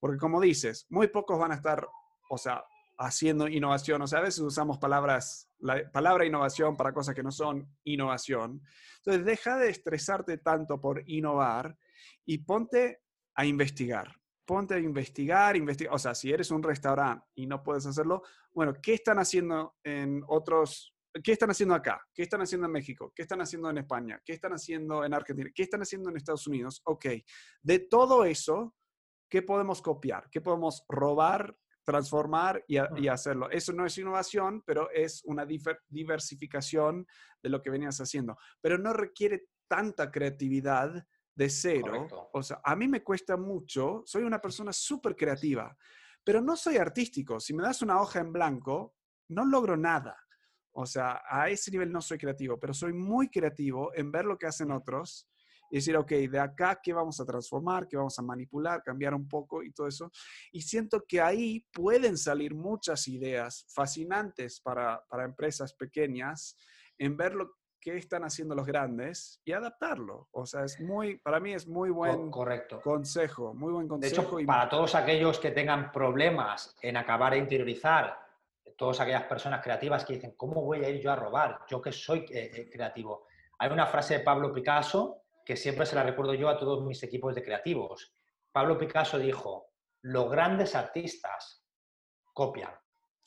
Porque 0.00 0.18
como 0.18 0.40
dices, 0.40 0.86
muy 0.90 1.08
pocos 1.08 1.38
van 1.38 1.52
a 1.52 1.56
estar, 1.56 1.86
o 2.30 2.38
sea, 2.38 2.64
haciendo 2.98 3.48
innovación. 3.48 4.02
O 4.02 4.06
sea, 4.06 4.18
a 4.18 4.22
veces 4.22 4.40
usamos 4.40 4.78
palabras, 4.78 5.48
la 5.58 5.90
palabra 5.90 6.26
innovación 6.26 6.76
para 6.76 6.92
cosas 6.92 7.14
que 7.14 7.22
no 7.22 7.30
son 7.30 7.68
innovación. 7.84 8.60
Entonces, 8.98 9.24
deja 9.24 9.56
de 9.56 9.70
estresarte 9.70 10.38
tanto 10.38 10.80
por 10.80 11.08
innovar 11.08 11.76
y 12.26 12.38
ponte 12.38 13.00
a 13.34 13.46
investigar. 13.46 14.14
Ponte 14.44 14.74
a 14.74 14.78
investigar, 14.78 15.56
investigar. 15.56 15.94
O 15.94 15.98
sea, 15.98 16.14
si 16.14 16.32
eres 16.32 16.50
un 16.50 16.62
restaurante 16.62 17.24
y 17.34 17.46
no 17.46 17.62
puedes 17.62 17.86
hacerlo, 17.86 18.22
bueno, 18.52 18.74
¿qué 18.82 18.94
están 18.94 19.18
haciendo 19.18 19.76
en 19.84 20.22
otros 20.26 20.94
¿Qué 21.22 21.32
están 21.32 21.50
haciendo 21.50 21.74
acá? 21.74 22.00
¿Qué 22.14 22.22
están 22.22 22.42
haciendo 22.42 22.66
en 22.66 22.72
México? 22.72 23.12
¿Qué 23.14 23.22
están 23.22 23.40
haciendo 23.40 23.70
en 23.70 23.78
España? 23.78 24.20
¿Qué 24.24 24.34
están 24.34 24.52
haciendo 24.52 25.04
en 25.04 25.14
Argentina? 25.14 25.50
¿Qué 25.54 25.62
están 25.62 25.82
haciendo 25.82 26.10
en 26.10 26.16
Estados 26.16 26.46
Unidos? 26.46 26.80
Ok, 26.84 27.06
de 27.62 27.78
todo 27.80 28.24
eso, 28.24 28.74
¿qué 29.28 29.42
podemos 29.42 29.82
copiar? 29.82 30.28
¿Qué 30.30 30.40
podemos 30.40 30.84
robar, 30.88 31.56
transformar 31.84 32.62
y, 32.68 32.78
y 33.00 33.08
hacerlo? 33.08 33.50
Eso 33.50 33.72
no 33.72 33.86
es 33.86 33.96
innovación, 33.98 34.62
pero 34.66 34.90
es 34.90 35.22
una 35.24 35.46
diversificación 35.88 37.06
de 37.42 37.48
lo 37.48 37.62
que 37.62 37.70
venías 37.70 38.00
haciendo. 38.00 38.36
Pero 38.60 38.78
no 38.78 38.92
requiere 38.92 39.46
tanta 39.68 40.10
creatividad 40.10 41.06
de 41.38 41.48
cero. 41.48 42.30
O 42.32 42.42
sea, 42.42 42.60
a 42.64 42.74
mí 42.74 42.88
me 42.88 43.04
cuesta 43.04 43.36
mucho, 43.36 44.02
soy 44.04 44.24
una 44.24 44.40
persona 44.42 44.72
súper 44.72 45.14
creativa, 45.14 45.74
pero 46.24 46.42
no 46.42 46.56
soy 46.56 46.76
artístico. 46.76 47.38
Si 47.38 47.54
me 47.54 47.62
das 47.62 47.80
una 47.80 48.00
hoja 48.00 48.18
en 48.18 48.32
blanco, 48.32 48.96
no 49.28 49.44
logro 49.44 49.76
nada. 49.76 50.16
O 50.72 50.86
sea, 50.86 51.22
a 51.28 51.48
ese 51.48 51.70
nivel 51.70 51.90
no 51.90 52.00
soy 52.00 52.18
creativo, 52.18 52.58
pero 52.58 52.72
soy 52.72 52.92
muy 52.92 53.28
creativo 53.28 53.90
en 53.94 54.12
ver 54.12 54.24
lo 54.24 54.38
que 54.38 54.46
hacen 54.46 54.70
otros 54.70 55.28
y 55.70 55.76
decir, 55.76 55.96
ok, 55.96 56.10
de 56.10 56.38
acá, 56.38 56.80
¿qué 56.82 56.92
vamos 56.92 57.20
a 57.20 57.26
transformar? 57.26 57.86
¿Qué 57.86 57.96
vamos 57.96 58.18
a 58.18 58.22
manipular? 58.22 58.82
Cambiar 58.82 59.14
un 59.14 59.28
poco 59.28 59.62
y 59.62 59.70
todo 59.72 59.86
eso. 59.86 60.10
Y 60.52 60.62
siento 60.62 61.04
que 61.06 61.20
ahí 61.20 61.66
pueden 61.72 62.16
salir 62.16 62.54
muchas 62.54 63.06
ideas 63.08 63.66
fascinantes 63.68 64.60
para, 64.60 65.04
para 65.08 65.24
empresas 65.24 65.74
pequeñas 65.74 66.56
en 66.96 67.16
ver 67.16 67.34
lo 67.34 67.58
que 67.80 67.96
están 67.96 68.24
haciendo 68.24 68.54
los 68.54 68.66
grandes 68.66 69.40
y 69.44 69.52
adaptarlo. 69.52 70.28
O 70.32 70.46
sea, 70.46 70.64
es 70.64 70.80
muy, 70.80 71.18
para 71.18 71.38
mí 71.38 71.52
es 71.52 71.66
muy 71.68 71.90
buen 71.90 72.30
Correcto. 72.30 72.80
consejo, 72.80 73.54
muy 73.54 73.72
buen 73.72 73.86
consejo. 73.86 74.36
De 74.36 74.40
hecho, 74.40 74.46
para 74.46 74.68
todos 74.68 74.94
aquellos 74.94 75.38
que 75.38 75.50
tengan 75.52 75.92
problemas 75.92 76.76
en 76.82 76.96
acabar 76.96 77.32
de 77.32 77.38
interiorizar 77.38 78.18
todas 78.78 79.00
aquellas 79.00 79.24
personas 79.24 79.60
creativas 79.60 80.04
que 80.04 80.14
dicen, 80.14 80.34
¿cómo 80.36 80.62
voy 80.62 80.84
a 80.84 80.88
ir 80.88 81.00
yo 81.00 81.10
a 81.10 81.16
robar? 81.16 81.62
Yo 81.68 81.82
que 81.82 81.90
soy 81.90 82.20
eh, 82.30 82.50
eh, 82.54 82.70
creativo. 82.70 83.26
Hay 83.58 83.70
una 83.72 83.88
frase 83.88 84.18
de 84.18 84.20
Pablo 84.24 84.52
Picasso 84.52 85.24
que 85.44 85.56
siempre 85.56 85.84
se 85.84 85.96
la 85.96 86.04
recuerdo 86.04 86.32
yo 86.34 86.48
a 86.48 86.56
todos 86.56 86.84
mis 86.84 87.02
equipos 87.02 87.34
de 87.34 87.42
creativos. 87.42 88.14
Pablo 88.52 88.78
Picasso 88.78 89.18
dijo, 89.18 89.72
los 90.02 90.30
grandes 90.30 90.76
artistas 90.76 91.66
copian. 92.32 92.70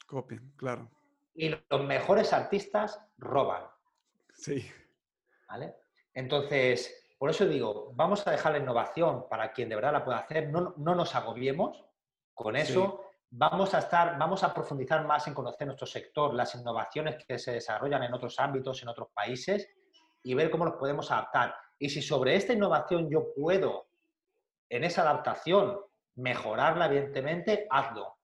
Copian, 0.08 0.54
claro. 0.56 0.90
Y 1.34 1.50
los 1.50 1.84
mejores 1.84 2.32
artistas 2.32 3.02
roban. 3.18 3.66
Sí. 4.34 4.66
¿Vale? 5.50 5.76
Entonces, 6.14 7.10
por 7.18 7.30
eso 7.30 7.46
digo, 7.46 7.92
vamos 7.94 8.26
a 8.26 8.32
dejar 8.32 8.54
la 8.54 8.60
innovación 8.60 9.28
para 9.30 9.52
quien 9.52 9.68
de 9.68 9.76
verdad 9.76 9.92
la 9.92 10.06
pueda 10.06 10.20
hacer, 10.20 10.50
no, 10.50 10.76
no 10.78 10.96
nos 10.96 11.14
agobiemos 11.14 11.84
con 12.34 12.56
eso 12.56 13.11
vamos 13.32 13.74
a 13.74 13.80
estar, 13.80 14.18
vamos 14.20 14.44
a 14.44 14.54
profundizar 14.54 15.06
más 15.06 15.26
en 15.28 15.34
conocer 15.34 15.66
nuestro 15.66 15.88
sector, 15.88 16.34
las 16.34 16.54
innovaciones 16.54 17.24
que 17.26 17.40
se 17.40 17.54
desarrollan 17.54 18.04
en 18.04 18.14
otros 18.14 18.38
ámbitos, 18.40 18.82
en 18.84 18.90
otros 18.90 19.08
países 19.14 19.70
y 20.22 20.34
ver 20.34 20.52
cómo 20.52 20.66
los 20.66 20.76
podemos 20.76 21.10
adaptar. 21.12 21.56
Y 21.80 21.90
si 21.90 22.02
sobre 22.02 22.36
esta 22.36 22.54
innovación 22.54 23.10
yo 23.10 23.34
puedo, 23.34 23.88
en 24.70 24.84
esa 24.84 25.02
adaptación, 25.04 25.80
mejorarla, 26.16 26.86
evidentemente, 26.88 27.68
hazlo. 27.70 28.18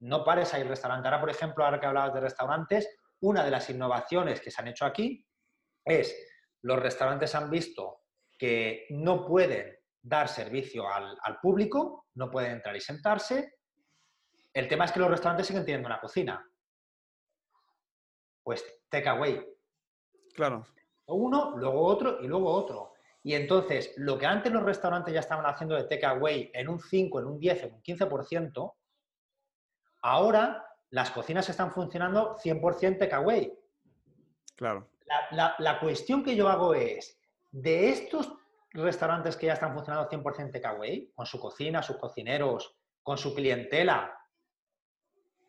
No 0.00 0.24
pares 0.24 0.52
a 0.52 0.58
ir 0.58 0.64
al 0.64 0.70
restaurante. 0.70 1.08
Ahora, 1.08 1.20
por 1.20 1.30
ejemplo, 1.30 1.64
ahora 1.64 1.78
que 1.78 1.86
hablabas 1.86 2.14
de 2.14 2.20
restaurantes, 2.20 2.88
una 3.20 3.44
de 3.44 3.50
las 3.50 3.70
innovaciones 3.70 4.40
que 4.40 4.50
se 4.50 4.60
han 4.60 4.68
hecho 4.68 4.84
aquí 4.84 5.24
es 5.84 6.14
los 6.62 6.78
restaurantes 6.78 7.34
han 7.34 7.50
visto 7.50 8.02
que 8.36 8.86
no 8.90 9.26
pueden 9.26 9.78
dar 10.02 10.28
servicio 10.28 10.88
al, 10.88 11.16
al 11.22 11.38
público, 11.38 12.06
no 12.14 12.30
pueden 12.30 12.52
entrar 12.52 12.76
y 12.76 12.80
sentarse, 12.80 13.59
el 14.52 14.68
tema 14.68 14.84
es 14.84 14.92
que 14.92 15.00
los 15.00 15.10
restaurantes 15.10 15.46
siguen 15.46 15.64
teniendo 15.64 15.86
una 15.86 16.00
cocina. 16.00 16.46
Pues 18.42 18.64
takeaway. 18.88 19.46
Claro. 20.34 20.66
Uno, 21.06 21.56
luego 21.56 21.84
otro 21.84 22.20
y 22.20 22.26
luego 22.26 22.50
otro. 22.52 22.94
Y 23.22 23.34
entonces, 23.34 23.92
lo 23.96 24.18
que 24.18 24.26
antes 24.26 24.52
los 24.52 24.62
restaurantes 24.62 25.12
ya 25.12 25.20
estaban 25.20 25.44
haciendo 25.44 25.76
de 25.76 25.84
takeaway 25.84 26.50
en 26.54 26.68
un 26.68 26.80
5, 26.80 27.20
en 27.20 27.26
un 27.26 27.38
10, 27.38 27.64
en 27.64 27.74
un 27.74 27.82
15%, 27.82 28.74
ahora 30.02 30.66
las 30.90 31.10
cocinas 31.10 31.48
están 31.48 31.70
funcionando 31.72 32.36
100% 32.36 32.98
takeaway. 32.98 33.52
Claro. 34.56 34.90
La, 35.32 35.54
la, 35.58 35.80
cuestión 35.80 36.24
que 36.24 36.36
yo 36.36 36.48
hago 36.48 36.74
es, 36.74 37.20
de 37.50 37.90
estos 37.90 38.32
restaurantes 38.70 39.36
que 39.36 39.46
ya 39.46 39.54
están 39.54 39.74
funcionando 39.74 40.08
100% 40.08 40.52
takeaway, 40.52 41.10
con 41.14 41.26
su 41.26 41.40
cocina, 41.40 41.82
sus 41.82 41.96
cocineros, 41.96 42.76
con 43.02 43.18
su 43.18 43.34
clientela, 43.34 44.19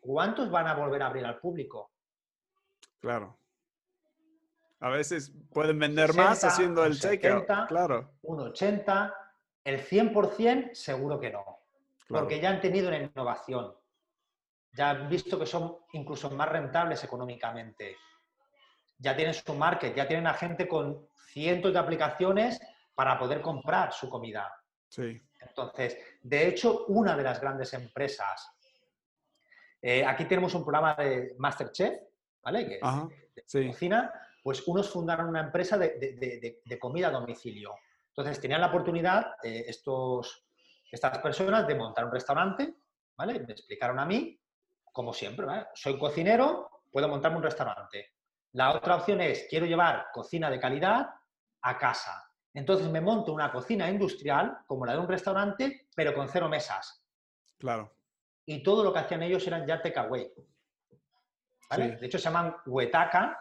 ¿cuántos 0.02 0.50
van 0.50 0.66
a 0.66 0.74
volver 0.74 1.02
a 1.02 1.06
abrir 1.06 1.24
al 1.24 1.38
público? 1.38 1.92
Claro. 3.00 3.38
A 4.80 4.90
veces 4.90 5.32
pueden 5.52 5.78
vender 5.78 6.12
más 6.14 6.42
haciendo 6.42 6.84
el 6.84 6.98
check-out. 6.98 7.46
Claro. 7.68 8.14
Un 8.22 8.40
80, 8.40 9.14
el 9.64 9.80
100% 9.80 10.74
seguro 10.74 11.20
que 11.20 11.30
no. 11.30 11.60
Porque 12.08 12.40
ya 12.40 12.50
han 12.50 12.60
tenido 12.60 12.88
una 12.88 12.98
innovación. 12.98 13.74
Ya 14.72 14.90
han 14.90 15.08
visto 15.08 15.38
que 15.38 15.46
son 15.46 15.78
incluso 15.92 16.30
más 16.30 16.48
rentables 16.48 17.02
económicamente. 17.04 17.96
Ya 18.98 19.14
tienen 19.14 19.34
su 19.34 19.54
market, 19.54 19.94
ya 19.94 20.06
tienen 20.08 20.26
a 20.26 20.34
gente 20.34 20.66
con 20.66 21.06
cientos 21.28 21.72
de 21.72 21.78
aplicaciones 21.78 22.60
para 22.94 23.18
poder 23.18 23.40
comprar 23.40 23.92
su 23.92 24.08
comida. 24.08 24.52
Sí. 24.88 25.22
Entonces, 25.40 25.96
de 26.22 26.48
hecho, 26.48 26.86
una 26.86 27.16
de 27.16 27.22
las 27.22 27.40
grandes 27.40 27.72
empresas, 27.74 28.51
eh, 29.82 30.04
aquí 30.06 30.24
tenemos 30.26 30.54
un 30.54 30.62
programa 30.64 30.94
de 30.94 31.34
Masterchef, 31.38 32.00
¿vale? 32.42 32.66
Que, 32.68 32.78
Ajá, 32.80 33.08
de 33.34 33.42
sí. 33.44 33.66
cocina, 33.66 34.12
pues 34.42 34.66
unos 34.66 34.88
fundaron 34.90 35.28
una 35.28 35.40
empresa 35.40 35.76
de, 35.76 35.98
de- 35.98 36.12
de- 36.16 36.62
de 36.64 36.78
comida 36.78 37.08
a 37.08 37.10
domicilio. 37.10 37.74
Entonces, 38.08 38.40
tenían 38.40 38.60
la 38.60 38.68
oportunidad, 38.68 39.34
eh, 39.42 39.64
estos, 39.66 40.44
estas 40.90 41.18
personas, 41.18 41.66
de 41.66 41.74
montar 41.74 42.04
un 42.04 42.12
restaurante, 42.12 42.74
¿vale? 43.16 43.40
Me 43.40 43.52
explicaron 43.52 43.98
a 43.98 44.04
mí, 44.06 44.38
como 44.92 45.12
siempre, 45.12 45.46
¿vale? 45.46 45.66
Soy 45.74 45.98
cocinero, 45.98 46.82
puedo 46.90 47.08
montarme 47.08 47.38
un 47.38 47.42
restaurante. 47.42 48.12
La 48.52 48.72
otra 48.72 48.96
opción 48.96 49.20
es, 49.22 49.46
quiero 49.48 49.64
llevar 49.66 50.06
cocina 50.12 50.50
de 50.50 50.60
calidad 50.60 51.08
a 51.62 51.78
casa. 51.78 52.28
Entonces 52.52 52.90
me 52.90 53.00
monto 53.00 53.32
una 53.32 53.50
cocina 53.50 53.88
industrial, 53.88 54.58
como 54.66 54.84
la 54.84 54.92
de 54.92 54.98
un 54.98 55.08
restaurante, 55.08 55.88
pero 55.96 56.12
con 56.14 56.28
cero 56.28 56.50
mesas. 56.50 57.02
Claro. 57.58 57.90
Y 58.46 58.62
todo 58.62 58.82
lo 58.82 58.92
que 58.92 58.98
hacían 59.00 59.22
ellos 59.22 59.46
eran 59.46 59.66
ya 59.66 59.80
takeaway. 59.80 60.32
¿Vale? 61.70 61.90
Sí. 61.90 61.96
De 62.00 62.06
hecho, 62.06 62.18
se 62.18 62.24
llaman 62.24 62.56
huetaca, 62.66 63.38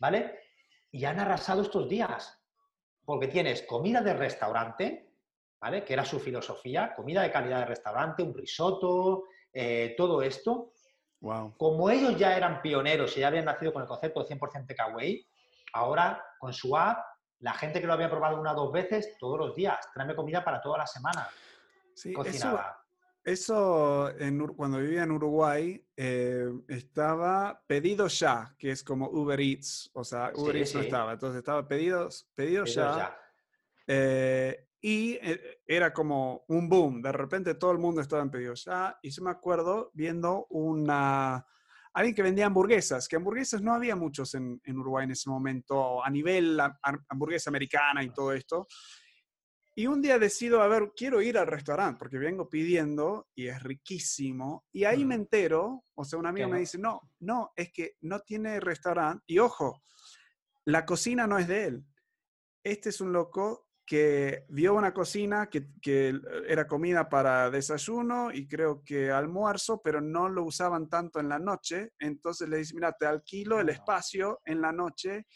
¿vale? 0.00 0.40
Y 0.90 1.04
han 1.04 1.20
arrasado 1.20 1.62
estos 1.62 1.88
días. 1.88 2.38
Porque 3.04 3.28
tienes 3.28 3.62
comida 3.62 4.00
de 4.00 4.14
restaurante, 4.14 5.12
¿vale? 5.60 5.84
Que 5.84 5.92
era 5.92 6.04
su 6.04 6.18
filosofía, 6.18 6.92
comida 6.94 7.22
de 7.22 7.30
calidad 7.30 7.60
de 7.60 7.66
restaurante, 7.66 8.22
un 8.22 8.34
risotto, 8.34 9.24
eh, 9.52 9.94
todo 9.96 10.22
esto. 10.22 10.72
Wow. 11.20 11.56
Como 11.56 11.88
ellos 11.88 12.18
ya 12.18 12.36
eran 12.36 12.60
pioneros 12.60 13.16
y 13.16 13.20
ya 13.20 13.28
habían 13.28 13.44
nacido 13.44 13.72
con 13.72 13.82
el 13.82 13.88
concepto 13.88 14.22
de 14.22 14.34
100% 14.34 14.66
takeaway, 14.66 15.26
ahora 15.72 16.22
con 16.38 16.52
su 16.52 16.76
app, 16.76 16.98
la 17.40 17.54
gente 17.54 17.80
que 17.80 17.86
lo 17.86 17.92
había 17.92 18.10
probado 18.10 18.40
una 18.40 18.52
o 18.52 18.54
dos 18.56 18.72
veces, 18.72 19.16
todos 19.18 19.38
los 19.38 19.54
días, 19.54 19.78
tráeme 19.94 20.14
comida 20.14 20.44
para 20.44 20.60
toda 20.60 20.78
la 20.78 20.86
semana, 20.86 21.28
Sí, 21.94 22.12
cocinada. 22.12 22.60
eso 22.60 22.85
en 23.26 24.40
Ur- 24.40 24.54
cuando 24.56 24.78
vivía 24.78 25.02
en 25.02 25.10
Uruguay 25.10 25.84
eh, 25.96 26.48
estaba 26.68 27.60
pedido 27.66 28.06
ya, 28.06 28.54
que 28.58 28.70
es 28.70 28.84
como 28.84 29.08
Uber 29.10 29.40
Eats, 29.40 29.90
o 29.94 30.04
sea, 30.04 30.30
Uber 30.36 30.54
Sí, 30.54 30.60
Eats 30.60 30.74
no 30.74 30.80
estaba, 30.82 31.12
entonces 31.12 31.38
estaba 31.38 31.66
pedidos, 31.66 32.30
pedido 32.34 32.64
Ellos 32.64 32.74
ya, 32.74 32.96
ya. 32.96 33.18
eh, 33.88 34.68
y 34.80 35.14
eh, 35.20 35.60
era 35.66 35.92
como 35.92 36.44
un 36.48 36.68
boom, 36.68 37.02
de 37.02 37.10
repente 37.12 37.54
todo 37.54 37.72
el 37.72 37.78
mundo 37.78 38.00
estaba 38.00 38.22
en 38.22 38.30
pedido 38.30 38.54
ya, 38.54 38.96
y 39.02 39.10
yo 39.10 39.24
me 39.24 39.30
acuerdo 39.30 39.90
viendo 39.94 40.46
una, 40.50 41.44
alguien 41.94 42.14
que 42.14 42.22
vendía 42.22 42.46
hamburguesas, 42.46 43.08
que 43.08 43.16
hamburguesas 43.16 43.60
no 43.60 43.74
había 43.74 43.96
muchos 43.96 44.34
en, 44.34 44.60
en 44.64 44.78
Uruguay 44.78 45.04
en 45.04 45.10
ese 45.10 45.28
momento, 45.30 46.04
a 46.04 46.10
nivel 46.10 46.60
ha- 46.60 46.78
hamburguesa 47.08 47.50
americana 47.50 48.04
y 48.04 48.10
todo 48.10 48.32
esto, 48.32 48.68
y 49.78 49.86
un 49.86 50.00
día 50.00 50.18
decido, 50.18 50.62
a 50.62 50.68
ver, 50.68 50.92
quiero 50.96 51.20
ir 51.20 51.36
al 51.36 51.46
restaurante 51.46 51.98
porque 51.98 52.16
vengo 52.16 52.48
pidiendo 52.48 53.28
y 53.34 53.48
es 53.48 53.62
riquísimo. 53.62 54.64
Y 54.72 54.84
ahí 54.84 55.04
me 55.04 55.16
Ujú. 55.16 55.22
entero, 55.22 55.84
o 55.94 56.02
sea, 56.02 56.18
un 56.18 56.24
amigo 56.26 56.48
me 56.48 56.54
no. 56.54 56.60
dice, 56.60 56.78
no, 56.78 57.00
no, 57.20 57.52
es 57.54 57.70
que 57.74 57.92
no 58.00 58.20
tiene 58.20 58.58
restaurante. 58.58 59.22
Y 59.26 59.38
ojo, 59.38 59.82
la 60.64 60.86
cocina 60.86 61.26
no 61.26 61.38
es 61.38 61.46
de 61.46 61.64
él. 61.66 61.84
Este 62.64 62.88
es 62.88 63.02
un 63.02 63.12
loco 63.12 63.68
que 63.84 64.46
vio 64.48 64.72
una 64.72 64.94
cocina 64.94 65.50
que, 65.50 65.68
que 65.82 66.18
era 66.48 66.66
comida 66.66 67.10
para 67.10 67.50
desayuno 67.50 68.32
y 68.32 68.48
creo 68.48 68.82
que 68.82 69.10
almuerzo, 69.10 69.82
pero 69.84 70.00
no 70.00 70.30
lo 70.30 70.44
usaban 70.44 70.88
tanto 70.88 71.20
en 71.20 71.28
la 71.28 71.38
noche. 71.38 71.92
Entonces 71.98 72.48
le 72.48 72.56
dice, 72.56 72.74
mira, 72.74 72.92
te 72.98 73.04
alquilo 73.04 73.60
el 73.60 73.68
espacio 73.68 74.40
en 74.46 74.62
la 74.62 74.72
noche 74.72 75.26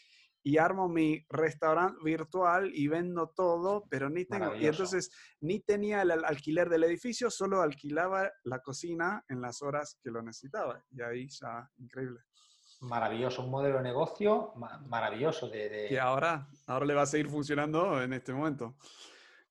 y 0.43 0.57
armo 0.57 0.87
mi 0.89 1.25
restaurante 1.29 1.99
virtual 2.03 2.71
y 2.73 2.87
vendo 2.87 3.29
todo, 3.29 3.85
pero 3.89 4.09
ni 4.09 4.25
tengo. 4.25 4.55
Y 4.55 4.65
entonces 4.65 5.11
ni 5.41 5.59
tenía 5.59 6.01
el 6.01 6.11
al- 6.11 6.25
alquiler 6.25 6.69
del 6.69 6.83
edificio, 6.83 7.29
solo 7.29 7.61
alquilaba 7.61 8.31
la 8.43 8.59
cocina 8.59 9.23
en 9.29 9.41
las 9.41 9.61
horas 9.61 9.97
que 10.03 10.09
lo 10.11 10.21
necesitaba. 10.21 10.83
Y 10.91 11.01
ahí 11.01 11.27
ya, 11.29 11.69
increíble. 11.77 12.21
Maravilloso, 12.81 13.43
un 13.43 13.51
modelo 13.51 13.77
de 13.77 13.83
negocio 13.83 14.53
ma- 14.55 14.79
maravilloso. 14.87 15.47
De, 15.47 15.69
de- 15.69 15.87
Que 15.87 15.99
ahora, 15.99 16.47
ahora 16.65 16.85
le 16.85 16.95
va 16.95 17.03
a 17.03 17.05
seguir 17.05 17.29
funcionando 17.29 18.01
en 18.01 18.13
este 18.13 18.33
momento. 18.33 18.75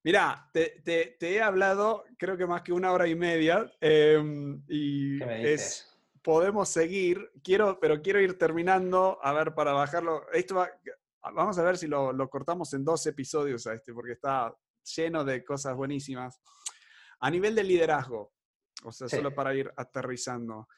Mira, 0.03 0.49
te, 0.53 0.81
te- 0.83 1.17
te 1.21 1.35
he 1.35 1.43
hablado 1.43 2.05
creo 2.19 2.37
que 2.37 2.47
más 2.47 2.63
que 2.63 2.73
una 2.73 2.91
hora 2.91 3.07
y 3.07 3.15
media 3.15 3.71
em, 3.81 4.63
y 4.67 5.19
¿Qué 5.19 5.27
me 5.27 5.43
es, 5.43 5.51
dices? 5.61 5.90
Podemos 6.23 6.69
seguir, 6.69 7.31
quiero, 7.43 7.79
pero 7.81 8.03
quiero 8.03 8.21
ir 8.21 8.37
terminando, 8.39 9.19
a 9.23 9.33
ver, 9.33 9.55
para 9.55 9.73
bajarlo. 9.73 10.31
Esto 10.33 10.57
va- 10.57 10.71
vamos 11.35 11.59
a 11.59 11.63
ver 11.63 11.77
si 11.79 11.87
lo, 11.87 12.13
lo 12.13 12.29
cortamos 12.29 12.73
en 12.75 12.85
dos 12.85 13.07
episodios 13.07 13.67
a 13.67 13.75
este, 13.75 13.93
porque 13.93 14.13
está 14.13 14.55
lleno 14.97 15.25
de 15.25 15.45
cosas 15.45 15.75
buenísimas. 15.77 16.41
A 17.21 17.31
nivel 17.31 17.55
de 17.55 17.65
liderazgo, 17.65 18.33
o 18.85 18.93
sea, 18.93 19.09
Sí. 19.09 19.17
solo 19.17 19.35
para 19.35 19.55
ir 19.55 19.73
aterrizando. 19.77 20.69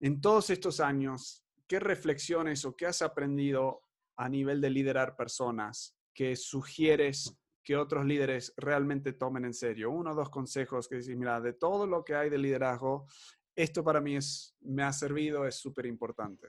En 0.00 0.20
todos 0.20 0.50
estos 0.50 0.80
años, 0.80 1.44
¿qué 1.66 1.80
reflexiones 1.80 2.64
o 2.64 2.76
qué 2.76 2.86
has 2.86 3.02
aprendido 3.02 3.82
a 4.16 4.28
nivel 4.28 4.60
de 4.60 4.70
liderar 4.70 5.16
personas 5.16 5.96
que 6.14 6.34
sugieres 6.36 7.38
que 7.62 7.76
otros 7.76 8.04
líderes 8.06 8.52
realmente 8.56 9.12
tomen 9.12 9.44
en 9.44 9.54
serio? 9.54 9.90
Uno 9.90 10.12
o 10.12 10.14
dos 10.14 10.30
consejos 10.30 10.88
que 10.88 10.96
dices, 10.96 11.16
mira, 11.16 11.40
de 11.40 11.52
todo 11.54 11.86
lo 11.86 12.04
que 12.04 12.14
hay 12.14 12.28
de 12.30 12.38
liderazgo, 12.38 13.06
esto 13.58 13.82
para 13.82 14.00
mí 14.00 14.16
es, 14.16 14.56
me 14.60 14.84
ha 14.84 14.92
servido, 14.92 15.46
es 15.46 15.56
súper 15.56 15.86
importante. 15.86 16.46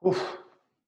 Uf, 0.00 0.20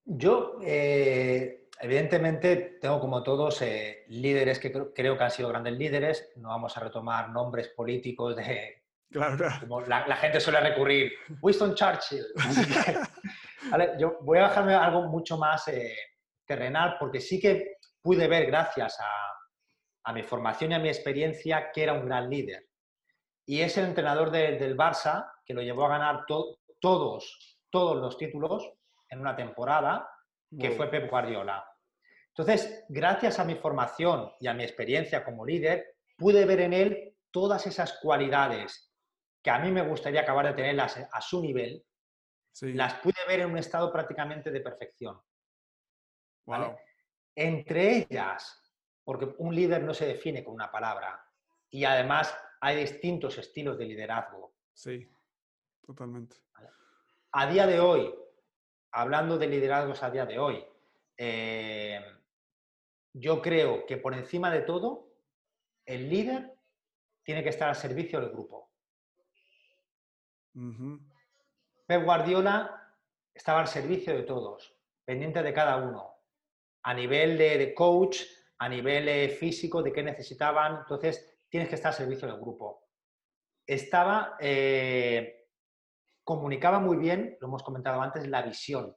yo, 0.04 0.58
eh, 0.62 1.68
evidentemente, 1.80 2.78
tengo 2.80 3.00
como 3.00 3.22
todos 3.22 3.62
eh, 3.62 4.04
líderes 4.08 4.58
que 4.58 4.70
creo, 4.70 4.92
creo 4.92 5.16
que 5.16 5.24
han 5.24 5.30
sido 5.30 5.48
grandes 5.48 5.72
líderes. 5.72 6.32
No 6.36 6.48
vamos 6.50 6.76
a 6.76 6.80
retomar 6.80 7.30
nombres 7.30 7.68
políticos 7.68 8.36
de 8.36 8.82
Claro, 9.10 9.36
claro. 9.36 9.60
como 9.60 9.80
la, 9.82 10.06
la 10.06 10.16
gente 10.16 10.40
suele 10.40 10.60
recurrir. 10.60 11.12
Winston 11.40 11.74
Churchill. 11.74 12.26
Yo 13.98 14.18
voy 14.20 14.38
a 14.38 14.42
bajarme 14.42 14.74
a 14.74 14.84
algo 14.84 15.02
mucho 15.08 15.38
más 15.38 15.68
eh, 15.68 15.96
terrenal 16.44 16.96
porque 16.98 17.20
sí 17.20 17.40
que 17.40 17.76
pude 18.02 18.28
ver, 18.28 18.46
gracias 18.46 18.98
a, 19.00 20.10
a 20.10 20.12
mi 20.12 20.22
formación 20.22 20.72
y 20.72 20.74
a 20.74 20.78
mi 20.78 20.88
experiencia, 20.88 21.70
que 21.72 21.84
era 21.84 21.94
un 21.94 22.04
gran 22.04 22.28
líder. 22.28 22.66
Y 23.46 23.60
es 23.60 23.76
el 23.76 23.86
entrenador 23.86 24.30
de- 24.30 24.58
del 24.58 24.76
Barça 24.76 25.30
que 25.44 25.54
lo 25.54 25.62
llevó 25.62 25.86
a 25.86 25.90
ganar 25.90 26.24
to- 26.26 26.58
todos, 26.80 27.58
todos 27.70 27.96
los 27.96 28.16
títulos 28.16 28.72
en 29.08 29.20
una 29.20 29.36
temporada, 29.36 30.08
que 30.58 30.70
fue 30.70 30.88
Pep 30.88 31.10
Guardiola. 31.10 31.66
Entonces, 32.28 32.84
gracias 32.88 33.38
a 33.38 33.44
mi 33.44 33.54
formación 33.56 34.32
y 34.40 34.46
a 34.46 34.54
mi 34.54 34.62
experiencia 34.64 35.24
como 35.24 35.44
líder, 35.44 35.96
pude 36.16 36.44
ver 36.46 36.60
en 36.60 36.72
él 36.72 37.16
todas 37.30 37.66
esas 37.66 37.98
cualidades 38.00 38.92
que 39.42 39.50
a 39.50 39.58
mí 39.58 39.70
me 39.70 39.82
gustaría 39.82 40.20
acabar 40.22 40.46
de 40.46 40.54
tenerlas 40.54 40.96
a 41.12 41.20
su 41.20 41.42
nivel, 41.42 41.84
Sí. 42.52 42.72
las 42.72 42.94
pude 42.94 43.14
ver 43.26 43.40
en 43.40 43.50
un 43.50 43.58
estado 43.58 43.92
prácticamente 43.92 44.50
de 44.50 44.60
perfección. 44.60 45.20
¿vale? 46.46 46.66
Wow. 46.66 46.76
Entre 47.34 47.96
ellas, 47.98 48.62
porque 49.02 49.34
un 49.38 49.54
líder 49.54 49.82
no 49.82 49.92
se 49.92 50.06
define 50.06 50.44
con 50.44 50.54
una 50.54 50.70
palabra, 50.70 51.24
y 51.70 51.84
además 51.84 52.36
hay 52.64 52.76
distintos 52.76 53.36
estilos 53.36 53.76
de 53.76 53.84
liderazgo. 53.84 54.54
Sí, 54.72 55.06
totalmente. 55.86 56.38
A 57.32 57.46
día 57.46 57.66
de 57.66 57.78
hoy, 57.78 58.14
hablando 58.92 59.36
de 59.36 59.48
liderazgos 59.48 60.02
a 60.02 60.10
día 60.10 60.24
de 60.24 60.38
hoy, 60.38 60.64
eh, 61.18 62.00
yo 63.12 63.42
creo 63.42 63.84
que 63.84 63.98
por 63.98 64.14
encima 64.14 64.50
de 64.50 64.62
todo, 64.62 65.10
el 65.84 66.08
líder 66.08 66.54
tiene 67.22 67.42
que 67.42 67.50
estar 67.50 67.68
al 67.68 67.76
servicio 67.76 68.18
del 68.18 68.30
grupo. 68.30 68.70
Pep 71.86 72.02
Guardiola 72.02 72.96
estaba 73.34 73.60
al 73.60 73.68
servicio 73.68 74.16
de 74.16 74.22
todos, 74.22 74.74
pendiente 75.04 75.42
de 75.42 75.52
cada 75.52 75.76
uno, 75.76 76.14
a 76.82 76.94
nivel 76.94 77.36
de, 77.36 77.58
de 77.58 77.74
coach, 77.74 78.22
a 78.56 78.70
nivel 78.70 79.06
eh, 79.06 79.28
físico, 79.28 79.82
de 79.82 79.92
qué 79.92 80.02
necesitaban. 80.02 80.78
Entonces, 80.78 81.33
tienes 81.48 81.68
que 81.68 81.76
estar 81.76 81.92
al 81.92 81.98
servicio 81.98 82.28
del 82.28 82.40
grupo. 82.40 82.88
Estaba, 83.66 84.36
eh, 84.40 85.48
comunicaba 86.22 86.78
muy 86.80 86.96
bien, 86.96 87.36
lo 87.40 87.48
hemos 87.48 87.62
comentado 87.62 88.00
antes, 88.00 88.26
la 88.28 88.42
visión, 88.42 88.96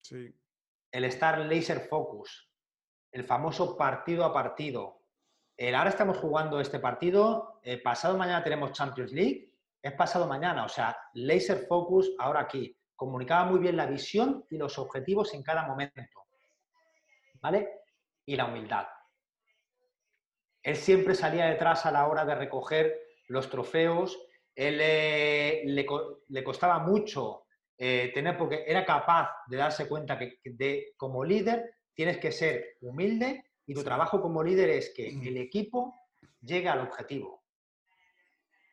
Sí, 0.00 0.32
el 0.92 1.04
estar 1.04 1.38
laser 1.38 1.80
focus, 1.80 2.50
el 3.12 3.24
famoso 3.24 3.76
partido 3.76 4.24
a 4.24 4.32
partido. 4.32 5.02
El, 5.56 5.74
ahora 5.74 5.90
estamos 5.90 6.18
jugando 6.18 6.60
este 6.60 6.78
partido, 6.78 7.60
eh, 7.62 7.78
pasado 7.82 8.16
mañana 8.16 8.44
tenemos 8.44 8.72
Champions 8.72 9.12
League, 9.12 9.52
es 9.82 9.92
pasado 9.92 10.26
mañana, 10.26 10.64
o 10.64 10.68
sea, 10.68 10.96
laser 11.14 11.66
focus 11.66 12.14
ahora 12.18 12.40
aquí. 12.40 12.76
Comunicaba 12.96 13.44
muy 13.44 13.60
bien 13.60 13.76
la 13.76 13.86
visión 13.86 14.44
y 14.50 14.56
los 14.56 14.78
objetivos 14.78 15.34
en 15.34 15.42
cada 15.42 15.66
momento. 15.66 16.26
¿Vale? 17.40 17.82
Y 18.26 18.36
la 18.36 18.46
humildad. 18.46 18.86
Él 20.62 20.76
siempre 20.76 21.14
salía 21.14 21.46
detrás 21.46 21.86
a 21.86 21.90
la 21.92 22.06
hora 22.08 22.24
de 22.24 22.34
recoger 22.34 23.00
los 23.28 23.48
trofeos. 23.48 24.18
Él 24.54 24.78
eh, 24.82 25.62
le, 25.66 25.86
co- 25.86 26.20
le 26.28 26.42
costaba 26.42 26.78
mucho 26.80 27.44
eh, 27.76 28.10
tener, 28.12 28.36
porque 28.36 28.64
era 28.66 28.84
capaz 28.84 29.30
de 29.46 29.56
darse 29.56 29.88
cuenta 29.88 30.18
que, 30.18 30.38
que 30.40 30.50
de, 30.50 30.94
como 30.96 31.24
líder 31.24 31.74
tienes 31.94 32.18
que 32.18 32.32
ser 32.32 32.76
humilde 32.80 33.44
Y 33.66 33.74
tu 33.74 33.84
trabajo 33.84 34.20
como 34.20 34.42
líder 34.42 34.70
es 34.70 34.92
que 34.94 35.08
el 35.08 35.36
equipo 35.36 35.94
llegue 36.40 36.68
al 36.68 36.80
objetivo. 36.80 37.44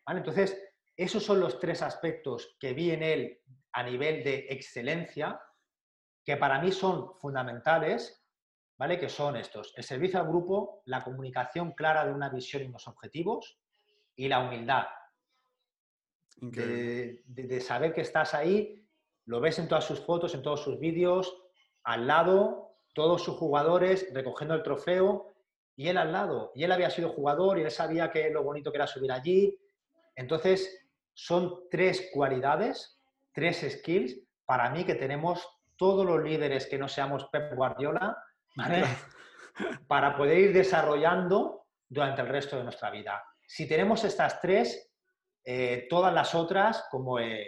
¿Vale? 0.05 0.19
Entonces, 0.19 0.57
esos 0.95 1.23
son 1.23 1.39
los 1.39 1.59
tres 1.59 1.81
aspectos 1.81 2.55
que 2.59 2.73
vi 2.73 2.91
en 2.91 3.03
él 3.03 3.41
a 3.73 3.83
nivel 3.83 4.23
de 4.23 4.47
excelencia, 4.49 5.39
que 6.23 6.37
para 6.37 6.59
mí 6.61 6.71
son 6.71 7.13
fundamentales, 7.19 8.24
¿vale? 8.77 8.99
Que 8.99 9.09
son 9.09 9.35
estos, 9.35 9.73
el 9.75 9.83
servicio 9.83 10.19
al 10.19 10.27
grupo, 10.27 10.81
la 10.85 11.03
comunicación 11.03 11.71
clara 11.71 12.05
de 12.05 12.13
una 12.13 12.29
visión 12.29 12.63
y 12.63 12.67
unos 12.67 12.87
objetivos 12.87 13.57
y 14.15 14.27
la 14.27 14.39
humildad. 14.39 14.85
De, 16.37 17.23
de, 17.25 17.61
saber 17.61 17.93
que 17.93 18.01
estás 18.01 18.33
ahí, 18.33 18.85
lo 19.25 19.39
ves 19.39 19.57
en 19.57 19.69
todas 19.69 19.85
sus 19.85 20.01
fotos, 20.01 20.35
en 20.35 20.41
todos 20.41 20.61
sus 20.61 20.79
vídeos, 20.79 21.41
al 21.83 22.07
lado, 22.07 22.77
todos 22.93 23.23
sus 23.23 23.37
jugadores 23.37 24.09
recogiendo 24.13 24.53
el 24.53 24.63
trofeo 24.63 25.33
y 25.77 25.87
él 25.87 25.97
al 25.97 26.11
lado. 26.11 26.51
Y 26.53 26.63
él 26.63 26.71
había 26.71 26.89
sido 26.89 27.09
jugador 27.09 27.57
y 27.57 27.63
él 27.63 27.71
sabía 27.71 28.11
que 28.11 28.29
lo 28.29 28.43
bonito 28.43 28.71
que 28.71 28.77
era 28.77 28.87
subir 28.87 29.11
allí. 29.11 29.57
Entonces, 30.15 30.85
son 31.13 31.69
tres 31.71 32.09
cualidades, 32.13 32.99
tres 33.33 33.65
skills 33.79 34.19
para 34.45 34.69
mí 34.69 34.83
que 34.85 34.95
tenemos 34.95 35.47
todos 35.77 36.05
los 36.05 36.21
líderes 36.21 36.67
que 36.67 36.77
no 36.77 36.87
seamos 36.87 37.25
Pep 37.31 37.53
Guardiola, 37.53 38.17
para 39.87 40.15
poder 40.15 40.37
ir 40.37 40.53
desarrollando 40.53 41.65
durante 41.87 42.21
el 42.21 42.27
resto 42.27 42.57
de 42.57 42.63
nuestra 42.63 42.89
vida. 42.89 43.23
Si 43.47 43.67
tenemos 43.67 44.03
estas 44.03 44.41
tres, 44.41 44.91
eh, 45.43 45.87
todas 45.89 46.13
las 46.13 46.33
otras, 46.33 46.87
como 46.89 47.19
eh, 47.19 47.45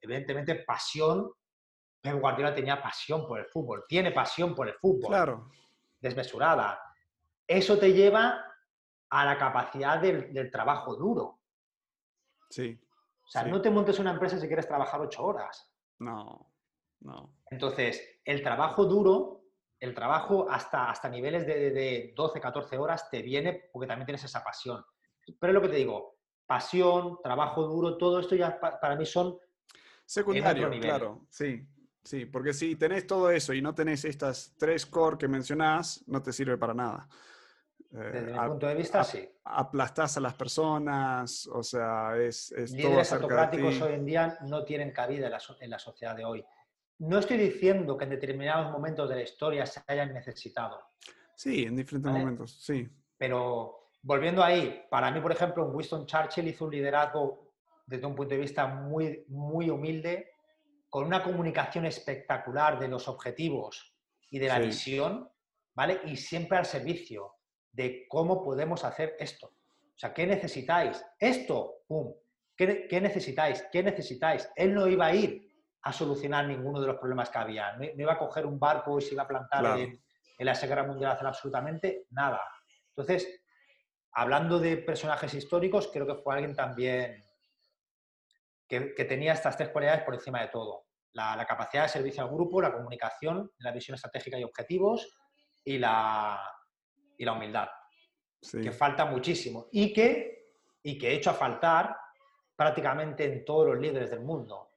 evidentemente 0.00 0.56
pasión, 0.56 1.32
Pep 2.00 2.18
Guardiola 2.18 2.54
tenía 2.54 2.80
pasión 2.80 3.26
por 3.26 3.40
el 3.40 3.46
fútbol, 3.46 3.84
tiene 3.88 4.12
pasión 4.12 4.54
por 4.54 4.68
el 4.68 4.74
fútbol. 4.74 5.08
Claro. 5.08 5.50
Desmesurada. 6.00 6.80
Eso 7.46 7.78
te 7.78 7.92
lleva 7.92 8.44
a 9.10 9.24
la 9.24 9.36
capacidad 9.36 10.00
del, 10.00 10.50
trabajo 10.50 10.94
duro. 10.94 11.40
Sí. 12.48 12.80
O 13.24 13.28
sea, 13.28 13.44
no 13.44 13.60
te 13.60 13.70
montes 13.70 13.98
una 13.98 14.12
empresa 14.12 14.38
si 14.38 14.46
quieres 14.46 14.66
trabajar 14.66 15.00
ocho 15.00 15.22
horas. 15.22 15.70
No, 15.98 16.52
no. 17.00 17.34
Entonces, 17.50 18.20
el 18.24 18.42
trabajo 18.42 18.86
duro, 18.86 19.39
el 19.80 19.94
trabajo 19.94 20.46
hasta, 20.48 20.90
hasta 20.90 21.08
niveles 21.08 21.46
de, 21.46 21.70
de 21.70 22.12
12, 22.14 22.40
14 22.40 22.76
horas 22.78 23.10
te 23.10 23.22
viene 23.22 23.68
porque 23.72 23.88
también 23.88 24.06
tienes 24.06 24.22
esa 24.24 24.44
pasión. 24.44 24.84
Pero 25.38 25.50
es 25.50 25.54
lo 25.54 25.62
que 25.62 25.68
te 25.68 25.76
digo, 25.76 26.18
pasión, 26.46 27.18
trabajo 27.22 27.64
duro, 27.64 27.96
todo 27.96 28.20
esto 28.20 28.34
ya 28.36 28.60
para 28.60 28.96
mí 28.96 29.06
son... 29.06 29.38
Secundario, 30.04 30.68
claro, 30.80 31.26
sí. 31.30 31.66
Sí, 32.02 32.24
porque 32.24 32.54
si 32.54 32.76
tenés 32.76 33.06
todo 33.06 33.30
eso 33.30 33.52
y 33.52 33.60
no 33.60 33.74
tenés 33.74 34.04
estas 34.04 34.54
tres 34.58 34.86
core 34.86 35.18
que 35.18 35.28
mencionás, 35.28 36.02
no 36.06 36.22
te 36.22 36.32
sirve 36.32 36.56
para 36.56 36.72
nada. 36.72 37.06
Desde 37.90 38.32
mi 38.32 38.38
eh, 38.38 38.48
punto 38.48 38.66
de 38.66 38.74
vista, 38.74 39.04
sí. 39.04 39.28
Aplastás 39.44 40.16
a 40.16 40.20
las 40.20 40.34
personas, 40.34 41.46
o 41.48 41.62
sea, 41.62 42.16
es, 42.16 42.52
es 42.52 42.72
Líderes 42.72 43.12
autocráticos 43.12 43.80
hoy 43.82 43.94
en 43.94 44.06
día 44.06 44.38
no 44.42 44.64
tienen 44.64 44.92
cabida 44.92 45.26
en 45.26 45.32
la, 45.32 45.40
en 45.60 45.70
la, 45.70 45.78
sociedad 45.78 46.16
de 46.16 46.24
hoy. 46.24 46.44
No 47.00 47.18
estoy 47.18 47.38
diciendo 47.38 47.96
que 47.96 48.04
en 48.04 48.10
determinados 48.10 48.70
momentos 48.70 49.08
de 49.08 49.16
la 49.16 49.22
historia 49.22 49.66
se 49.66 49.80
hayan 49.86 50.12
necesitado. 50.12 50.80
Sí, 51.34 51.64
en 51.64 51.76
diferentes 51.76 52.12
momentos, 52.12 52.62
sí. 52.62 52.86
Pero 53.16 53.88
volviendo 54.02 54.44
ahí, 54.44 54.82
para 54.90 55.10
mí, 55.10 55.20
por 55.20 55.32
ejemplo, 55.32 55.66
Winston 55.66 56.06
Churchill 56.06 56.48
hizo 56.48 56.66
un 56.66 56.72
liderazgo 56.72 57.54
desde 57.86 58.06
un 58.06 58.14
punto 58.14 58.34
de 58.34 58.40
vista 58.40 58.66
muy, 58.66 59.24
muy 59.28 59.70
humilde, 59.70 60.32
con 60.90 61.06
una 61.06 61.22
comunicación 61.22 61.86
espectacular 61.86 62.78
de 62.78 62.88
los 62.88 63.08
objetivos 63.08 63.96
y 64.30 64.38
de 64.38 64.48
la 64.48 64.58
visión, 64.58 65.28
¿vale? 65.74 66.00
Y 66.04 66.16
siempre 66.16 66.58
al 66.58 66.66
servicio 66.66 67.34
de 67.72 68.06
cómo 68.08 68.44
podemos 68.44 68.84
hacer 68.84 69.16
esto. 69.18 69.46
O 69.46 69.98
sea, 69.98 70.12
¿qué 70.12 70.26
necesitáis? 70.26 71.02
Esto, 71.18 71.82
¡pum! 71.86 72.12
¿Qué, 72.56 73.00
necesitáis? 73.00 73.64
¿Qué 73.72 73.82
necesitáis? 73.82 74.46
Él 74.54 74.74
no 74.74 74.86
iba 74.86 75.06
a 75.06 75.14
ir 75.14 75.49
a 75.82 75.92
solucionar 75.92 76.46
ninguno 76.46 76.80
de 76.80 76.86
los 76.86 76.96
problemas 76.96 77.30
que 77.30 77.38
había. 77.38 77.76
No, 77.76 77.84
iba 77.84 78.12
a 78.12 78.18
coger 78.18 78.46
un 78.46 78.58
barco 78.58 78.98
y 78.98 79.02
se 79.02 79.14
iba 79.14 79.22
a 79.22 79.28
plantar 79.28 79.78
en, 79.78 80.00
la 80.38 80.54
Segunda 80.54 80.84
Mundial 80.84 81.10
a 81.10 81.14
hacer 81.14 81.26
absolutamente 81.26 82.06
nada. 82.10 82.40
Entonces, 82.88 83.42
hablando 84.12 84.58
de 84.58 84.78
personajes 84.78 85.32
históricos, 85.34 85.90
creo 85.92 86.06
que 86.06 86.22
fue 86.22 86.34
alguien 86.34 86.54
también 86.54 87.22
que, 88.66 89.04
tenía 89.04 89.32
estas 89.32 89.56
tres 89.56 89.70
cualidades 89.70 90.02
por 90.02 90.14
encima 90.14 90.40
de 90.40 90.48
todo. 90.48 90.86
La, 91.12 91.44
capacidad 91.46 91.84
de 91.84 91.88
servicio 91.88 92.22
al 92.22 92.30
grupo, 92.30 92.62
la 92.62 92.72
comunicación, 92.72 93.50
la 93.58 93.72
visión 93.72 93.96
estratégica 93.96 94.38
y 94.38 94.44
objetivos 94.44 95.12
y 95.64 95.76
la, 95.78 96.40
y 97.18 97.24
la 97.24 97.32
humildad, 97.32 97.68
que 98.40 98.70
falta 98.70 99.04
muchísimo 99.04 99.66
y 99.72 99.92
que, 99.92 100.54
y 100.82 100.96
que 100.96 101.08
he 101.10 101.14
hecho 101.14 101.30
a 101.30 101.34
faltar 101.34 101.96
prácticamente 102.54 103.24
en 103.24 103.44
todos 103.44 103.66
los 103.66 103.78
líderes 103.78 104.10
del 104.10 104.20
mundo. 104.20 104.69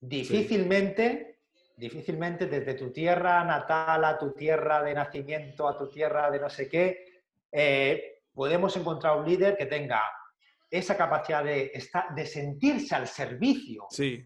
Difícilmente, 0.00 1.40
difícilmente 1.76 2.46
desde 2.46 2.74
tu 2.74 2.90
tierra 2.90 3.44
natal 3.44 4.04
a 4.04 4.18
tu 4.18 4.32
tierra 4.32 4.82
de 4.82 4.94
nacimiento, 4.94 5.68
a 5.68 5.76
tu 5.76 5.90
tierra 5.90 6.30
de 6.30 6.40
no 6.40 6.48
sé 6.48 6.68
qué, 6.68 7.04
eh, 7.52 8.22
podemos 8.32 8.74
encontrar 8.76 9.18
un 9.18 9.26
líder 9.26 9.56
que 9.56 9.66
tenga 9.66 10.02
esa 10.70 10.96
capacidad 10.96 11.44
de, 11.44 11.70
estar, 11.74 12.14
de 12.14 12.24
sentirse 12.24 12.94
al 12.94 13.06
servicio. 13.06 13.86
Sí. 13.90 14.24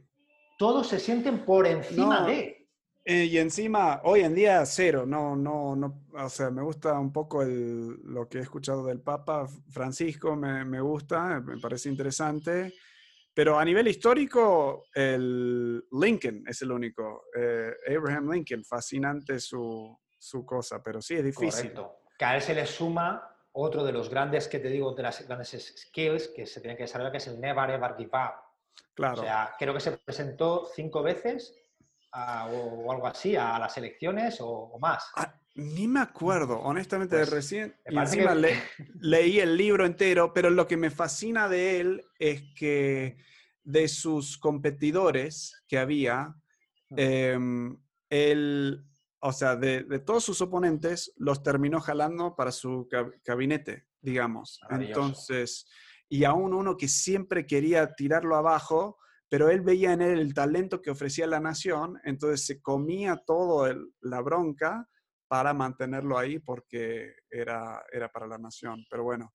Todos 0.58 0.88
se 0.88 1.00
sienten 1.00 1.44
por 1.44 1.66
encima 1.66 2.24
de. 2.26 2.68
Eh, 3.06 3.24
y 3.24 3.38
encima, 3.38 4.00
hoy 4.04 4.20
en 4.20 4.34
día, 4.34 4.64
cero. 4.64 5.04
No, 5.06 5.34
no, 5.34 5.74
no. 5.74 6.04
O 6.12 6.28
sea, 6.28 6.50
me 6.50 6.62
gusta 6.62 6.98
un 6.98 7.12
poco 7.12 7.42
el, 7.42 7.96
lo 8.04 8.28
que 8.28 8.38
he 8.38 8.42
escuchado 8.42 8.84
del 8.86 9.00
Papa 9.00 9.46
Francisco, 9.70 10.36
me, 10.36 10.64
me 10.64 10.80
gusta, 10.80 11.40
me 11.40 11.58
parece 11.58 11.88
interesante. 11.88 12.72
Pero 13.34 13.58
a 13.58 13.64
nivel 13.64 13.88
histórico, 13.88 14.86
el 14.94 15.84
Lincoln 15.90 16.44
es 16.46 16.62
el 16.62 16.70
único. 16.70 17.24
Eh, 17.36 17.72
Abraham 17.96 18.30
Lincoln, 18.30 18.64
fascinante 18.64 19.40
su, 19.40 19.98
su, 20.16 20.46
cosa, 20.46 20.80
pero 20.82 21.02
sí 21.02 21.16
es 21.16 21.24
difícil. 21.24 21.72
Correcto. 21.72 21.98
Que 22.16 22.24
a 22.24 22.36
él 22.36 22.42
se 22.42 22.54
le 22.54 22.64
suma 22.64 23.36
otro 23.52 23.84
de 23.84 23.92
los 23.92 24.08
grandes 24.08 24.46
que 24.46 24.60
te 24.60 24.68
digo, 24.68 24.94
de 24.94 25.02
las 25.02 25.26
grandes 25.26 25.50
skills 25.50 26.28
que 26.28 26.46
se 26.46 26.60
tienen 26.60 26.76
que 26.76 26.84
desarrollar, 26.84 27.10
que 27.10 27.18
es 27.18 27.26
el 27.26 27.40
never 27.40 27.70
ever 27.70 27.96
give 27.98 28.10
up. 28.12 28.34
Claro. 28.94 29.20
O 29.20 29.24
sea, 29.24 29.52
creo 29.58 29.74
que 29.74 29.80
se 29.80 29.92
presentó 29.98 30.66
cinco 30.72 31.02
veces 31.02 31.56
o, 32.14 32.92
algo 32.92 33.06
así 33.06 33.36
a 33.36 33.58
las 33.58 33.76
elecciones 33.76 34.38
o, 34.40 34.78
más. 34.80 35.04
Ah, 35.16 35.34
ni 35.54 35.86
me 35.86 36.00
acuerdo, 36.00 36.58
honestamente, 36.60 37.16
de 37.16 37.22
pues, 37.22 37.32
recién. 37.32 37.76
Y 37.88 37.96
encima 37.96 38.34
leí 39.00 39.40
el 39.40 39.56
libro 39.56 39.86
entero, 39.86 40.32
pero 40.32 40.50
lo 40.50 40.66
que 40.66 40.76
me 40.76 40.90
fascina 40.90 41.48
de 41.48 41.80
él 41.80 42.04
es 42.18 42.42
que 42.56 43.16
de 43.62 43.88
sus 43.88 44.36
competidores 44.38 45.64
que 45.66 45.78
había, 45.78 46.34
eh, 46.96 47.38
él 48.10 48.84
o 49.26 49.32
sea, 49.32 49.56
de, 49.56 49.84
todos 50.00 50.22
sus 50.22 50.42
oponentes, 50.42 51.14
los 51.16 51.42
terminó 51.42 51.80
jalando 51.80 52.36
para 52.36 52.52
su 52.52 52.86
gabinete, 53.24 53.86
digamos. 54.02 54.60
Entonces, 54.68 55.66
y 56.10 56.24
aún 56.24 56.52
uno 56.52 56.76
que 56.76 56.88
siempre 56.88 57.46
quería 57.46 57.94
tirarlo 57.94 58.36
abajo, 58.36 58.98
pero 59.34 59.50
él 59.50 59.62
veía 59.62 59.92
en 59.92 60.00
él 60.00 60.20
el 60.20 60.32
talento 60.32 60.80
que 60.80 60.92
ofrecía 60.92 61.26
la 61.26 61.40
nación, 61.40 62.00
entonces 62.04 62.46
se 62.46 62.62
comía 62.62 63.16
todo 63.16 63.66
la 64.02 64.20
bronca 64.20 64.88
para 65.26 65.52
mantenerlo 65.52 66.16
ahí 66.16 66.38
porque 66.38 67.16
era, 67.28 67.84
era 67.90 68.08
para 68.12 68.28
la 68.28 68.38
nación. 68.38 68.86
Pero 68.88 69.02
bueno. 69.02 69.34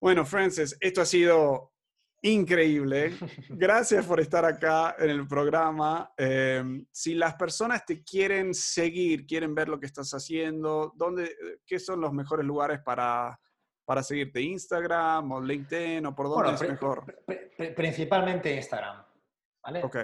Bueno, 0.00 0.24
Francis, 0.24 0.76
esto 0.78 1.00
ha 1.00 1.06
sido 1.06 1.72
increíble. 2.22 3.16
Gracias 3.48 4.06
por 4.06 4.20
estar 4.20 4.44
acá 4.44 4.94
en 4.96 5.10
el 5.10 5.26
programa. 5.26 6.12
Em, 6.16 6.86
si 6.92 7.16
las 7.16 7.34
personas 7.34 7.84
te 7.84 8.04
quieren 8.04 8.54
seguir, 8.54 9.26
quieren 9.26 9.56
ver 9.56 9.68
lo 9.68 9.80
que 9.80 9.86
estás 9.86 10.12
haciendo, 10.12 10.92
¿dónde, 10.94 11.34
¿qué 11.66 11.80
son 11.80 12.00
los 12.00 12.12
mejores 12.12 12.46
lugares 12.46 12.78
para, 12.84 13.40
para 13.88 14.02
seguirte? 14.02 14.42
¿Instagram 14.42 15.32
o 15.32 15.40
LinkedIn 15.40 16.04
o 16.04 16.14
por 16.14 16.28
dónde 16.28 16.52
es 16.52 16.70
mejor? 16.70 17.06
principalmente 17.74 18.54
Instagram. 18.54 19.02
¿vale? 19.62 19.82
Ok. 19.82 19.96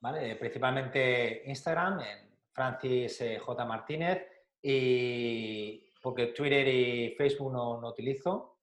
¿Vale? 0.00 0.36
Principalmente 0.36 1.42
Instagram, 1.44 2.00
en 2.00 2.30
Francis 2.50 3.20
eh, 3.20 3.38
J. 3.38 3.64
Martínez, 3.66 4.26
y 4.62 5.92
porque 6.00 6.28
Twitter 6.28 6.66
y 6.66 7.14
Facebook 7.14 7.52
no, 7.52 7.82
no 7.82 7.90
utilizo. 7.90 8.56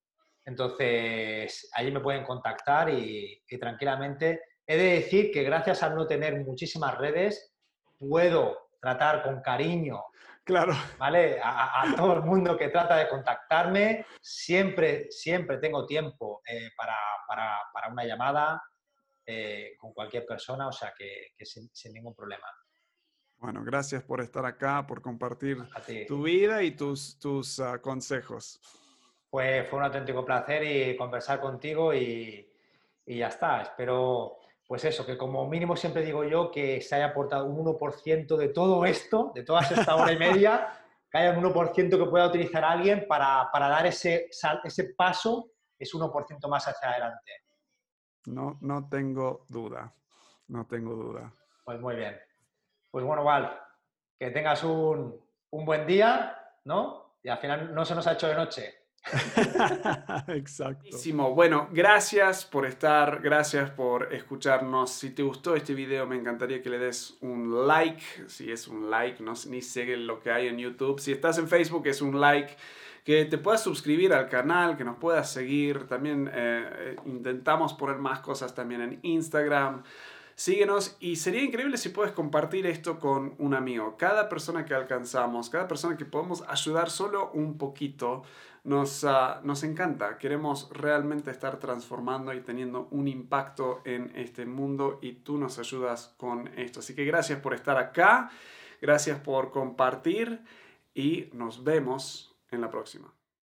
Entonces, 0.43 1.69
allí 1.75 1.91
me 1.91 1.99
pueden 1.99 2.23
contactar 2.23 2.89
y, 2.89 3.43
tranquilamente. 3.59 4.41
He 4.65 4.77
de 4.77 4.95
decir 4.95 5.31
que 5.31 5.43
gracias 5.43 5.83
a 5.83 5.91
no 5.91 6.07
tener 6.07 6.43
muchísimas 6.43 6.97
redes, 6.97 7.53
puedo 7.99 8.69
tratar 8.81 9.21
con 9.21 9.41
cariño 9.41 10.05
Claro. 10.49 10.73
¿Vale? 10.97 11.39
A, 11.43 11.93
todo 11.95 12.13
el 12.13 12.23
mundo 12.23 12.57
que 12.57 12.69
trata 12.69 12.97
de 12.97 13.07
contactarme, 13.07 14.03
siempre, 14.19 15.05
siempre 15.11 15.59
tengo 15.59 15.85
tiempo 15.85 16.41
eh, 16.43 16.71
para, 16.75 16.97
una 17.91 18.03
llamada 18.03 18.59
eh, 19.27 19.75
con 19.77 19.93
cualquier 19.93 20.25
persona, 20.25 20.67
o 20.67 20.71
sea 20.71 20.91
que, 20.97 21.33
sin, 21.45 21.93
ningún 21.93 22.15
problema. 22.15 22.47
Bueno, 23.37 23.63
gracias 23.63 24.01
por 24.01 24.21
estar 24.21 24.43
acá, 24.43 24.87
por 24.87 25.03
compartir 25.03 25.59
tu 26.07 26.23
vida 26.23 26.63
y 26.63 26.71
tus, 26.71 27.19
tus 27.19 27.59
ah, 27.59 27.79
consejos. 27.79 28.59
Pues 29.29 29.69
fue 29.69 29.77
un 29.77 29.85
auténtico 29.85 30.25
placer 30.25 30.63
y 30.63 30.97
conversar 30.97 31.39
contigo 31.39 31.93
y, 31.93 32.51
y 33.05 33.17
ya 33.19 33.27
está. 33.27 33.61
Espero, 33.61 34.38
pues 34.70 34.86
eso, 34.86 35.03
que 35.03 35.17
como 35.17 35.49
mínimo 35.49 35.76
siempre 35.76 36.03
digo 36.03 36.24
yo 36.24 36.51
que 36.51 36.80
se 36.80 36.93
haya 36.93 37.07
aportado 37.07 37.45
un 37.45 37.65
1% 37.65 38.38
de 38.38 38.49
todo 38.49 38.86
esto, 38.86 39.32
de 39.34 39.41
toda 39.41 39.61
esta 39.61 39.95
hora 39.95 40.11
y 40.11 40.20
media, 40.20 40.80
que 41.09 41.17
haya 41.17 41.36
un 41.36 41.43
1% 41.43 41.89
que 41.97 42.05
pueda 42.07 42.28
utilizar 42.28 42.63
alguien 42.63 43.07
para, 43.07 43.49
para 43.51 43.67
dar 43.67 43.88
ese, 43.88 44.30
ese 44.63 44.93
paso, 44.95 45.53
ese 45.76 45.97
1% 45.97 46.47
más 46.47 46.67
hacia 46.67 46.88
adelante. 46.88 47.32
No, 48.28 48.59
no 48.61 48.88
tengo 48.88 49.47
duda, 49.49 49.91
no 50.49 50.67
tengo 50.67 50.93
duda. 50.93 51.34
Pues 51.65 51.82
muy 51.82 51.95
bien. 51.95 52.20
Pues 52.91 53.03
bueno, 53.03 53.24
Val, 53.24 53.59
que 54.20 54.30
tengas 54.30 54.63
un, 54.63 55.20
un 55.49 55.65
buen 55.65 55.88
día, 55.88 56.38
¿no? 56.65 57.15
Y 57.24 57.30
al 57.30 57.39
final 57.39 57.74
no 57.74 57.84
se 57.86 57.95
nos 57.95 58.05
ha 58.05 58.13
hecho 58.13 58.28
de 58.28 58.36
noche. 58.36 58.76
Exacto. 60.27 60.97
Bueno, 61.33 61.69
gracias 61.71 62.45
por 62.45 62.65
estar, 62.65 63.21
gracias 63.21 63.69
por 63.71 64.13
escucharnos. 64.13 64.91
Si 64.91 65.11
te 65.11 65.23
gustó 65.23 65.55
este 65.55 65.73
video, 65.73 66.05
me 66.05 66.15
encantaría 66.15 66.61
que 66.61 66.69
le 66.69 66.79
des 66.79 67.17
un 67.21 67.67
like. 67.67 68.03
Si 68.27 68.51
es 68.51 68.67
un 68.67 68.89
like, 68.89 69.23
no 69.23 69.33
ni 69.47 69.61
sé 69.61 69.85
lo 69.97 70.19
que 70.19 70.31
hay 70.31 70.47
en 70.47 70.57
YouTube. 70.57 70.99
Si 70.99 71.11
estás 71.11 71.37
en 71.37 71.47
Facebook, 71.47 71.87
es 71.87 72.01
un 72.01 72.19
like. 72.19 72.55
Que 73.03 73.25
te 73.25 73.37
puedas 73.37 73.63
suscribir 73.63 74.13
al 74.13 74.29
canal, 74.29 74.77
que 74.77 74.83
nos 74.83 74.97
puedas 74.97 75.31
seguir. 75.31 75.87
También 75.87 76.29
eh, 76.31 76.69
eh, 76.77 76.95
intentamos 77.05 77.73
poner 77.73 77.97
más 77.97 78.19
cosas 78.19 78.53
también 78.53 78.81
en 78.81 78.99
Instagram. 79.01 79.83
Síguenos 80.39 80.95
y 81.01 81.17
sería 81.17 81.43
increíble 81.43 81.75
si 81.75 81.89
puedes 81.89 82.13
compartir 82.13 82.65
esto 82.65 82.97
con 82.97 83.35
un 83.39 83.53
amigo. 83.53 83.97
Cada 83.97 84.29
persona 84.29 84.63
que 84.63 84.73
alcanzamos, 84.73 85.49
cada 85.49 85.67
persona 85.67 85.97
que 85.97 86.05
podemos 86.05 86.45
ayudar 86.47 86.89
solo 86.89 87.29
un 87.33 87.57
poquito, 87.57 88.23
nos, 88.64 89.03
ah, 89.03 89.41
nos 89.43 89.64
encanta. 89.64 90.18
Queremos 90.18 90.70
realmente 90.72 91.32
estar 91.32 91.60
transformando 91.60 92.34
y 92.34 92.41
teniendo 92.41 92.88
un 92.91 93.07
impacto 93.07 93.82
en 93.86 94.12
este 94.16 94.45
mundo 94.45 94.99
y 95.01 95.14
tú 95.14 95.38
nos 95.38 95.60
ayudas 95.60 96.14
con 96.18 96.47
esto. 96.57 96.80
Así 96.80 96.95
que 96.95 97.05
gracias 97.05 97.39
por 97.39 97.53
estar 97.53 97.78
acá, 97.78 98.32
gracias 98.82 99.20
por 99.20 99.51
compartir 99.51 100.41
y 100.93 101.30
nos 101.34 101.64
vemos 101.64 102.36
en 102.51 102.62
la 102.62 102.70
próxima. 102.70 103.18